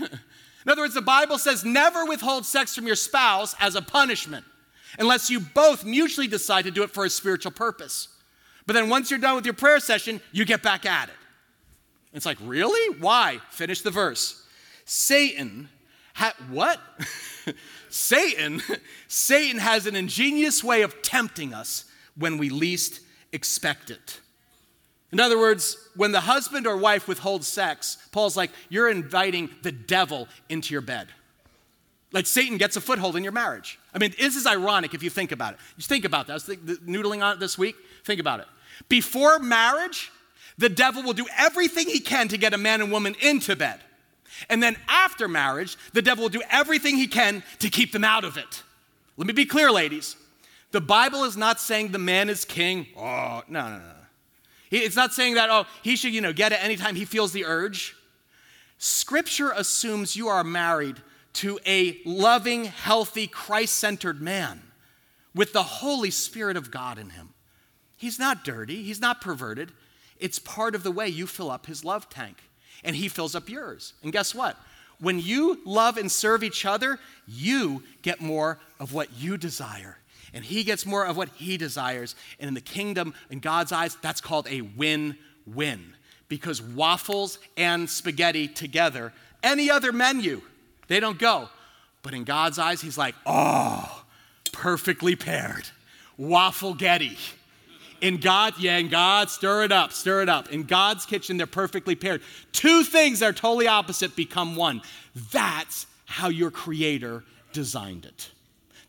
In 0.65 0.71
other 0.71 0.81
words, 0.81 0.95
the 0.95 1.01
Bible 1.01 1.37
says 1.37 1.63
never 1.63 2.05
withhold 2.05 2.45
sex 2.45 2.75
from 2.75 2.87
your 2.87 2.95
spouse 2.95 3.55
as 3.59 3.75
a 3.75 3.81
punishment 3.81 4.45
unless 4.97 5.29
you 5.29 5.39
both 5.39 5.85
mutually 5.85 6.27
decide 6.27 6.63
to 6.63 6.71
do 6.71 6.83
it 6.83 6.89
for 6.89 7.05
a 7.05 7.09
spiritual 7.09 7.51
purpose. 7.51 8.07
But 8.65 8.73
then 8.73 8.89
once 8.89 9.09
you're 9.09 9.19
done 9.19 9.35
with 9.35 9.45
your 9.45 9.53
prayer 9.53 9.79
session, 9.79 10.19
you 10.31 10.45
get 10.45 10.63
back 10.63 10.85
at 10.85 11.09
it. 11.09 11.15
It's 12.13 12.25
like, 12.25 12.37
really? 12.41 12.97
Why? 12.97 13.39
Finish 13.51 13.81
the 13.81 13.91
verse. 13.91 14.43
Satan 14.85 15.69
had 16.21 16.33
what? 16.51 16.79
Satan, 17.89 18.61
Satan 19.07 19.59
has 19.59 19.87
an 19.87 19.95
ingenious 19.95 20.63
way 20.63 20.83
of 20.83 21.01
tempting 21.01 21.51
us 21.51 21.85
when 22.15 22.37
we 22.37 22.49
least 22.49 23.01
expect 23.31 23.89
it. 23.89 24.19
In 25.11 25.19
other 25.19 25.39
words, 25.39 25.77
when 25.95 26.11
the 26.11 26.21
husband 26.21 26.67
or 26.67 26.77
wife 26.77 27.07
withholds 27.07 27.47
sex, 27.47 27.97
Paul's 28.11 28.37
like, 28.37 28.51
you're 28.69 28.89
inviting 28.89 29.49
the 29.63 29.71
devil 29.71 30.27
into 30.47 30.73
your 30.73 30.81
bed. 30.81 31.07
Like 32.13 32.27
Satan 32.27 32.57
gets 32.57 32.75
a 32.77 32.81
foothold 32.81 33.15
in 33.15 33.23
your 33.23 33.33
marriage. 33.33 33.79
I 33.91 33.97
mean, 33.97 34.13
this 34.17 34.35
is 34.35 34.45
ironic 34.45 34.93
if 34.93 35.01
you 35.01 35.09
think 35.09 35.31
about 35.31 35.53
it. 35.53 35.59
Just 35.77 35.89
think 35.89 36.05
about 36.05 36.27
that. 36.27 36.33
I 36.33 36.35
was 36.35 36.45
noodling 36.45 37.23
on 37.23 37.33
it 37.33 37.39
this 37.39 37.57
week. 37.57 37.75
Think 38.05 38.19
about 38.19 38.41
it. 38.41 38.47
Before 38.89 39.39
marriage, 39.39 40.11
the 40.57 40.69
devil 40.69 41.01
will 41.01 41.13
do 41.13 41.25
everything 41.35 41.87
he 41.87 41.99
can 41.99 42.27
to 42.27 42.37
get 42.37 42.53
a 42.53 42.57
man 42.57 42.79
and 42.81 42.91
woman 42.91 43.15
into 43.21 43.55
bed. 43.55 43.79
And 44.49 44.61
then 44.61 44.77
after 44.87 45.27
marriage, 45.27 45.77
the 45.93 46.01
devil 46.01 46.23
will 46.23 46.29
do 46.29 46.41
everything 46.49 46.97
he 46.97 47.07
can 47.07 47.43
to 47.59 47.69
keep 47.69 47.91
them 47.91 48.03
out 48.03 48.23
of 48.23 48.37
it. 48.37 48.63
Let 49.17 49.27
me 49.27 49.33
be 49.33 49.45
clear, 49.45 49.71
ladies. 49.71 50.15
The 50.71 50.81
Bible 50.81 51.23
is 51.25 51.35
not 51.35 51.59
saying 51.59 51.91
the 51.91 51.99
man 51.99 52.29
is 52.29 52.45
king. 52.45 52.87
Oh, 52.97 53.43
no, 53.47 53.69
no, 53.69 53.77
no. 53.77 53.93
It's 54.71 54.95
not 54.95 55.13
saying 55.13 55.35
that, 55.35 55.49
oh, 55.49 55.65
he 55.83 55.95
should, 55.97 56.13
you 56.13 56.21
know, 56.21 56.31
get 56.31 56.53
it 56.53 56.63
anytime 56.63 56.95
he 56.95 57.03
feels 57.03 57.33
the 57.33 57.45
urge. 57.45 57.95
Scripture 58.77 59.51
assumes 59.51 60.15
you 60.15 60.29
are 60.29 60.43
married 60.43 60.95
to 61.33 61.59
a 61.65 61.99
loving, 62.05 62.65
healthy, 62.65 63.27
Christ 63.27 63.75
centered 63.75 64.21
man 64.21 64.63
with 65.35 65.53
the 65.53 65.63
Holy 65.63 66.09
Spirit 66.09 66.57
of 66.57 66.71
God 66.71 66.97
in 66.97 67.11
him. 67.11 67.33
He's 67.97 68.17
not 68.17 68.43
dirty, 68.43 68.81
he's 68.83 69.01
not 69.01 69.21
perverted. 69.21 69.71
It's 70.19 70.39
part 70.39 70.73
of 70.73 70.83
the 70.83 70.91
way 70.91 71.07
you 71.07 71.27
fill 71.27 71.51
up 71.51 71.65
his 71.65 71.85
love 71.85 72.09
tank, 72.09 72.37
and 72.83 72.95
he 72.95 73.07
fills 73.07 73.35
up 73.35 73.49
yours. 73.49 73.93
And 74.03 74.11
guess 74.11 74.35
what? 74.35 74.57
When 74.99 75.19
you 75.19 75.59
love 75.65 75.97
and 75.97 76.11
serve 76.11 76.43
each 76.43 76.65
other, 76.65 76.99
you 77.27 77.83
get 78.01 78.21
more 78.21 78.59
of 78.79 78.93
what 78.93 79.09
you 79.17 79.37
desire 79.37 79.97
and 80.33 80.45
he 80.45 80.63
gets 80.63 80.85
more 80.85 81.05
of 81.05 81.17
what 81.17 81.29
he 81.29 81.57
desires. 81.57 82.15
And 82.39 82.47
in 82.47 82.53
the 82.53 82.61
kingdom, 82.61 83.13
in 83.29 83.39
God's 83.39 83.71
eyes, 83.71 83.97
that's 84.01 84.21
called 84.21 84.47
a 84.49 84.61
win 84.61 85.17
win 85.45 85.93
because 86.29 86.61
waffles 86.61 87.39
and 87.57 87.89
spaghetti 87.89 88.47
together, 88.47 89.11
any 89.43 89.69
other 89.69 89.91
menu, 89.91 90.41
they 90.87 90.99
don't 90.99 91.19
go. 91.19 91.49
But 92.03 92.13
in 92.13 92.23
God's 92.23 92.57
eyes, 92.57 92.81
he's 92.81 92.97
like, 92.97 93.15
oh, 93.25 94.03
perfectly 94.51 95.15
paired. 95.15 95.67
Waffle 96.17 96.73
Getty. 96.73 97.17
In 98.01 98.17
God, 98.17 98.55
yeah, 98.57 98.77
in 98.77 98.89
God, 98.89 99.29
stir 99.29 99.63
it 99.63 99.71
up, 99.71 99.93
stir 99.93 100.23
it 100.23 100.29
up. 100.29 100.49
In 100.49 100.63
God's 100.63 101.05
kitchen, 101.05 101.37
they're 101.37 101.45
perfectly 101.45 101.95
paired. 101.95 102.21
Two 102.51 102.83
things 102.83 103.19
that 103.19 103.29
are 103.29 103.33
totally 103.33 103.67
opposite 103.67 104.15
become 104.15 104.55
one. 104.55 104.81
That's 105.31 105.85
how 106.05 106.29
your 106.29 106.49
Creator 106.49 107.23
designed 107.53 108.05
it. 108.05 108.31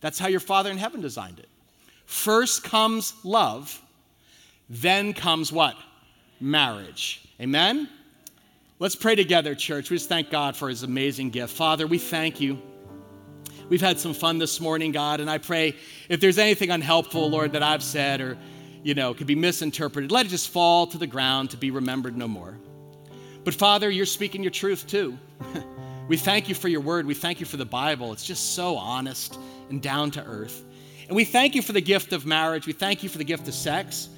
That's 0.01 0.19
how 0.19 0.29
your 0.29 0.41
Father 0.41 0.71
in 0.71 0.79
heaven 0.79 1.03
designed 1.03 1.39
it. 1.39 1.49
First 2.07 2.65
comes 2.65 3.15
love, 3.23 3.81
then 4.69 5.13
comes 5.13 5.53
what? 5.53 5.77
Marriage. 6.41 7.23
Amen? 7.41 7.89
Let's 8.79 8.97
pray 8.97 9.15
together, 9.15 9.55
church. 9.55 9.91
We 9.91 9.97
just 9.97 10.09
thank 10.09 10.31
God 10.31 10.57
for 10.57 10.69
his 10.69 10.83
amazing 10.83 11.31
gift. 11.31 11.55
Father, 11.55 11.87
we 11.87 11.99
thank 11.99 12.41
you. 12.41 12.61
We've 13.69 13.81
had 13.81 14.01
some 14.01 14.13
fun 14.13 14.39
this 14.39 14.61
morning, 14.61 14.91
God, 14.91 15.21
and 15.21 15.31
I 15.31 15.39
pray 15.39 15.77
if 16.09 16.21
there's 16.21 16.39
anything 16.39 16.71
unhelpful, 16.71 17.31
Lord, 17.31 17.53
that 17.53 17.63
I've 17.63 17.83
said 17.83 18.21
or, 18.21 18.37
you 18.83 18.95
know, 18.95 19.15
could 19.15 19.27
be 19.27 19.35
misinterpreted, 19.35 20.11
let 20.11 20.27
it 20.27 20.31
just 20.31 20.49
fall 20.49 20.87
to 20.89 20.99
the 20.99 21.07
ground 21.07 21.51
to 21.51 21.57
be 21.57 21.71
remembered 21.71 22.17
no 22.17 22.27
more. 22.29 22.57
But 23.45 23.55
Father, 23.55 23.91
you're 23.91 24.07
speaking 24.07 24.43
your 24.43 24.51
truth 24.51 24.87
too. 24.87 25.19
we 26.09 26.17
thank 26.17 26.49
you 26.49 26.55
for 26.55 26.69
your 26.69 26.81
word. 26.81 27.07
We 27.07 27.15
thank 27.15 27.41
you 27.41 27.47
for 27.47 27.57
the 27.57 27.65
Bible. 27.65 28.13
It's 28.13 28.25
just 28.25 28.55
so 28.55 28.77
honest 28.77 29.39
and 29.71 29.83
down 29.83 30.11
to 30.13 30.25
earth. 30.25 30.65
And 31.09 31.17
we 31.17 31.25
thank 31.25 31.55
you 31.55 31.63
for 31.63 31.73
the 31.73 31.81
gift 31.81 32.13
of 32.13 32.25
marriage. 32.27 32.67
We 32.67 32.73
thank 32.73 33.03
you 33.03 33.09
for 33.09 33.19
the 33.19 33.25
gift 33.25 33.49
of 33.49 33.55
sex. 33.55 34.09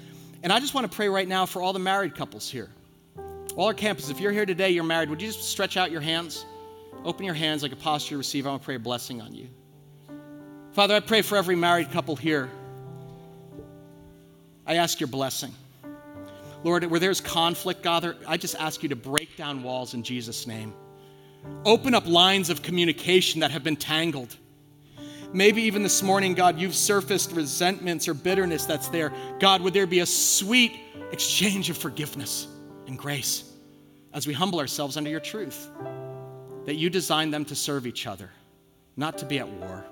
And 0.43 0.53
I 0.53 0.61
just 0.61 0.75
want 0.75 0.91
to 0.91 0.95
pray 0.95 1.09
right 1.09 1.27
now 1.27 1.47
for 1.47 1.63
all 1.63 1.73
the 1.73 1.79
married 1.79 2.15
couples 2.15 2.51
here. 2.51 2.71
All 3.57 3.67
our 3.67 3.75
campus, 3.75 4.11
if 4.11 4.21
you're 4.21 4.33
here 4.33 4.47
today, 4.47 4.71
you're 4.71 4.85
married, 4.85 5.09
would 5.09 5.23
you 5.23 5.29
just 5.29 5.45
stretch 5.45 5.77
out 5.77 5.91
your 5.91 6.01
hands? 6.01 6.45
Open 7.05 7.25
your 7.25 7.35
hands 7.35 7.63
like 7.63 7.73
a 7.73 7.77
posture 7.77 8.11
to 8.11 8.19
receive. 8.19 8.47
I 8.47 8.51
want 8.51 8.63
to 8.63 8.67
pray 8.67 8.75
a 8.75 8.79
blessing 8.79 9.21
on 9.21 9.35
you. 9.35 9.49
Father, 10.73 10.95
I 10.95 11.01
pray 11.01 11.23
for 11.23 11.37
every 11.37 11.55
married 11.55 11.91
couple 11.93 12.17
here. 12.17 12.51
I 14.67 14.77
ask 14.77 15.01
your 15.01 15.09
blessing. 15.09 15.53
Lord, 16.63 16.85
where 16.85 17.01
there's 17.01 17.21
conflict, 17.21 17.83
God, 17.83 18.17
I 18.27 18.39
just 18.39 18.55
ask 18.57 18.83
you 18.83 18.89
to 18.89 18.97
break 18.97 19.37
down 19.37 19.63
walls 19.63 19.93
in 19.93 20.03
Jesus' 20.03 20.47
name. 20.47 20.73
Open 21.67 21.95
up 21.95 22.07
lines 22.07 22.49
of 22.49 22.63
communication 22.63 23.41
that 23.41 23.51
have 23.51 23.63
been 23.63 23.77
tangled. 23.77 24.35
Maybe 25.35 25.63
even 25.63 25.83
this 25.83 26.03
morning, 26.03 26.35
God, 26.35 26.59
you've 26.59 26.75
surfaced 26.75 27.33
resentments 27.33 28.09
or 28.09 28.15
bitterness 28.15 28.65
that's 28.65 28.89
there. 28.89 29.13
God, 29.41 29.61
would 29.61 29.75
there 29.75 29.87
be 29.87 29.99
a 29.99 30.07
sweet 30.07 30.73
exchange 31.13 31.69
of 31.69 31.77
forgiveness 31.77 32.47
and 32.87 32.99
grace 32.99 33.51
as 34.13 34.27
we 34.27 34.33
humble 34.33 34.61
ourselves 34.61 34.97
under 34.97 35.11
your 35.11 35.21
truth? 35.21 35.69
That 36.65 36.77
you 36.77 36.89
designed 36.89 37.35
them 37.35 37.45
to 37.47 37.55
serve 37.55 37.87
each 37.87 38.07
other, 38.07 38.31
not 38.97 39.19
to 39.19 39.27
be 39.27 39.39
at 39.39 39.49
war. 39.49 39.85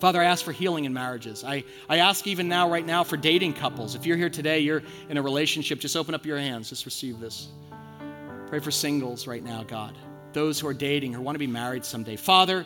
Father, 0.00 0.18
I 0.18 0.24
ask 0.24 0.42
for 0.42 0.52
healing 0.52 0.86
in 0.86 0.94
marriages. 0.94 1.44
I, 1.44 1.62
I 1.86 1.98
ask 1.98 2.26
even 2.26 2.48
now, 2.48 2.70
right 2.70 2.86
now, 2.86 3.04
for 3.04 3.18
dating 3.18 3.52
couples. 3.52 3.94
If 3.94 4.06
you're 4.06 4.16
here 4.16 4.30
today, 4.30 4.60
you're 4.60 4.82
in 5.10 5.18
a 5.18 5.22
relationship, 5.22 5.78
just 5.78 5.94
open 5.94 6.14
up 6.14 6.24
your 6.24 6.38
hands, 6.38 6.70
just 6.70 6.86
receive 6.86 7.20
this. 7.20 7.48
Pray 8.48 8.60
for 8.60 8.70
singles 8.70 9.26
right 9.26 9.44
now, 9.44 9.62
God. 9.62 9.94
Those 10.32 10.58
who 10.58 10.66
are 10.68 10.74
dating 10.74 11.14
or 11.14 11.20
want 11.20 11.34
to 11.34 11.38
be 11.38 11.46
married 11.46 11.84
someday. 11.84 12.16
Father, 12.16 12.64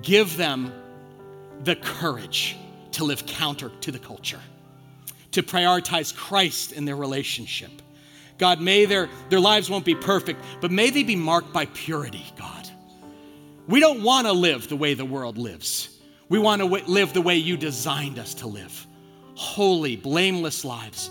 give 0.00 0.36
them 0.36 0.72
the 1.64 1.74
courage 1.74 2.56
to 2.92 3.04
live 3.04 3.26
counter 3.26 3.72
to 3.80 3.90
the 3.90 3.98
culture, 3.98 4.40
to 5.32 5.42
prioritize 5.42 6.14
Christ 6.14 6.70
in 6.70 6.84
their 6.84 6.96
relationship. 6.96 7.70
God, 8.38 8.60
may 8.60 8.84
their, 8.84 9.08
their 9.28 9.40
lives 9.40 9.68
won't 9.68 9.84
be 9.84 9.96
perfect, 9.96 10.40
but 10.60 10.70
may 10.70 10.90
they 10.90 11.02
be 11.02 11.16
marked 11.16 11.52
by 11.52 11.66
purity, 11.66 12.24
God. 12.38 12.68
We 13.66 13.80
don't 13.80 14.04
want 14.04 14.28
to 14.28 14.32
live 14.32 14.68
the 14.68 14.76
way 14.76 14.94
the 14.94 15.04
world 15.04 15.36
lives. 15.36 15.88
We 16.28 16.38
want 16.38 16.60
to 16.60 16.66
w- 16.66 16.84
live 16.86 17.12
the 17.12 17.20
way 17.20 17.36
you 17.36 17.56
designed 17.56 18.18
us 18.18 18.34
to 18.34 18.46
live 18.46 18.86
holy, 19.36 19.96
blameless 19.96 20.64
lives, 20.64 21.10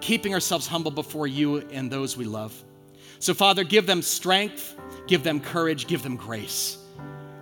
keeping 0.00 0.34
ourselves 0.34 0.66
humble 0.66 0.90
before 0.90 1.26
you 1.26 1.58
and 1.70 1.90
those 1.90 2.16
we 2.16 2.24
love. 2.24 2.52
So, 3.20 3.32
Father, 3.32 3.62
give 3.62 3.86
them 3.86 4.02
strength, 4.02 4.76
give 5.06 5.22
them 5.22 5.40
courage, 5.40 5.86
give 5.86 6.02
them 6.02 6.16
grace. 6.16 6.78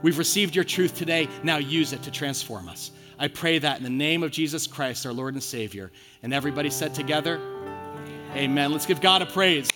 We've 0.03 0.19
received 0.19 0.55
your 0.55 0.65
truth 0.65 0.97
today. 0.97 1.29
Now 1.43 1.57
use 1.57 1.93
it 1.93 2.03
to 2.03 2.11
transform 2.11 2.69
us. 2.69 2.91
I 3.19 3.29
pray 3.29 3.59
that 3.61 3.79
in 3.79 3.85
the 3.85 3.91
name 3.91 4.23
of 4.23 4.31
Jesus 4.31 4.67
Christ, 4.67 5.07
our 5.07 5.13
Lord 5.13 5.35
and 5.35 5.43
Savior. 5.43 5.93
And 6.23 6.35
everybody 6.35 6.71
said 6.71 6.95
together, 6.95 7.37
Amen. 7.37 8.37
Amen. 8.37 8.73
Let's 8.73 8.87
give 8.87 9.01
God 9.01 9.23
a 9.23 9.27
praise. 9.27 9.69